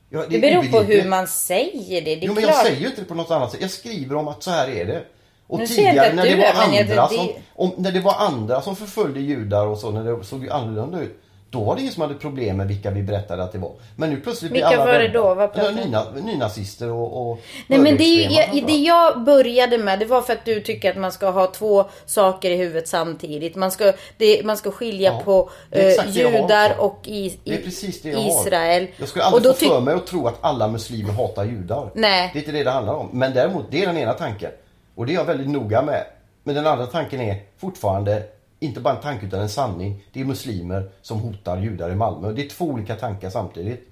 Ja, 0.10 0.24
Det 0.30 0.36
är 0.36 0.42
beror 0.42 0.64
på 0.72 0.80
hur 0.80 1.10
man 1.10 1.28
säger 1.28 2.02
det. 2.02 2.16
Det 2.16 2.24
är 2.24 2.28
Jo 2.28 2.34
men 2.34 2.44
klart. 2.44 2.56
jag 2.56 2.66
säger 2.66 2.80
ju 2.82 2.86
inte 2.88 3.02
det 3.02 3.08
på 3.08 3.14
något 3.16 3.32
annat 3.32 3.52
sätt. 3.52 3.62
Jag 3.62 3.72
skriver 3.72 4.16
om 4.16 4.28
att 4.28 4.44
så 4.44 4.52
här 4.52 4.68
är 4.68 4.86
det. 4.86 5.04
Och 5.48 5.58
Nu 5.60 5.64
jag 5.64 5.70
tidigare 5.76 6.14
när 6.14 6.24
det 6.24 6.36
var 6.36 6.44
jag- 6.44 6.56
andra 6.56 7.08
det- 7.08 7.16
som, 7.16 7.28
om, 7.56 7.72
när 7.78 7.92
det 7.92 8.00
var 8.00 8.16
andra 8.20 8.62
som 8.62 8.76
förföljde 8.76 9.20
judar 9.20 9.66
och 9.68 9.78
så, 9.78 9.92
när 9.92 10.04
det 10.18 10.24
såg 10.24 10.44
ju 10.44 10.50
annorlunda 10.52 11.00
ut. 11.02 11.18
Då 11.52 11.64
var 11.64 11.76
det 11.76 11.82
ingen 11.82 11.94
som 11.94 12.02
hade 12.02 12.14
problem 12.14 12.58
med 12.58 12.68
vilka 12.68 12.92
vi 12.92 13.04
berättade 13.04 13.44
att 13.44 13.52
det 13.52 13.58
var. 13.58 13.72
Men 13.96 14.10
nu 14.10 14.18
plötsligt 14.18 14.52
blir 14.52 14.62
Vilka 14.62 14.82
alla 14.82 14.92
var 14.92 15.00
det 15.00 15.08
då? 15.08 15.34
Vad 15.34 15.76
nyna, 15.76 16.06
Nynazister 16.12 16.90
och, 16.90 17.32
och 17.32 17.40
Nej 17.68 17.80
men 17.80 17.98
det, 17.98 18.04
jag, 18.04 18.64
det 18.68 18.78
jag 18.78 19.24
började 19.24 19.78
med 19.78 20.00
det 20.00 20.06
var 20.06 20.22
för 20.22 20.34
att 20.34 20.46
du 20.46 20.62
tycker 20.62 20.92
att 20.92 20.98
man 20.98 21.12
ska 21.12 21.30
ha 21.30 21.48
två 21.48 21.86
saker 22.06 22.52
i 22.52 22.56
huvudet 22.56 22.88
samtidigt. 22.88 23.56
Man 23.56 23.72
ska, 23.72 23.94
det, 24.18 24.46
man 24.46 24.58
ska 24.58 24.72
skilja 24.72 25.12
Ja, 25.12 25.22
på 25.26 25.50
eh, 25.72 26.08
judar 26.10 26.76
och 26.80 27.00
i, 27.08 27.40
Det 27.44 27.54
är 27.54 27.84
i, 28.08 28.12
jag. 28.12 28.28
Israel. 28.28 28.88
Jag 28.98 29.08
skulle 29.10 29.26
aldrig 29.26 29.52
och 29.52 29.58
få 29.58 29.66
då 29.68 29.70
för 29.70 29.80
tyck- 29.80 29.86
mig 29.86 29.94
att 29.94 30.08
tro 30.08 30.28
att 30.28 30.38
alla 30.42 30.68
muslimer 30.68 31.14
hatar 31.14 31.44
judar. 31.44 31.90
Nej. 31.96 32.30
Det 32.34 32.40
är 32.40 32.42
inte 32.42 32.52
det 32.52 32.64
det 32.64 32.72
handlar 32.72 32.94
om. 32.94 33.10
Men 33.12 33.34
däremot, 33.34 33.66
det 33.72 33.82
är 33.84 33.88
den 33.88 33.98
ena 33.98 34.14
tanken. 34.14 34.52
Och 34.96 35.06
det 35.06 35.14
är 35.14 35.16
jag 35.16 35.26
väldigt 35.26 35.50
noga 35.50 35.82
med. 35.82 36.04
Men 36.44 36.56
den 36.56 36.68
andra 36.68 36.86
tanken 36.86 37.22
är 37.22 37.36
fortfarande 37.58 38.24
inte 38.62 38.80
bara 38.80 38.96
en 38.96 39.02
tanke 39.02 39.26
utan 39.26 39.40
en 39.42 39.50
sanning. 39.50 40.04
Det 40.14 40.22
är 40.22 40.26
muslimer 40.26 40.90
som 41.02 41.20
hotar 41.20 41.62
judar 41.62 41.90
i 41.92 41.96
Malmö. 41.96 42.32
Det 42.32 42.46
är 42.46 42.50
två 42.50 42.66
olika 42.66 42.96
tankar 42.96 43.30
samtidigt. 43.30 43.88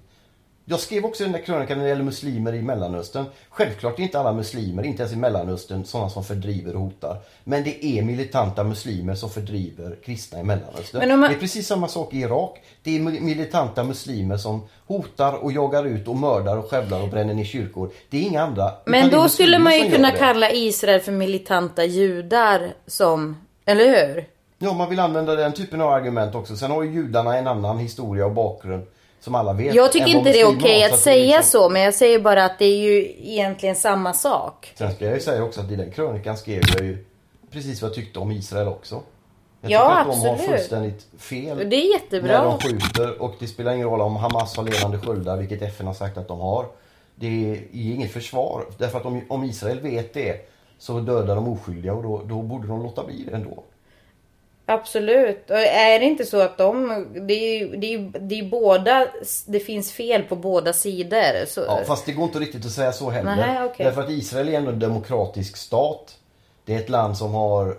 Jag 0.64 0.80
skrev 0.80 1.04
också 1.04 1.22
i 1.22 1.26
den 1.26 1.32
där 1.32 1.42
krönikan 1.42 1.78
när 1.78 1.84
det 1.84 1.90
gäller 1.90 2.04
muslimer 2.04 2.52
i 2.54 2.62
Mellanöstern. 2.62 3.24
Självklart 3.48 3.98
är 3.98 4.02
inte 4.02 4.20
alla 4.20 4.32
muslimer, 4.32 4.82
inte 4.82 5.02
ens 5.02 5.12
i 5.12 5.16
Mellanöstern, 5.16 5.84
sådana 5.84 6.10
som 6.10 6.24
fördriver 6.24 6.74
och 6.76 6.80
hotar. 6.82 7.16
Men 7.44 7.64
det 7.64 7.84
är 7.84 8.02
militanta 8.02 8.64
muslimer 8.64 9.14
som 9.14 9.30
fördriver 9.30 9.96
kristna 10.04 10.40
i 10.40 10.42
Mellanöstern. 10.42 11.08
Man- 11.20 11.30
Det 11.30 11.36
är 11.36 11.40
precis 11.40 11.66
samma 11.66 11.88
sak 11.88 12.14
i 12.14 12.18
Irak. 12.20 12.58
Det 12.82 12.96
är 12.96 13.00
mi- 13.00 13.20
militanta 13.20 13.84
muslimer 13.84 14.36
som 14.36 14.62
hotar 14.86 15.44
och 15.44 15.52
jagar 15.52 15.84
ut 15.86 16.08
och 16.08 16.16
mördar 16.16 16.56
och 16.56 16.70
skövlar 16.70 17.02
och 17.02 17.08
bränner 17.08 17.34
ner 17.34 17.44
kyrkor. 17.44 17.90
Det 18.10 18.18
är 18.18 18.22
inga 18.22 18.42
andra. 18.42 18.70
Men 18.86 19.10
då 19.10 19.28
skulle 19.28 19.58
man 19.58 19.78
ju 19.78 19.90
kunna 19.90 20.10
kalla 20.10 20.50
Israel 20.50 21.00
för 21.00 21.12
militanta 21.12 21.84
judar 21.84 22.72
som... 22.86 23.36
Eller 23.64 23.84
hur? 23.84 24.24
Ja, 24.62 24.72
man 24.72 24.90
vill 24.90 25.00
använda 25.00 25.34
den 25.36 25.52
typen 25.52 25.80
av 25.80 25.92
argument 25.92 26.34
också. 26.34 26.56
Sen 26.56 26.70
har 26.70 26.82
ju 26.82 26.92
judarna 26.92 27.36
en 27.36 27.46
annan 27.46 27.78
historia 27.78 28.26
och 28.26 28.32
bakgrund. 28.32 28.86
Som 29.20 29.34
alla 29.34 29.52
vet. 29.52 29.74
Jag 29.74 29.92
tycker 29.92 30.06
inte 30.08 30.32
det 30.32 30.40
är 30.40 30.56
okej 30.58 30.80
har, 30.80 30.86
att 30.86 30.92
är 30.92 30.96
säga 30.96 31.36
liksom- 31.36 31.60
så, 31.60 31.68
men 31.68 31.82
jag 31.82 31.94
säger 31.94 32.18
bara 32.20 32.44
att 32.44 32.58
det 32.58 32.64
är 32.64 32.76
ju 32.76 33.14
egentligen 33.22 33.76
samma 33.76 34.12
sak. 34.12 34.72
Sen 34.78 34.92
ska 34.92 35.04
jag 35.04 35.14
ju 35.14 35.20
säga 35.20 35.44
också 35.44 35.60
att 35.60 35.70
i 35.70 35.76
den 35.76 35.90
krönikan 35.90 36.36
skrev 36.36 36.62
jag 36.76 36.86
ju 36.86 37.04
precis 37.52 37.82
vad 37.82 37.88
jag 37.88 37.94
tyckte 37.94 38.18
om 38.18 38.32
Israel 38.32 38.68
också. 38.68 39.00
Jag 39.60 39.70
Ja, 39.70 39.78
tycker 39.78 40.10
att 40.10 40.20
de 40.22 40.26
har 40.26 40.34
absolut. 40.34 40.50
fullständigt 40.56 41.06
fel. 41.18 41.70
Det 41.70 41.76
är 41.76 41.92
jättebra. 41.94 42.38
När 42.38 42.44
de 42.44 42.58
skjuter 42.58 43.22
och 43.22 43.34
det 43.38 43.46
spelar 43.46 43.72
ingen 43.72 43.86
roll 43.88 44.00
om 44.00 44.16
Hamas 44.16 44.56
har 44.56 44.64
levande 44.64 44.98
sköldar, 44.98 45.36
vilket 45.36 45.62
FN 45.62 45.86
har 45.86 45.94
sagt 45.94 46.18
att 46.18 46.28
de 46.28 46.40
har. 46.40 46.66
Det 47.14 47.26
är 47.52 47.58
inget 47.72 48.10
försvar. 48.12 48.64
Därför 48.78 48.98
att 48.98 49.06
om, 49.06 49.22
om 49.28 49.44
Israel 49.44 49.80
vet 49.80 50.14
det 50.14 50.48
så 50.78 51.00
dödar 51.00 51.34
de 51.36 51.48
oskyldiga 51.48 51.94
och 51.94 52.02
då, 52.02 52.22
då 52.24 52.42
borde 52.42 52.68
de 52.68 52.82
låta 52.82 53.04
bli 53.04 53.24
det 53.30 53.36
ändå. 53.36 53.62
Absolut. 54.70 55.50
Och 55.50 55.56
är 55.58 55.98
det 55.98 56.04
inte 56.04 56.24
så 56.24 56.40
att 56.40 56.58
de... 56.58 57.06
Det 57.26 57.34
är 57.34 57.58
ju 57.58 57.76
det 57.76 57.94
är, 57.94 58.20
det 58.20 58.38
är 58.38 58.50
båda... 58.50 59.06
Det 59.46 59.60
finns 59.60 59.92
fel 59.92 60.22
på 60.22 60.36
båda 60.36 60.72
sidor. 60.72 61.46
Så, 61.46 61.60
Ja, 61.60 61.80
fast 61.86 62.06
det 62.06 62.12
går 62.12 62.24
inte 62.24 62.38
riktigt 62.38 62.66
att 62.66 62.72
säga 62.72 62.92
så 62.92 63.10
heller. 63.10 63.36
Nej, 63.36 63.64
okej. 63.64 63.86
Därför 63.86 64.02
att 64.02 64.10
Israel 64.10 64.48
är 64.48 64.52
ändå 64.52 64.70
en 64.70 64.78
demokratisk 64.78 65.56
stat. 65.56 66.16
Det 66.64 66.74
är 66.74 66.78
ett 66.78 66.88
land 66.88 67.16
som 67.16 67.34
har 67.34 67.76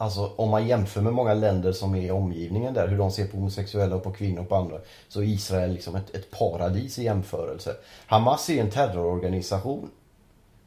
Alltså 0.00 0.32
om 0.36 0.50
man 0.50 0.66
jämför 0.66 1.00
med 1.00 1.12
många 1.12 1.34
länder 1.34 1.72
som 1.72 1.94
är 1.94 2.02
i 2.02 2.10
omgivningen 2.10 2.74
där, 2.74 2.88
hur 2.88 2.98
de 2.98 3.10
ser 3.10 3.26
på 3.26 3.36
homosexuella 3.36 3.96
och 3.96 4.02
på 4.02 4.12
kvinnor 4.12 4.42
och 4.42 4.48
på 4.48 4.56
andra. 4.56 4.78
Så 5.08 5.20
är 5.20 5.24
Israel 5.24 5.72
liksom 5.72 5.96
ett, 5.96 6.14
ett 6.14 6.30
paradis 6.30 6.98
i 6.98 7.04
jämförelse. 7.04 7.76
Hamas 8.06 8.50
är 8.50 8.60
en 8.60 8.70
terrororganisation. 8.70 9.90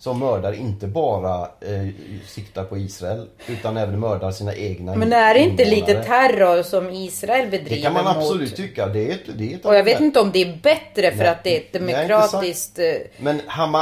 Som 0.04 0.20
mördar 0.20 0.54
inte 0.54 0.88
bara 0.88 1.42
eh, 1.42 1.88
siktar 2.28 2.64
på 2.64 2.78
Israel 2.78 3.28
utan 3.48 3.78
även 3.78 4.00
mördar 4.00 4.32
sina 4.32 4.56
egna 4.56 4.96
Men 4.96 5.14
är 5.14 5.34
det 5.34 5.40
inte 5.40 5.64
invånare. 5.64 5.80
lite 5.96 6.04
terror 6.04 6.64
som 6.64 6.90
Israel 6.90 7.50
bedriver 7.52 7.76
Det 7.76 7.82
kan 7.82 7.94
man 7.94 8.04
mot... 8.06 8.16
absolut 8.18 8.56
tycka. 8.56 8.88
Det 8.88 9.12
är 9.12 9.18
det 9.38 9.54
är 9.54 9.68
Och 9.68 9.76
jag 9.76 9.84
vet 9.84 10.00
inte 10.00 10.20
om 10.20 10.32
det 10.32 10.42
är 10.42 10.60
bättre 10.64 11.12
för 11.12 11.18
Nej, 11.18 11.28
att 11.28 11.44
det 11.44 11.56
är 11.56 11.60
ett 11.62 11.82
nej, 11.82 11.94
demokratiskt... 11.94 12.80
eh, 12.80 12.86
Men 13.20 13.42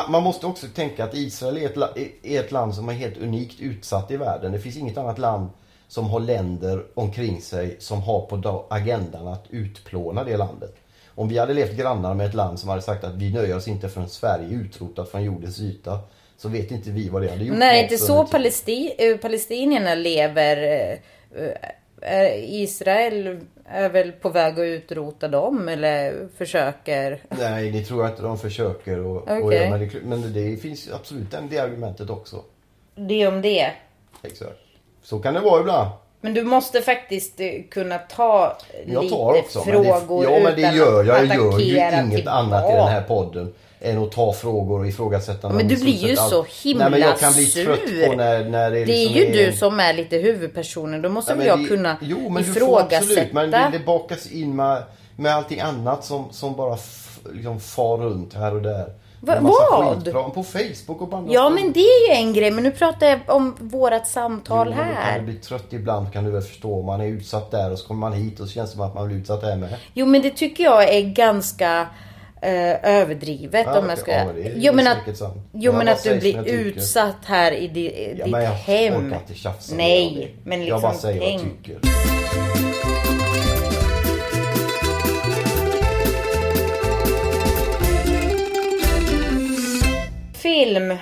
man 0.10 0.24
måste 0.24 0.46
också 0.46 0.68
tänka 0.76 1.04
att 1.04 1.16
Israel 1.16 1.58
är 1.58 1.66
ett, 1.66 1.98
är 2.24 2.40
ett 2.40 2.52
land 2.52 2.76
som 2.76 2.90
är 2.90 2.94
helt 2.94 3.18
unikt 3.18 3.60
utsatt 3.60 4.12
i 4.12 4.18
världen. 4.18 4.52
Det 4.52 4.60
finns 4.60 4.78
inget 4.78 4.98
annat 4.98 5.18
land 5.20 5.50
som 5.88 6.10
har 6.10 6.20
länder 6.20 6.84
omkring 6.94 7.42
sig 7.42 7.76
som 7.80 8.02
har 8.02 8.22
på 8.22 8.36
da- 8.36 8.66
agendan 8.70 9.28
att 9.28 9.46
utplåna 9.50 10.24
det 10.24 10.38
landet. 10.38 10.76
Om 11.16 11.28
vi 11.28 11.38
hade 11.38 11.54
levt 11.54 11.78
grannar 11.78 12.14
med 12.14 12.26
ett 12.26 12.34
land 12.34 12.60
som 12.60 12.70
hade 12.70 12.82
sagt 12.82 13.04
att 13.04 13.16
vi 13.16 13.34
nöjer 13.34 13.58
oss 13.58 13.68
inte 13.68 13.90
förrän 13.90 14.10
Sverige 14.10 14.46
är 14.46 14.62
utrotat 14.62 15.10
från 15.12 15.24
jordens 15.24 15.60
yta. 15.60 16.00
Så 16.38 16.50
vet 16.50 16.72
inte 16.72 16.90
vi 16.92 17.10
vad 17.10 17.22
det 17.22 17.30
hade 17.30 17.44
gjort. 17.44 17.58
När 17.58 17.68
det 17.68 17.74
med 17.74 17.84
inte 17.84 17.98
så 17.98 18.24
palesti- 18.24 18.92
eh, 18.98 19.18
palestinierna 19.18 19.96
lever... 19.96 20.58
eh, 20.58 21.44
eh, 21.44 21.58
är 22.02 22.36
Israel 22.36 23.40
är 23.66 23.90
väl 23.90 24.12
på 24.12 24.30
väg 24.30 24.54
att 24.54 24.60
utrota 24.60 25.28
dem 25.28 25.68
eller 25.70 26.28
försöker? 26.38 27.24
Nej, 27.30 27.72
det 27.72 27.84
tror 27.84 28.04
jag 28.04 28.12
inte 28.12 28.22
de 28.22 28.38
försöker. 28.38 29.00
Och, 29.00 29.28
och 29.42 29.54
göra, 29.54 29.70
men, 29.70 29.80
det, 29.80 29.92
men 30.04 30.34
det 30.34 30.58
finns 30.58 30.90
absolut 30.94 31.28
det 31.50 31.60
argumentet 31.60 32.10
också. 32.10 32.44
Det 32.96 33.28
om 33.28 33.42
det. 33.42 33.72
Exakt. 34.24 34.60
Så 35.04 35.20
kan 35.20 35.34
det 35.34 35.40
vara 35.40 35.62
ibland. 35.62 35.90
Men 36.22 36.34
du 36.34 36.44
måste 36.44 36.82
faktiskt 36.82 37.40
eh, 37.40 37.48
kunna 37.72 37.98
ta 37.98 38.58
Jag 38.86 39.04
lite 39.04 39.16
tar 39.16 39.40
också. 39.40 39.64
Men 39.66 39.84
frågor 39.84 40.26
det, 40.26 40.32
ja 40.34 40.40
men 40.44 40.56
det 40.56 40.62
gör 40.78 41.04
jag. 41.04 41.26
Jag 41.26 41.36
gör 41.36 41.60
ju 41.60 41.72
inget 41.78 42.16
tillbaka. 42.16 42.32
annat 42.38 42.70
i 42.70 42.74
den 42.74 42.88
här 42.88 43.02
podden. 43.02 43.54
Än 43.84 44.04
att 44.04 44.12
ta 44.12 44.34
frågor 44.34 44.80
och 44.80 44.88
ifrågasätta 44.88 45.50
Men 45.50 45.68
du 45.68 45.76
blir 45.76 46.08
ju 46.10 46.16
så 46.16 46.46
himla 46.64 46.84
Nej 46.90 46.92
men 47.00 47.10
jag 47.10 47.20
kan 47.20 47.34
bli 47.34 47.46
sur. 47.46 47.66
trött 47.66 48.10
på 48.10 48.16
när, 48.16 48.44
när 48.46 48.72
det 48.72 48.86
Det 48.86 48.92
är 48.92 49.10
liksom 49.10 49.16
ju 49.16 49.46
du 49.46 49.52
som 49.58 49.80
är 49.80 49.94
lite 49.94 50.18
huvudpersonen. 50.18 51.02
Då 51.02 51.10
måste 51.10 51.32
väl 51.32 51.38
men 51.38 51.48
jag 51.48 51.60
det- 51.60 51.68
kunna 51.68 51.98
Jo 52.02 52.30
men 52.30 52.44
du 52.44 52.54
får 52.54 52.80
absolut. 52.80 53.02
ifrågasätta. 53.02 53.34
Men 53.34 53.52
det, 53.52 53.70
det 53.72 53.80
bakas 53.86 54.28
in 54.32 54.56
med, 54.56 54.84
med 55.16 55.36
allting 55.36 55.60
annat 55.60 56.06
som, 56.06 56.26
som 56.32 56.56
bara 56.56 56.78
liksom 57.34 57.60
far 57.60 57.98
runt 57.98 58.34
här 58.34 58.54
och 58.56 58.62
där. 58.62 58.86
Va- 59.24 59.38
vad? 59.42 60.04
skitprat 60.04 60.34
På 60.34 60.44
Facebook 60.44 61.02
och 61.02 61.10
på 61.12 61.18
andra 61.18 61.34
Ja 61.34 61.42
ställen. 61.50 61.64
men 61.64 61.74
det 61.74 61.80
är 61.80 62.10
ju 62.10 62.16
en 62.28 62.34
grej. 62.34 62.52
Men 62.52 62.64
nu 62.64 62.72
pratar 62.72 63.08
jag 63.08 63.20
om 63.28 63.56
vårat 63.60 64.08
samtal 64.08 64.68
Jo, 64.72 64.76
men 64.78 64.88
då 64.88 64.94
kan 64.94 65.04
här. 65.04 65.20
du 65.20 65.26
bli 65.26 65.34
trött 65.36 65.74
ibland 65.74 66.14
kan 66.14 66.24
du 66.24 66.32
väl 66.32 66.42
förstå. 66.42 66.82
Man 66.82 67.02
är 67.02 67.06
utsatt 67.06 67.52
där 67.52 67.72
och 67.72 67.80
så 67.80 67.88
kommer 67.88 68.00
man 68.00 68.14
hit 68.14 68.40
och 68.40 68.48
så 68.48 68.54
känns 68.54 68.70
det 68.70 68.76
som 68.76 68.86
att 68.86 68.96
man 68.96 69.08
blir 69.08 69.18
utsatt 69.18 69.42
där 69.42 69.56
med. 69.56 69.70
Jo 69.94 70.06
men 70.06 70.22
det 70.22 70.30
tycker 70.30 70.64
jag 70.64 70.90
är 70.96 71.02
ganska 71.02 71.88
eh, 72.42 72.96
överdrivet 72.98 73.68
Ja, 73.74 73.80
om 73.80 73.90
jag 73.90 73.98
ska... 73.98 74.12
ja, 74.12 74.26
men 74.26 74.36
det 74.36 74.52
jo 74.56 74.74
men 74.74 74.88
att, 74.88 74.98
jo, 75.08 75.28
Jag 75.52 75.76
men 75.76 75.88
att 75.88 75.98
du 75.98 76.04
säger 76.04 76.20
blir 76.22 76.36
jag 76.36 76.48
utsatt 76.48 77.18
här 77.26 77.52
i 77.52 77.68
di, 77.68 78.14
Ja, 78.18 78.24
ditt 78.26 78.32
men 78.32 78.44
jag 78.44 78.52
hem. 78.52 78.94
orkar 79.08 79.18
inte 79.20 79.34
tjafsa 79.34 79.76
Nej, 79.76 80.36
men 80.44 80.60
Jag 80.60 80.66
liksom 80.66 80.82
bara 80.82 80.94
säger 80.94 81.20
vad 81.20 81.30
tänk. 81.30 81.42
jag 81.70 81.82
tycker. 81.82 82.61
Film. 90.52 90.98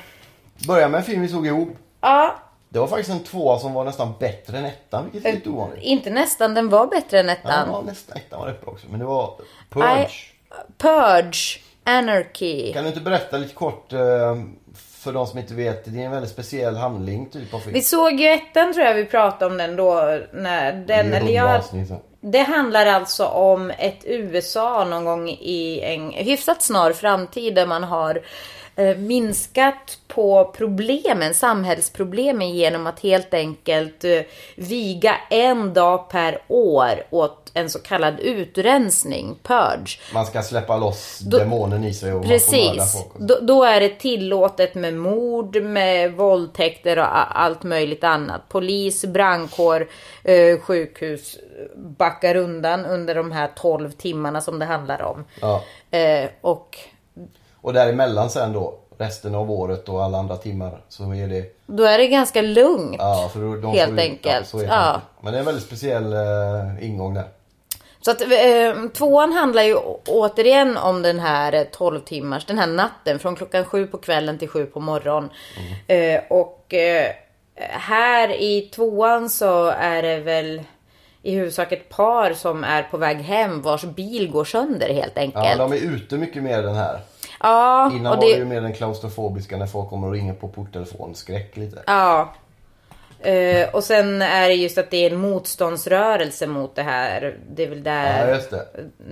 Börja 0.68 0.88
med 0.88 0.98
en 0.98 1.04
film 1.04 1.22
vi 1.22 1.28
såg 1.28 1.48
ihop. 1.48 1.70
Ja, 2.02 2.36
Det 2.70 2.80
var 2.80 2.88
faktiskt 2.88 3.10
en 3.10 3.24
tvåa 3.24 3.60
som 3.60 3.74
var 3.74 3.86
nästan 3.86 4.14
bättre 4.20 4.58
än 4.58 4.66
ettan, 4.66 5.10
vilket 5.12 5.30
är 5.32 5.36
lite 5.36 5.50
ovanligt. 5.50 5.84
inte 5.84 6.10
nästan, 6.10 6.54
den 6.54 6.70
var 6.70 6.88
bättre 6.88 7.20
än 7.20 7.30
ettan. 7.30 7.70
ja, 7.72 7.82
nästan 7.86 8.18
ettan 8.18 8.40
var 8.40 8.48
rätt 8.48 8.62
bra 8.62 8.72
också. 8.72 8.88
Men 8.90 9.00
det 9.00 9.06
var. 9.06 9.34
Purge. 9.70 10.10
Purge, 10.78 11.60
Anarchy. 11.84 12.74
Kan 12.74 12.84
du 12.84 12.90
inte 12.90 13.02
berätta 13.02 13.38
lite 13.38 13.54
kort 13.54 13.94
eh, 13.94 14.00
för 15.00 15.14
de 15.14 15.28
som 15.28 15.40
inte 15.40 15.54
vet? 15.54 15.86
Det 15.86 16.02
är 16.02 16.06
en 16.06 16.12
väldigt 16.12 16.32
speciell 16.32 16.76
handling 16.76 17.30
typ 17.30 17.54
av 17.54 17.60
film. 17.60 17.74
Vi 17.74 17.82
såg 17.82 18.20
ju 18.20 18.28
ettan 18.28 18.74
tror 18.74 18.86
jag 18.86 18.94
vi 18.94 19.06
pratade 19.06 19.52
om 19.52 19.58
den 19.58 19.76
då. 19.76 19.94
När 20.34 20.72
den, 20.74 20.86
Det 20.86 20.94
är 20.94 21.04
eller 21.22 21.32
jag, 21.32 21.62
det 22.22 22.40
handlar 22.42 22.86
alltså 22.86 23.26
om 23.26 23.70
ett 23.72 24.00
USA 24.06 24.86
någon 24.86 25.06
gång 25.06 25.30
i 25.30 25.80
en 25.84 26.12
hyfsat 26.12 26.62
snar 26.62 26.92
framtid 26.94 27.56
där 27.56 27.66
man 27.66 27.84
har 27.84 28.16
eh, 28.16 28.22
minskat 28.98 29.98
på 30.08 30.52
problemen, 30.58 31.34
samhällsproblemen 31.34 32.50
genom 32.50 32.88
att 32.88 33.00
helt 33.00 33.34
enkelt 33.34 34.04
eh, 34.04 34.22
viga 34.56 35.16
en 35.30 35.74
dag 35.74 36.10
per 36.10 36.42
år 36.48 37.04
åt 37.10 37.52
en 37.54 37.70
så 37.70 37.80
kallad 37.80 38.20
utrensning, 38.20 39.36
purge. 39.44 40.00
Man 40.14 40.26
ska 40.26 40.42
släppa 40.42 40.78
loss 40.78 41.20
Då- 41.20 41.38
demonen 41.38 41.84
i 41.84 41.94
sig 41.94 42.10
och 42.14 42.16
man 42.16 42.24
får 42.24 42.30
Precis. 42.30 42.94
folk. 42.94 43.14
Då, 43.18 43.38
då 43.42 43.64
är 43.64 43.80
det 43.80 43.90
tillåtet 44.00 44.76
med 44.76 44.94
mord, 44.94 45.56
med 45.64 46.14
våldtäkter 46.14 47.00
och 47.00 47.40
allt 47.40 47.64
möjligt 47.64 48.04
annat. 48.04 48.42
Polis, 48.50 49.06
brandkår, 49.06 49.88
eh, 50.24 50.60
sjukhus 50.60 51.38
backar 51.76 52.36
undan 52.36 52.86
under 52.86 53.16
de 53.16 53.32
här 53.32 53.50
12 53.56 53.92
timmarna 53.92 54.42
som 54.42 54.60
det 54.60 54.66
handlar 54.66 55.02
om. 55.02 55.26
Ja. 55.42 55.64
Eh, 55.98 56.30
och 56.42 56.78
Och 57.62 57.74
däremellan 57.74 58.30
sen 58.30 58.54
då, 58.54 58.74
resten 58.98 59.36
av 59.36 59.52
året 59.52 59.90
och 59.90 60.04
alla 60.04 60.18
andra 60.18 60.38
timmar, 60.38 60.82
så 60.90 61.04
är 61.14 61.28
det... 61.28 61.56
då 61.66 61.84
är 61.84 61.98
det 61.98 62.08
ganska 62.08 62.42
lugnt. 62.42 62.96
Ja, 63.00 63.30
för 63.34 63.40
då- 63.40 63.56
de 63.56 63.74
Helt 63.78 63.92
får 63.92 64.00
enkelt. 64.00 64.54
Ja. 64.54 64.64
Ja. 64.64 65.02
Men 65.22 65.32
det 65.34 65.38
är 65.38 65.40
en 65.40 65.46
väldigt 65.46 65.66
speciell 65.66 66.14
eh, 66.14 66.86
ingång 66.86 67.14
där. 67.14 67.24
Så 68.02 68.12
att 68.12 68.22
eh, 68.22 68.90
tvåan 68.94 69.32
handlar 69.34 69.64
ju 69.64 69.76
återigen 70.08 70.78
om 70.78 71.02
den 71.02 71.20
här 71.20 71.54
eh, 71.54 71.64
12 71.64 72.00
timmars, 72.00 72.46
den 72.46 72.58
här 72.58 72.68
natten 72.68 73.20
från 73.20 73.36
klockan 73.36 73.66
sju 73.66 73.88
på 73.88 73.98
kvällen 73.98 74.38
till 74.38 74.48
sju 74.48 74.66
på 74.66 74.80
morgonen. 74.80 75.30
Eh, 75.88 76.22
och 76.30 76.74
eh, 76.74 77.12
här 77.72 78.30
i 78.42 78.62
tvåan 78.62 79.30
så 79.30 79.66
är 79.68 80.02
det 80.02 80.20
väl 80.20 80.62
i 81.22 81.36
huvudsak 81.36 81.72
ett 81.72 81.90
par 81.90 82.34
som 82.34 82.64
är 82.64 82.84
på 82.84 82.98
väg 82.98 83.18
hem 83.18 83.62
vars 83.62 83.84
bil 83.84 84.32
går 84.32 84.46
sönder 84.46 84.90
helt 84.94 85.12
Ja, 85.16 85.22
enkelt. 85.22 85.58
de 85.58 85.72
är 85.74 85.78
ute 85.78 86.16
mycket 86.18 86.44
mer 86.44 86.62
den 86.64 86.76
här. 86.76 87.00
Ja, 87.40 87.92
Innan 87.96 88.14
och 88.14 88.18
var 88.24 88.30
det 88.30 88.38
ju 88.38 88.46
mer 88.46 88.62
den 88.62 88.74
klaustrofobiska 88.74 89.58
när 89.58 89.68
folk 89.68 89.90
kommer 89.90 90.08
och 90.08 90.14
ringer 90.14 90.34
på 90.34 90.48
porttelefon. 90.48 91.16
Skräck 91.16 91.58
lite. 91.58 91.84
ja. 91.88 92.34
Eh, 93.22 93.70
och 93.70 93.84
sen 93.84 94.22
är 94.22 94.48
det 94.48 94.54
just 94.56 94.78
att 94.78 94.92
det 94.92 95.06
är 95.06 95.12
en 95.12 95.18
motståndsrörelse 95.18 96.48
mot 96.48 96.76
det 96.76 96.82
här. 96.82 97.38
Det 97.56 97.64
är 97.64 97.68
väl 97.70 97.84
där, 97.84 98.28
Ja, 98.28 98.36
just 98.36 98.50
det. 98.52 98.66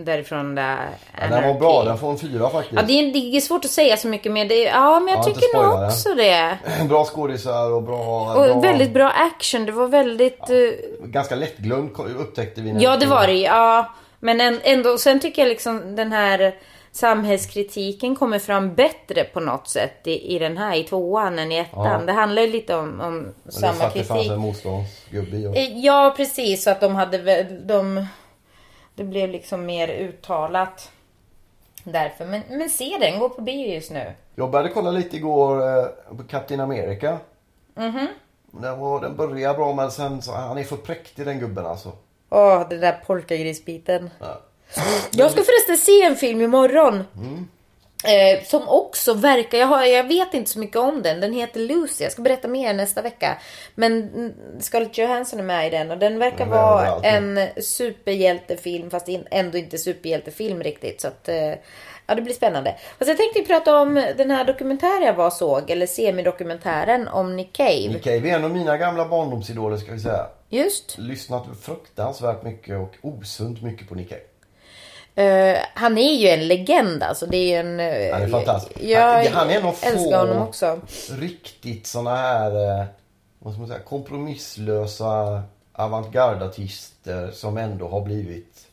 därifrån 0.04 0.56
det 0.56 0.62
är 0.62 0.90
Ja, 1.22 1.28
den 1.30 1.48
var 1.48 1.60
bra. 1.60 1.84
Den 1.84 1.98
får 1.98 2.12
en 2.12 2.18
fyra 2.18 2.50
faktiskt. 2.50 2.74
Ja, 2.76 2.82
det 2.88 2.94
är, 2.94 3.14
det 3.14 3.38
är 3.38 3.42
svårt 3.42 3.66
att 3.66 3.72
säga 3.72 3.98
så 3.98 4.08
mycket 4.08 4.32
mer. 4.32 4.46
Det, 4.46 4.56
ja, 4.64 5.00
men 5.00 5.08
jag 5.14 5.24
Ja, 5.24 5.28
inte 5.30 5.40
tycker 5.42 5.58
nog 5.58 5.84
också 5.88 6.14
det. 6.14 6.58
Bra 6.90 7.06
skådisar 7.06 7.72
och 7.74 7.84
bra... 7.84 8.34
Och 8.36 8.48
bra 8.48 8.60
väldigt 8.60 8.94
bra 8.94 9.10
action. 9.10 9.66
Det 9.66 9.72
var 9.72 9.88
väldigt... 9.88 10.50
eh, 10.50 10.58
Ganska 11.04 11.36
lättglömd 11.36 11.92
upptäckte 12.20 12.62
vi. 12.62 12.76
ja, 12.84 12.98
det 12.98 13.06
var 13.06 13.28
det 13.28 13.34
Ja, 13.34 13.94
men 14.20 14.42
än- 14.42 14.62
ändå. 14.64 14.98
Sen 14.98 15.20
tycker 15.20 15.42
jag 15.42 15.50
liksom 15.50 15.96
den 15.96 16.12
här 16.12 16.56
samhällskritiken 16.98 18.16
kommer 18.16 18.40
fram 18.40 18.76
bättre 18.76 19.24
på 19.24 19.40
något 19.40 19.68
sätt 19.68 20.08
i, 20.08 20.36
i 20.36 20.40
den 20.40 20.58
här, 20.58 20.76
i 20.76 20.84
tvåan 20.84 21.40
än 21.40 21.52
i 21.52 21.58
ettan. 21.58 22.00
Ja. 22.00 22.06
Det 22.06 22.12
handlar 22.14 22.42
ju 22.42 22.48
lite 22.52 22.76
om, 22.76 23.02
om 23.02 23.34
samma 23.50 23.84
att 23.86 23.94
det 23.94 24.04
fanns 24.04 24.20
kritik. 24.20 24.32
en 24.32 24.40
motståndsgubbe 24.40 25.48
och- 25.48 25.58
Eh, 25.58 25.78
Ja, 25.80 26.14
precis. 26.18 26.64
Så 26.64 26.70
att 26.70 26.82
de 26.82 26.96
hade. 26.96 27.44
De, 27.44 28.06
det 28.96 29.04
blev 29.04 29.30
liksom 29.30 29.66
mer 29.66 29.88
uttalat. 29.88 30.92
Därför. 31.84 32.26
Men, 32.26 32.42
men 32.50 32.70
se 32.70 32.98
den, 33.00 33.20
gå 33.20 33.30
på 33.30 33.42
bio 33.42 33.74
just 33.74 33.92
nu. 33.92 34.14
Jag 34.36 34.52
började 34.52 34.70
kolla 34.74 34.92
lite 34.92 35.16
igår 35.18 35.78
eh, 35.80 35.86
på 36.18 36.24
Captain 36.30 36.60
America. 36.60 37.18
Mhm. 37.76 38.08
Den, 38.52 38.80
var, 38.80 39.02
den 39.02 39.16
började 39.16 39.58
bra 39.58 39.74
men 39.74 39.92
sen 39.92 40.22
så, 40.22 40.32
han 40.32 40.58
är 40.58 40.64
för 40.64 40.76
präktig 40.78 41.26
den 41.26 41.40
gubben 41.40 41.66
alltså. 41.66 41.92
Åh, 42.30 42.70
den 42.70 42.80
där 42.80 43.04
polkagrisbiten. 43.08 44.10
Ja. 44.20 44.40
Jag 45.12 45.32
ska 45.32 45.44
förresten 45.44 45.78
se 45.78 46.02
en 46.02 46.16
film 46.16 46.42
imorgon. 46.42 47.04
Mm. 47.16 47.48
Eh, 48.04 48.44
som 48.44 48.70
också 48.70 49.14
verkar, 49.14 49.58
jag, 49.58 49.68
har, 49.68 49.84
jag 49.84 50.08
vet 50.08 50.34
inte 50.34 50.50
så 50.50 50.60
mycket 50.60 50.78
om 50.78 51.02
den. 51.02 51.20
Den 51.20 51.34
heter 51.34 51.60
Lucy. 51.60 52.04
Jag 52.04 52.12
ska 52.12 52.22
berätta 52.22 52.48
mer 52.48 52.74
nästa 52.74 53.02
vecka. 53.02 53.38
Men 53.76 54.34
Scarlett 54.60 54.98
Johansson 54.98 55.40
är 55.40 55.44
med 55.44 55.68
i 55.68 55.70
den 55.70 55.92
och 55.92 55.98
den 55.98 56.20
verkar 56.20 56.46
vara 56.46 57.00
en 57.04 57.40
superhjältefilm 57.62 58.90
fast 58.90 59.10
ändå 59.32 59.58
inte 59.58 59.78
superhjältefilm 59.78 60.64
riktigt. 60.64 61.02
Så 61.02 61.08
att, 61.08 61.30
eh, 61.30 61.54
ja 62.08 62.16
det 62.16 62.22
blir 62.22 62.34
spännande. 62.34 62.76
Fast 63.00 63.10
jag 63.10 63.18
tänkte 63.18 63.42
prata 63.42 63.82
om 63.82 63.94
den 64.18 64.32
här 64.32 64.46
dokumentären 64.46 65.04
jag 65.04 65.14
var 65.14 65.30
såg, 65.30 65.70
eller 65.70 65.86
semidokumentären 65.88 67.08
om 67.08 67.36
Nick 67.36 67.54
Cave. 67.54 67.90
Nick 67.90 68.04
Cave 68.04 68.30
är 68.30 68.36
en 68.36 68.44
av 68.44 68.52
mina 68.52 68.78
gamla 68.78 69.08
barndomsidoler 69.08 69.78
ska 69.78 69.92
vi 69.92 70.00
säga. 70.00 70.26
Just. 70.50 70.98
Lyssnat 70.98 71.46
fruktansvärt 71.62 72.44
mycket 72.44 72.80
och 72.80 72.96
osunt 73.02 73.64
mycket 73.64 73.90
på 73.90 73.96
Nick 73.96 74.10
Cave. 74.10 74.22
Eh, 75.18 75.58
han 75.74 75.98
är 75.98 76.14
ju 76.14 76.28
en 76.28 76.48
legend 76.48 77.04
alltså. 77.04 77.26
Det 77.26 77.38
är 77.38 77.48
ju 77.48 77.56
en... 77.56 77.80
eh, 77.80 78.14
Han 78.14 78.22
är 78.22 78.28
fantastisk. 78.28 78.80
Jag 78.82 79.02
Han- 79.24 79.34
han 79.34 79.50
är 79.50 79.56
en 79.60 79.66
av 79.66 79.72
få-. 79.72 79.88
Riktigt 81.20 81.88
såna 81.88 82.16
här, 82.16 82.80
eh, 82.80 82.86
vad 83.40 83.54
ska 83.54 83.60
man 83.60 83.68
säga, 83.68 83.80
kompromisslösa 83.80 85.42
avantgardartister 85.74 87.32
som 87.32 87.58
ändå 87.58 87.88
har 87.88 88.02
blivit, 88.02 88.68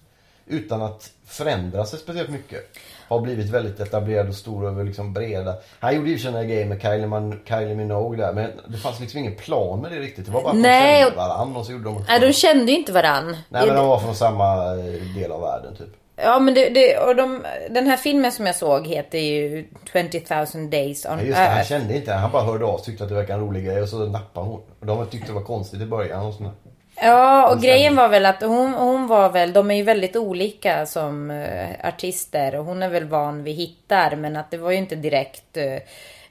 utan 0.46 0.82
att 0.82 1.10
förändra 1.26 1.84
sig 1.84 1.98
speciellt 1.98 2.30
mycket, 2.30 2.60
har 3.08 3.20
blivit 3.20 3.50
väldigt 3.50 3.80
etablerad 3.80 4.28
och 4.28 4.34
stor 4.34 4.66
över 4.68 4.84
liksom 4.84 5.12
breda. 5.12 5.54
Han 5.80 5.96
gjorde 5.96 6.10
ju 6.10 6.30
här 6.30 6.44
grejen 6.44 6.68
med 6.68 6.82
Kylie, 6.82 7.06
Man, 7.06 7.40
Kylie 7.48 7.74
Minogue 7.74 8.18
där, 8.26 8.32
men 8.32 8.50
det 8.68 8.76
fanns 8.78 9.00
liksom 9.00 9.18
ingen 9.20 9.34
plan 9.36 9.80
med 9.80 9.92
det 9.92 9.98
riktigt. 9.98 10.26
Det 10.26 10.32
var 10.32 10.42
bara 10.42 10.50
att 10.52 10.56
Nej, 10.58 10.98
de 11.00 11.04
kände 11.10 11.16
varandra 11.16 11.60
och 11.60 11.66
så 11.66 11.72
gjorde 11.72 11.84
de 11.84 12.04
Nej, 12.08 12.20
de 12.20 12.32
kände 12.32 12.72
ju 12.72 12.78
inte 12.78 12.92
varann. 12.92 13.36
Nej 13.48 13.66
men 13.66 13.76
de 13.76 13.86
var 13.88 13.98
från 13.98 14.14
samma 14.14 14.74
del 15.16 15.32
av 15.32 15.40
världen 15.40 15.76
typ. 15.76 15.88
Ja, 16.16 16.38
men 16.38 16.54
det, 16.54 16.68
det, 16.68 16.98
och 16.98 17.16
de, 17.16 17.44
den 17.70 17.86
här 17.86 17.96
filmen 17.96 18.32
som 18.32 18.46
jag 18.46 18.56
såg 18.56 18.86
heter 18.86 19.18
ju 19.18 19.64
20,000 19.92 20.70
days 20.70 21.06
on 21.06 21.18
Ja, 21.18 21.24
just 21.24 21.36
det, 21.38 21.44
han 21.44 21.56
earth. 21.58 21.68
kände 21.68 21.96
inte 21.96 22.12
Han 22.12 22.30
bara 22.32 22.42
hörde 22.42 22.64
av 22.64 22.78
sig 22.78 22.86
tyckte 22.86 23.02
att 23.04 23.10
det 23.10 23.14
verkade 23.16 23.32
en 23.40 23.46
rolig 23.46 23.64
grej 23.64 23.82
och 23.82 23.88
så 23.88 23.96
nappade 24.06 24.46
hon. 24.46 24.60
De 24.80 25.06
tyckte 25.06 25.26
det 25.28 25.32
var 25.34 25.42
konstigt 25.42 25.80
i 25.80 25.86
början 25.86 26.26
och 26.26 26.34
sådär. 26.34 26.52
Ja, 26.96 27.52
och 27.54 27.60
grejen 27.62 27.96
var 27.96 28.08
väl 28.08 28.26
att 28.26 28.40
hon, 28.42 28.74
hon 28.74 29.06
var 29.06 29.30
väl, 29.30 29.52
de 29.52 29.70
är 29.70 29.74
ju 29.74 29.82
väldigt 29.82 30.16
olika 30.16 30.86
som 30.86 31.30
eh, 31.30 31.88
artister 31.88 32.54
och 32.56 32.64
hon 32.64 32.82
är 32.82 32.88
väl 32.88 33.04
van 33.04 33.44
vid 33.44 33.54
hittar 33.56 34.16
men 34.16 34.36
att 34.36 34.50
det 34.50 34.56
var 34.56 34.70
ju 34.70 34.76
inte 34.76 34.94
direkt 34.96 35.56
eh, 35.56 35.76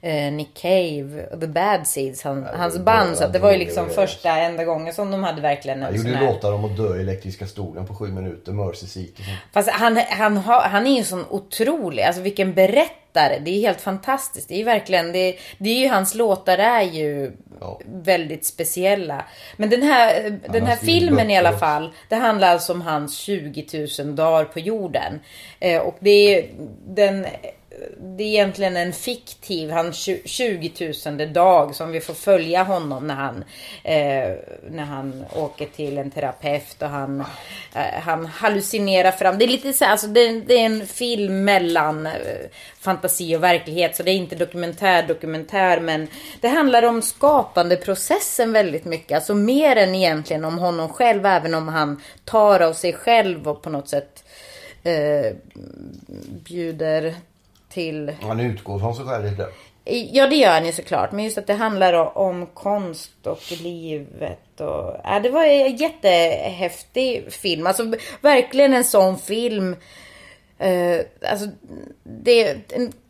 eh, 0.04 0.32
Nick 0.32 0.54
Cave 0.54 1.26
och 1.32 1.40
The 1.40 1.46
Bad 1.46 1.86
Seeds, 1.86 2.22
han, 2.22 2.40
det 2.42 2.50
hans 2.56 2.78
band. 2.78 2.84
bara 3.10 3.16
Så 3.16 3.28
det 3.28 3.38
var 3.38 3.52
ju 3.52 3.58
liksom 3.58 3.84
grejer. 3.84 4.00
första 4.06 4.30
enda 4.30 4.64
gången 4.64 4.94
som 4.94 5.10
de 5.10 5.24
hade 5.24 5.40
verkligen 5.42 5.78
en 5.78 5.84
Han 5.84 5.98
sån 5.98 6.06
gjorde 6.06 6.18
här... 6.18 6.26
låtar 6.26 6.52
om 6.52 6.64
att 6.64 6.76
dö 6.76 6.96
i 6.96 7.00
elektriska 7.00 7.46
stolen 7.46 7.86
på 7.86 7.94
sju 7.94 8.06
minuter, 8.06 8.52
Mercy 8.52 8.86
Seat 8.86 9.10
och 9.18 9.24
sånt. 9.24 9.38
Fast 9.52 9.70
han, 9.70 9.96
han, 10.10 10.36
har, 10.36 10.60
han 10.60 10.86
är 10.86 10.96
ju 10.98 11.04
sån 11.04 11.24
otrolig, 11.30 12.02
alltså 12.02 12.22
vilken 12.22 12.54
berättare. 12.54 13.38
Det 13.44 13.50
är 13.50 13.60
helt 13.60 13.80
fantastiskt. 13.80 14.48
Det 14.48 14.54
är 14.54 14.58
ju 14.58 14.64
verkligen, 14.64 15.12
det, 15.12 15.36
det 15.58 15.70
är 15.70 15.78
ju 15.80 15.88
hans 15.88 16.14
låtar 16.14 16.58
är 16.58 16.82
ju 16.82 17.32
Ja. 17.60 17.80
väldigt 17.86 18.46
speciella. 18.46 19.24
Men 19.56 19.70
den 19.70 19.82
här, 19.82 20.38
den 20.52 20.66
här 20.66 20.76
filmen 20.76 21.30
i 21.30 21.36
alla 21.38 21.52
fall, 21.58 21.92
det 22.08 22.16
handlar 22.16 22.48
alltså 22.48 22.72
om 22.72 22.80
hans 22.82 23.16
20 23.16 23.88
000 24.04 24.16
dagar 24.16 24.44
på 24.44 24.58
jorden. 24.60 25.20
Eh, 25.60 25.80
och 25.80 25.96
det 26.00 26.10
är 26.38 26.46
den 26.86 27.26
det 27.98 28.24
är 28.24 28.28
egentligen 28.28 28.76
en 28.76 28.92
fiktiv, 28.92 29.70
han 29.70 29.92
20 29.92 30.92
000 31.06 31.32
dag 31.32 31.74
som 31.74 31.92
vi 31.92 32.00
får 32.00 32.14
följa 32.14 32.62
honom 32.62 33.06
när 33.06 33.14
han, 33.14 33.44
eh, 33.82 34.36
när 34.70 34.84
han 34.84 35.24
åker 35.34 35.66
till 35.66 35.98
en 35.98 36.10
terapeut 36.10 36.82
och 36.82 36.88
han, 36.88 37.20
eh, 37.74 38.00
han 38.02 38.26
hallucinerar 38.26 39.10
fram. 39.10 39.38
Det 39.38 39.44
är 39.44 39.48
lite 39.48 39.72
så 39.72 39.84
här, 39.84 39.92
alltså 39.92 40.06
det, 40.06 40.40
det 40.40 40.54
är 40.54 40.66
en 40.66 40.86
film 40.86 41.44
mellan 41.44 42.06
eh, 42.06 42.12
fantasi 42.80 43.36
och 43.36 43.42
verklighet. 43.42 43.96
Så 43.96 44.02
det 44.02 44.10
är 44.10 44.14
inte 44.14 44.36
dokumentär, 44.36 45.06
dokumentär. 45.06 45.80
Men 45.80 46.08
det 46.40 46.48
handlar 46.48 46.82
om 46.82 47.02
skapandeprocessen 47.02 48.52
väldigt 48.52 48.84
mycket. 48.84 49.16
Alltså 49.16 49.34
mer 49.34 49.76
än 49.76 49.94
egentligen 49.94 50.44
om 50.44 50.58
honom 50.58 50.88
själv. 50.88 51.26
Även 51.26 51.54
om 51.54 51.68
han 51.68 52.02
tar 52.24 52.60
av 52.60 52.72
sig 52.72 52.92
själv 52.92 53.48
och 53.48 53.62
på 53.62 53.70
något 53.70 53.88
sätt 53.88 54.24
eh, 54.82 55.32
bjuder 56.44 57.14
till 57.74 58.12
Han 58.22 58.40
utgår 58.40 58.78
från 58.78 58.94
sig 58.94 59.04
själv 59.04 59.24
lite. 59.24 59.48
Ja, 60.12 60.26
det 60.26 60.36
gör 60.36 60.50
han 60.50 60.66
ju 60.66 60.72
såklart. 60.72 61.12
Men 61.12 61.24
just 61.24 61.38
att 61.38 61.46
det 61.46 61.54
handlar 61.54 62.18
om 62.18 62.46
konst 62.46 63.26
och 63.26 63.52
livet. 63.62 64.60
Och, 64.60 64.96
ja, 65.04 65.20
det 65.22 65.30
var 65.30 65.44
en 65.44 65.76
jättehäftig 65.76 67.32
film. 67.32 67.66
Alltså 67.66 67.92
verkligen 68.20 68.74
en 68.74 68.84
sån 68.84 69.18
film. 69.18 69.76
Eh, 70.58 71.00
alltså, 71.30 71.46
det, 72.02 72.56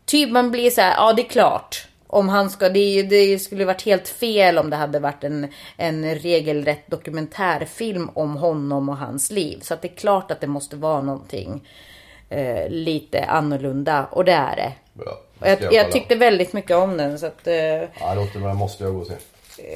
typ 0.05 0.31
man 0.31 0.51
blir 0.51 0.69
så 0.69 0.81
här, 0.81 0.93
ja 0.97 1.13
det 1.13 1.21
är 1.21 1.29
klart. 1.29 1.87
Om 2.07 2.29
han 2.29 2.49
ska, 2.49 2.69
det, 2.69 3.03
det 3.03 3.39
skulle 3.39 3.65
varit 3.65 3.85
helt 3.85 4.07
fel 4.07 4.57
om 4.57 4.69
det 4.69 4.75
hade 4.75 4.99
varit 4.99 5.23
en, 5.23 5.47
en 5.77 6.15
regelrätt 6.15 6.87
dokumentärfilm 6.87 8.09
om 8.13 8.35
honom 8.37 8.89
och 8.89 8.97
hans 8.97 9.31
liv. 9.31 9.59
Så 9.61 9.73
att 9.73 9.81
det 9.81 9.87
är 9.87 9.95
klart 9.95 10.31
att 10.31 10.41
det 10.41 10.47
måste 10.47 10.75
vara 10.75 11.01
någonting 11.01 11.61
eh, 12.29 12.69
lite 12.69 13.23
annorlunda. 13.25 14.05
Och 14.11 14.25
det 14.25 14.31
är 14.31 14.55
det. 14.55 14.71
Bra. 14.93 15.11
Och 15.39 15.47
jag, 15.47 15.61
jag 15.61 15.69
kolla. 15.69 15.83
tyckte 15.93 16.15
väldigt 16.15 16.53
mycket 16.53 16.75
om 16.77 16.97
den. 16.97 17.19
Så 17.19 17.25
att, 17.25 17.47
eh, 17.47 17.55
Ja, 17.55 18.13
låter 18.15 18.39
bra. 18.39 18.53
måste 18.53 18.83
jag 18.83 18.93
gå 18.93 18.99
och 18.99 19.07
se. 19.07 19.13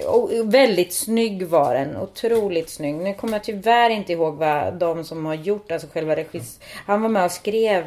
och 0.07 0.31
väldigt 0.53 0.93
snygg 0.93 1.47
var 1.47 1.73
den. 1.73 1.97
Otroligt 1.97 2.69
snygg. 2.69 2.95
Nu 2.95 3.13
kommer 3.13 3.33
jag 3.33 3.43
tyvärr 3.43 3.89
inte 3.89 4.13
ihåg 4.13 4.35
vad 4.35 4.73
de 4.73 5.03
som 5.03 5.25
har 5.25 5.33
gjort, 5.35 5.71
alltså 5.71 5.87
själva 5.93 6.15
regis... 6.15 6.59
Han 6.85 7.01
var 7.01 7.09
med 7.09 7.25
och 7.25 7.31
skrev 7.31 7.83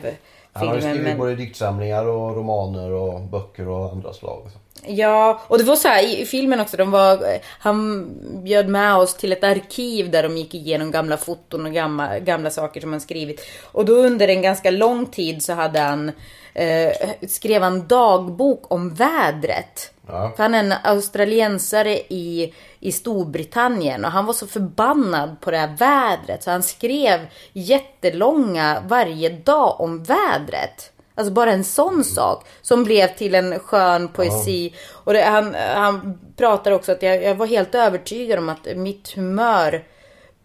Han 0.52 0.68
har 0.68 0.74
filmen. 0.74 0.92
skrivit 0.94 1.08
Men... 1.08 1.18
både 1.18 1.34
diktsamlingar 1.34 2.06
och 2.06 2.36
romaner 2.36 2.90
och 2.90 3.20
böcker 3.20 3.68
och 3.68 3.90
andra 3.92 4.12
slag. 4.12 4.42
Ja, 4.86 5.40
och 5.48 5.58
det 5.58 5.64
var 5.64 5.76
så 5.76 5.88
här 5.88 6.02
i, 6.04 6.20
i 6.20 6.26
filmen 6.26 6.60
också. 6.60 6.76
De 6.76 6.90
var, 6.90 7.38
han 7.58 8.08
bjöd 8.44 8.68
med 8.68 8.96
oss 8.96 9.14
till 9.14 9.32
ett 9.32 9.44
arkiv 9.44 10.10
där 10.10 10.22
de 10.22 10.36
gick 10.36 10.54
igenom 10.54 10.90
gamla 10.90 11.16
foton 11.16 11.66
och 11.66 11.72
gamla, 11.72 12.18
gamla 12.18 12.50
saker 12.50 12.80
som 12.80 12.92
han 12.92 13.00
skrivit. 13.00 13.40
Och 13.64 13.84
då 13.84 13.92
under 13.92 14.28
en 14.28 14.42
ganska 14.42 14.70
lång 14.70 15.06
tid 15.06 15.42
så 15.42 15.52
hade 15.52 15.80
han 15.80 16.12
eh, 16.54 16.92
skrev 17.28 17.62
han 17.62 17.86
dagbok 17.86 18.72
om 18.72 18.94
vädret. 18.94 19.92
Ja. 20.06 20.32
För 20.36 20.42
han 20.42 20.54
är 20.54 20.58
en 20.58 20.74
australiensare 20.84 21.98
i, 21.98 22.54
i 22.80 22.92
Storbritannien 22.92 24.04
och 24.04 24.10
han 24.10 24.26
var 24.26 24.32
så 24.32 24.46
förbannad 24.46 25.40
på 25.40 25.50
det 25.50 25.58
här 25.58 25.76
vädret 25.78 26.42
så 26.42 26.50
han 26.50 26.62
skrev 26.62 27.20
jättelånga 27.52 28.82
varje 28.86 29.28
dag 29.28 29.80
om 29.80 30.04
vädret. 30.04 30.91
Alltså 31.14 31.32
bara 31.32 31.52
en 31.52 31.64
sån 31.64 32.04
sak 32.04 32.46
som 32.62 32.84
blev 32.84 33.06
till 33.06 33.34
en 33.34 33.58
skön 33.58 34.08
poesi. 34.08 34.74
Och 34.90 35.12
det, 35.12 35.22
han, 35.22 35.54
han 35.54 36.18
pratar 36.36 36.72
också 36.72 36.92
att 36.92 37.02
jag, 37.02 37.22
jag 37.22 37.34
var 37.34 37.46
helt 37.46 37.74
övertygad 37.74 38.38
om 38.38 38.48
att 38.48 38.76
mitt 38.76 39.08
humör 39.14 39.84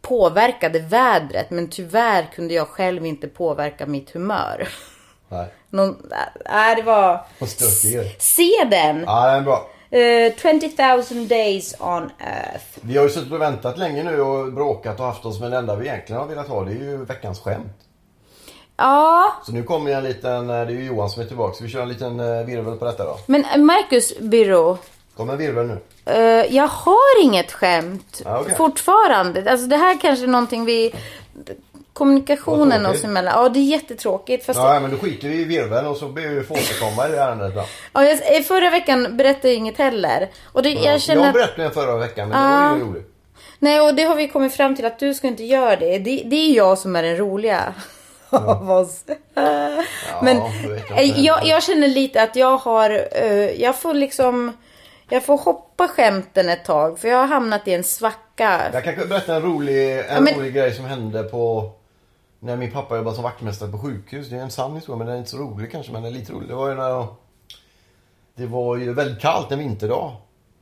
påverkade 0.02 0.80
vädret 0.80 1.50
men 1.50 1.70
tyvärr 1.70 2.30
kunde 2.36 2.54
jag 2.54 2.68
själv 2.68 3.06
inte 3.06 3.28
påverka 3.28 3.86
mitt 3.86 4.12
humör. 4.12 4.68
Nej. 5.30 5.48
Någon, 5.70 5.90
äh, 6.46 6.76
det 6.76 6.82
var... 6.82 7.26
Se 8.20 8.64
den! 8.72 9.04
Ja, 9.08 9.28
den 9.28 9.36
är 9.36 9.42
bra. 9.42 9.70
Eh, 9.90 10.34
20,000 10.36 11.28
days 11.28 11.76
on 11.80 12.12
earth. 12.20 12.66
Vi 12.82 12.98
har 12.98 13.04
ju 13.04 13.10
suttit 13.10 13.32
och 13.32 13.42
väntat 13.42 13.78
länge 13.78 14.04
nu 14.04 14.22
och 14.22 14.54
bråkat 14.54 15.00
och 15.00 15.06
haft 15.06 15.26
oss 15.26 15.40
men 15.40 15.52
det 15.52 15.58
enda 15.58 15.76
vi 15.76 15.88
egentligen 15.88 16.22
har 16.22 16.28
velat 16.28 16.48
ha 16.48 16.64
det 16.64 16.72
är 16.72 16.76
ju 16.76 17.06
veckans 17.06 17.40
skämt. 17.40 17.87
Ja, 18.78 19.34
Så 19.46 19.52
nu 19.52 19.64
kommer 19.64 19.92
en 19.92 20.04
liten, 20.04 20.50
eh, 20.50 20.56
det 20.56 20.74
är 20.74 20.78
ju 20.78 20.84
Johan 20.86 21.10
som 21.10 21.22
är 21.22 21.26
tillbaka 21.26 21.56
så 21.58 21.64
vi 21.64 21.70
kör 21.70 21.82
en 21.82 21.90
liten 21.90 22.20
eh, 22.20 22.46
virvel 22.46 22.76
på 22.78 22.86
detta 22.86 23.04
då. 23.06 23.18
men 23.26 23.66
Marcus 23.66 24.20
Byrå. 24.20 24.78
Kommer 25.18 25.34
en 25.34 25.40
virvel 25.40 25.68
nu. 25.68 25.78
eh, 26.06 26.56
jag 26.56 26.68
har 26.68 27.24
inget 27.24 27.52
skämt 27.52 28.22
Ja, 28.26 28.40
okej. 28.42 28.56
fortfarande. 28.56 29.52
Alltså 29.52 29.68
det 29.68 29.78
här 29.78 29.98
kanske 30.02 30.26
är 30.26 30.28
någonting 30.28 30.66
vi... 30.66 30.94
Kommunikationen 31.94 32.86
oss 32.86 33.04
emellan. 33.04 33.34
Ja, 33.44 33.50
det 33.50 33.60
är 33.60 33.64
jättetråkigt. 33.64 34.46
Fast 34.46 34.60
Ja 34.60 34.80
men 34.80 34.92
då 34.92 34.98
skiter 34.98 35.28
vi 35.30 35.42
i 35.42 35.44
virveln 35.46 35.88
och 35.88 35.98
så 35.98 36.08
ber 36.08 36.22
vi 36.28 36.44
få 36.44 36.54
återkomma 36.54 37.08
i 37.08 37.12
det 37.12 37.18
ärendet 37.18 37.56
då. 37.56 37.64
ja, 37.94 38.04
jag, 38.06 38.36
eh, 38.38 38.42
förra 38.44 38.70
veckan 38.70 39.18
berättade 39.18 39.48
jag 39.48 39.56
inget 39.58 39.78
heller. 39.78 40.30
Och 40.54 40.64
det, 40.64 40.70
jag 40.70 41.02
känner 41.02 41.24
Jag 41.26 41.34
berättade 41.34 41.64
den 41.64 41.72
förra 41.72 41.98
veckan 41.98 42.30
men 42.30 42.52
det 42.52 42.70
var 42.70 42.76
ju 42.88 42.92
roligt. 42.94 43.14
Nej, 43.60 43.82
och 43.82 43.96
det 43.96 44.04
har 44.04 44.16
vi 44.16 44.28
kommit 44.28 44.54
fram 44.54 44.76
till 44.76 44.86
att 44.86 45.00
du 45.00 45.14
ska 45.14 45.28
inte 45.28 45.44
göra 45.44 45.76
det. 45.76 46.00
Det, 46.00 46.24
det 46.26 46.36
är 46.36 46.54
jag 46.56 46.78
som 46.78 46.96
är 46.96 47.04
den 47.04 47.18
roliga 47.18 47.74
av 48.48 48.72
oss. 48.72 49.04
Men 50.24 50.38
jag 50.38 50.70
vet 50.70 50.82
inte. 50.82 50.94
eh, 50.94 51.20
jag, 51.20 51.46
jag 51.46 51.64
känner 51.64 51.88
lite 51.88 52.24
att 52.24 52.36
jag 52.36 52.58
har, 52.58 53.08
eh, 53.12 53.62
jag 53.62 53.76
får 53.76 53.94
liksom, 53.94 54.52
jag 55.10 55.26
får 55.26 55.38
hoppa 55.38 55.88
skämten 55.88 56.50
ett 56.50 56.66
tag. 56.66 57.00
För 57.00 57.08
jag 57.08 57.18
har 57.18 57.28
hamnat 57.28 57.68
i 57.68 57.74
en 57.74 57.84
svacka. 57.84 58.62
Jag 58.74 58.84
kan 58.84 58.96
berätta 59.10 59.36
en 59.36 59.42
rolig, 59.42 60.00
en 60.00 60.24
men- 60.24 60.36
rolig 60.36 60.54
grej 60.54 60.74
som 60.74 60.86
hände 60.86 61.24
på 61.24 61.72
när 62.40 62.56
min 62.56 62.72
pappa 62.72 62.98
jobbade 62.98 63.16
som 63.16 63.24
vaktmästare 63.24 63.72
på 63.72 63.78
sjukhus. 63.80 64.30
Det 64.30 64.36
är 64.36 64.42
en 64.42 64.52
sann 64.52 64.76
historia 64.76 64.98
men 64.98 65.08
den 65.08 65.16
är 65.16 65.20
inte 65.20 65.32
så 65.32 65.38
rolig 65.38 65.72
kanske 65.72 65.92
men 65.92 66.04
den 66.04 66.14
är 66.14 66.18
lite 66.18 66.34
rolig. 66.34 66.50
Det 66.50 66.56
var 66.56 66.70
ju 66.70 66.76
när 66.76 67.06
det 68.36 68.46
var 68.46 68.78
ju 68.78 68.94
väldigt 68.94 69.20
kallt 69.22 69.52
en 69.52 69.60
vinterdag. 69.60 70.12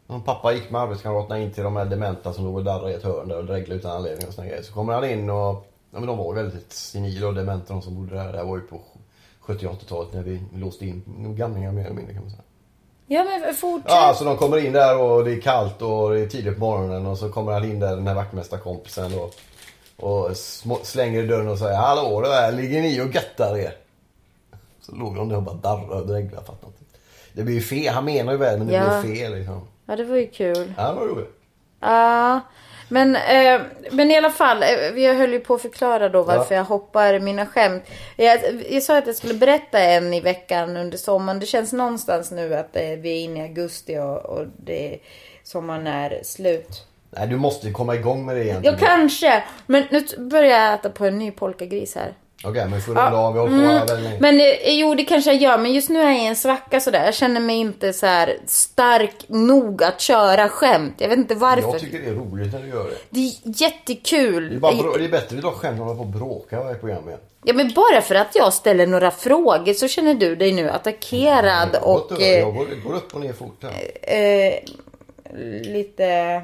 Och 0.08 0.26
pappa 0.26 0.54
gick 0.54 0.70
med 0.70 0.82
arbetskamraterna 0.82 1.40
in 1.40 1.52
till 1.54 1.64
de 1.64 1.76
här 1.76 1.86
dementa 1.86 2.34
som 2.34 2.46
låg 2.46 2.56
och 2.56 2.64
darrade 2.64 2.92
i 2.92 2.94
ett 2.94 3.04
hörn 3.04 3.28
där 3.28 3.38
och 3.38 3.46
dreglade 3.46 3.80
utan 3.80 3.92
anledning 3.92 4.28
och 4.28 4.34
såna 4.34 4.48
grejer. 4.48 4.62
Så 4.64 4.74
kommer 4.74 4.94
han 4.94 5.04
in 5.10 5.30
och, 5.30 5.68
ja 5.96 6.00
men 6.00 6.08
de 6.08 6.18
var 6.18 6.34
väldigt 6.34 6.74
senila 6.74 7.28
och 7.28 7.34
dementa 7.34 7.74
de 7.74 7.82
som 7.82 7.96
bodde 7.96 8.16
där. 8.16 8.32
Det 8.32 8.38
här 8.38 8.46
var 8.46 8.56
ju 8.58 8.62
på 8.64 8.82
70 9.40 9.68
80-talet 9.68 10.14
när 10.14 10.22
vi 10.24 10.44
låste 10.54 10.86
in 10.86 11.04
gamlingar 11.38 11.72
mer 11.72 11.86
eller 11.86 11.96
mindre 11.96 12.14
kan 12.14 12.22
man 12.22 12.32
säga. 12.32 12.42
Ja, 13.08 13.24
men 13.24 13.54
fortsätt. 13.56 13.92
Ja, 13.92 14.14
så 14.18 14.24
de 14.24 14.38
kommer 14.38 14.66
in 14.66 14.74
där 14.74 15.02
och 15.02 15.26
det 15.26 15.32
är 15.34 15.42
kallt 15.42 15.82
och 15.82 16.10
det 16.14 16.20
är 16.20 16.28
tidigt 16.28 16.54
på 16.54 16.60
morgonen 16.60 17.06
och 17.06 17.18
så 17.18 17.30
kommer 17.30 17.52
han 17.52 17.64
in 17.64 17.80
där 17.80 17.96
den 17.96 18.08
här 18.08 18.16
vaktmästarkompisen 18.16 19.12
då. 19.12 19.30
Och 20.08 20.38
slänger 20.84 21.24
i 21.24 21.28
dörren 21.28 21.48
och 21.48 21.58
säger 21.60 21.78
Hallå 21.78 22.22
det 22.22 22.30
där, 22.30 22.52
ligger 22.52 22.82
ni 22.82 23.02
och 23.02 23.16
göttar 23.16 23.58
er? 23.58 23.74
Så 24.82 24.96
låg 24.96 25.16
de 25.16 25.30
där 25.30 25.36
och 25.38 25.44
bara 25.44 25.56
darrade 25.56 26.02
och 26.02 26.08
dreglade, 26.08 26.46
fattar 26.46 26.68
inte. 26.68 26.80
Det 27.34 27.44
blir 27.44 27.56
ju 27.56 27.62
fel, 27.62 27.94
han 27.94 28.06
menar 28.06 28.32
ju 28.32 28.38
väl 28.38 28.58
men 28.58 28.68
det 28.68 28.74
Ja. 28.74 29.02
blir 29.02 29.16
fel 29.16 29.34
liksom. 29.36 29.62
Ja, 29.86 29.96
det 29.96 30.04
var 30.04 30.16
ju 30.18 30.28
kul. 30.28 30.74
Ja, 30.78 30.88
det 30.88 30.94
var 31.00 31.08
roligt. 31.08 31.32
Ja, 31.80 32.40
men, 32.90 33.16
eh, 33.16 33.62
men 33.92 34.12
i 34.12 34.18
alla 34.18 34.30
fall. 34.30 34.64
Eh, 34.64 34.70
vi 34.94 35.14
höll 35.14 35.32
ju 35.34 35.40
på 35.40 35.54
att 35.54 35.62
förklara 35.62 36.10
då 36.10 36.24
varför 36.24 36.56
Ja. 36.56 36.60
jag 36.60 36.66
hoppar 36.66 37.20
mina 37.20 37.46
skämt. 37.46 37.84
Jag, 38.16 38.40
jag 38.70 38.84
sa 38.84 38.98
att 38.98 39.08
jag 39.08 39.16
skulle 39.16 39.34
berätta 39.34 39.80
en 39.80 40.14
i 40.14 40.22
veckan 40.22 40.78
under 40.78 40.98
sommaren. 40.98 41.40
Det 41.40 41.46
känns 41.46 41.74
någonstans 41.74 42.32
nu 42.32 42.56
att 42.56 42.76
eh, 42.76 42.82
vi 42.82 43.10
är 43.10 43.24
inne 43.24 43.40
i 43.40 43.44
augusti 43.44 43.98
och, 43.98 44.26
och 44.26 44.46
det, 44.58 45.00
sommaren 45.44 45.88
är 45.88 46.20
slut. 46.24 46.88
Nej, 47.10 47.28
du 47.28 47.38
måste 47.38 47.68
ju 47.68 47.74
komma 47.74 47.96
igång 47.96 48.26
med 48.26 48.36
det 48.36 48.46
egentligen. 48.46 48.78
Ja, 48.82 48.88
kanske. 48.88 49.44
Men 49.66 49.84
nu 49.90 50.06
börjar 50.18 50.60
jag 50.62 50.74
äta 50.74 50.90
på 50.90 51.06
en 51.06 51.20
ny 51.20 51.32
polkagris 51.32 51.96
här. 51.96 52.14
Okej, 52.48 52.66
men 52.70 52.82
får 52.82 52.96
runda 52.96 53.18
av. 53.18 53.34
Vi 53.34 53.40
hållit 53.40 53.88
på 53.88 53.94
väldigt. 53.94 54.20
Men 54.20 54.40
eh, 54.40 54.46
jo, 54.66 54.96
det 54.96 55.04
kanske 55.06 55.32
jag 55.34 55.42
gör. 55.42 55.58
Men 55.58 55.74
just 55.74 55.90
nu 55.90 56.00
är 56.02 56.06
jag 56.06 56.18
i 56.18 56.26
en 56.26 56.36
svacka 56.36 56.80
sådär. 56.80 57.06
Jag 57.06 57.14
känner 57.16 57.40
mig 57.42 57.56
inte 57.56 57.94
så 57.94 58.06
här 58.06 58.38
stark 58.48 59.16
nog 59.28 59.84
att 59.84 60.02
köra 60.02 60.50
skämt. 60.50 60.94
Jag 60.98 61.10
vet 61.10 61.18
inte 61.18 61.36
varför. 61.36 61.62
Jag 61.70 61.80
tycker 61.80 62.00
det 62.00 62.08
är 62.10 62.14
roligt 62.14 62.54
när 62.54 62.62
du 62.62 62.68
gör 62.68 62.84
det. 62.84 62.96
Det 63.10 63.20
är 63.20 63.32
jättekul. 63.62 64.50
Det 64.50 64.56
är, 64.56 64.60
bara 64.60 64.72
brå- 64.74 64.98
det 64.98 65.06
är 65.06 65.10
bättre 65.10 65.36
att 65.38 65.42
dra 65.44 65.52
skämt 65.52 65.82
än 65.82 65.88
att 65.90 65.98
på 65.98 66.02
och 66.04 66.08
bråka 66.10 66.60
varje 66.64 66.76
program 66.76 67.08
igen. 67.08 67.20
Ja 67.48 67.54
men 67.54 67.72
bara 67.76 68.02
för 68.02 68.16
att 68.16 68.36
jag 68.36 68.54
ställer 68.54 68.88
några 68.88 69.12
frågor 69.12 69.74
så 69.74 69.88
känner 69.88 70.14
du 70.14 70.36
dig 70.36 70.52
nu 70.52 70.70
attackerad 70.70 71.70
Jag 71.74 71.84
och 71.88 72.10
går, 72.10 72.22
eh, 72.22 72.40
jag 72.40 72.54
går, 72.56 72.66
går 72.90 72.96
upp 72.96 73.16
och 73.16 73.22
ner 73.22 73.34
fort 73.34 73.64
här. 73.64 73.72
eh, 74.18 74.54
lite... 75.74 76.42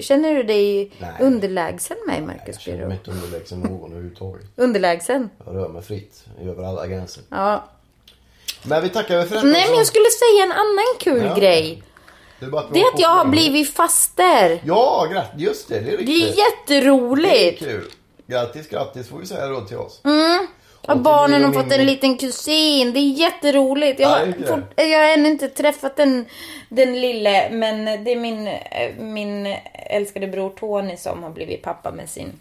Känner 0.00 0.34
du 0.34 0.42
dig 0.42 0.92
Nej. 0.98 1.10
underlägsen 1.20 1.96
mig 2.06 2.16
Jag 2.16 2.26
Marcus 2.26 2.58
känner 2.60 2.78
Birro? 2.78 2.88
mig 2.88 2.96
inte 2.98 3.10
underlägsen 3.10 3.60
någon 3.60 3.90
överhuvudtaget. 3.92 4.46
Underlägsen? 4.56 5.30
Jag 5.46 5.54
rör 5.56 5.68
mig 5.68 5.82
fritt 5.82 6.24
över 6.42 6.62
alla 6.64 6.86
gränser. 6.86 7.22
Ja. 7.28 7.64
Men 8.62 8.82
vi 8.82 8.88
tackar 8.88 9.22
för 9.22 9.34
detta. 9.34 9.46
Nej 9.46 9.66
men 9.68 9.78
jag 9.78 9.86
skulle 9.86 10.04
säga 10.10 10.42
en 10.44 10.52
annan 10.52 10.84
kul 11.00 11.24
Ja. 11.24 11.34
grej. 11.40 11.82
Det 12.40 12.46
är, 12.46 12.58
att 12.58 12.72
Det 12.72 12.80
är 12.80 12.94
att 12.94 13.00
jag 13.00 13.08
har 13.08 13.24
blivit 13.24 13.74
faster. 13.74 14.60
Ja, 14.64 15.08
grattis. 15.12 15.40
Just 15.40 15.68
det, 15.68 15.80
det 15.80 15.80
är 15.80 15.84
Det 15.84 15.96
riktigt. 15.96 16.08
är 16.08 16.26
Det 16.36 16.40
är 16.40 16.44
jätteroligt. 16.50 17.58
kul. 17.58 17.90
Grattis, 18.26 18.68
grattis 18.68 19.08
får 19.08 19.18
vi 19.18 19.26
säga 19.26 19.46
då 19.46 19.60
till 19.60 19.76
oss. 19.76 20.00
Och 20.04 20.10
till 20.86 21.02
barnen 21.02 21.44
har 21.44 21.52
fått 21.52 21.72
en 21.72 21.86
liten 21.86 22.18
kusin. 22.18 22.92
Det 22.92 22.98
är 22.98 23.12
jätteroligt. 23.12 24.00
Jag 24.00 24.10
Ja, 24.10 24.14
har, 24.18 24.26
det 24.26 24.44
är 24.44 24.56
fort, 24.56 24.64
jag 24.76 24.98
har 24.98 25.12
ännu 25.12 25.28
inte 25.28 25.48
träffat 25.48 25.96
den, 25.96 26.26
den 26.68 27.00
lille. 27.00 27.50
Men 27.50 28.04
det 28.04 28.12
är 28.12 28.16
min, 28.16 28.46
eh, 28.46 28.94
min 28.98 29.56
älskade 29.90 30.26
bror 30.26 30.50
Tony 30.50 30.96
som 30.96 31.22
har 31.22 31.30
blivit 31.30 31.62
pappa 31.62 31.92
med 31.92 32.10
sin 32.10 32.40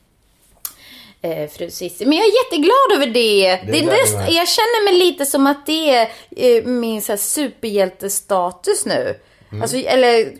eh, 1.21 1.49
fru 1.49 1.69
Cissi. 1.69 2.05
Men 2.05 2.17
jag 2.17 2.27
är 2.27 2.43
jätteglad 2.43 2.91
över 2.95 3.07
det. 3.07 3.41
det, 3.41 3.53
är 3.53 3.81
gläder 3.81 3.85
näst, 3.85 4.13
jag 4.13 4.47
känner 4.47 4.85
mig 4.85 4.93
lite 4.93 5.25
som 5.25 5.47
att 5.47 5.65
det 5.65 5.89
är 5.95 6.09
eh, 6.37 6.63
min 6.65 7.01
så 7.01 7.11
här, 7.11 7.17
superhjältestatus 7.17 8.85
nu. 8.85 9.19
Mm. 9.51 9.61
Alltså, 9.61 9.77
eller 9.77 10.33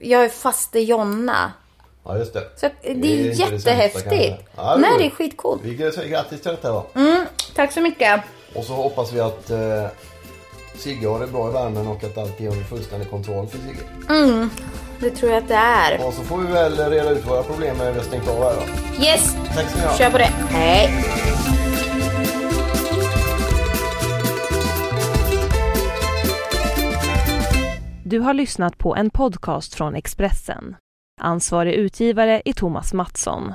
jag 0.00 0.24
är 0.24 0.28
faste 0.28 0.80
Jonna. 0.80 1.52
Ja, 2.04 2.18
just 2.18 2.32
det. 2.32 2.42
Så 2.56 2.68
det 2.82 2.90
är, 2.90 2.94
det 2.94 3.34
sämsta, 3.34 3.54
jättehäftigt. 3.54 4.04
kanske. 4.04 4.36
Ja, 4.56 4.76
Nej, 4.76 4.90
roligt. 4.90 4.98
det 4.98 5.06
är 5.06 5.10
skitcoolt. 5.10 5.62
Vi 5.64 5.92
säger 5.92 6.08
grattis 6.08 6.40
till 6.40 6.50
detta 6.50 6.68
då. 6.68 6.86
Tack 7.56 7.72
så 7.72 7.80
mycket. 7.80 8.20
Och 8.54 8.64
så 8.64 8.72
hoppas 8.74 9.12
vi 9.12 9.20
att 9.20 9.50
eh, 9.50 9.86
Sigge 10.74 11.08
har 11.08 11.20
det 11.20 11.26
bra 11.26 11.48
i 11.48 11.52
värmen 11.52 11.86
och 11.86 12.04
att 12.04 12.18
allt 12.18 12.40
är 12.40 12.48
under 12.48 12.64
fullständig 12.64 13.10
kontroll 13.10 13.46
för 13.46 13.58
Sigge. 13.58 13.80
Det 15.00 15.10
tror 15.10 15.32
jag 15.32 15.42
att 15.42 15.48
det 15.48 15.54
är. 15.54 16.06
Och 16.06 16.14
så 16.14 16.22
får 16.22 16.38
vi 16.38 16.46
väl 16.52 16.90
reda 16.90 17.10
ut 17.10 17.26
våra 17.26 17.42
problem 17.42 17.76
när 17.78 17.92
vi 17.92 17.98
har 17.98 18.04
stängt 18.04 18.28
av 18.28 18.42
här 18.42 18.54
då. 18.54 19.04
Yes, 19.04 19.36
Tack 19.54 19.76
ni 19.76 19.82
ha. 19.82 19.96
kör 19.96 20.10
på 20.10 20.18
det. 20.18 20.30
Hej. 20.50 21.04
Du 28.04 28.20
har 28.20 28.34
lyssnat 28.34 28.78
på 28.78 28.96
en 28.96 29.10
podcast 29.10 29.74
från 29.74 29.94
Expressen. 29.94 30.76
Ansvarig 31.20 31.74
utgivare 31.74 32.42
är 32.44 32.52
Thomas 32.52 32.92
Mattsson. 32.92 33.54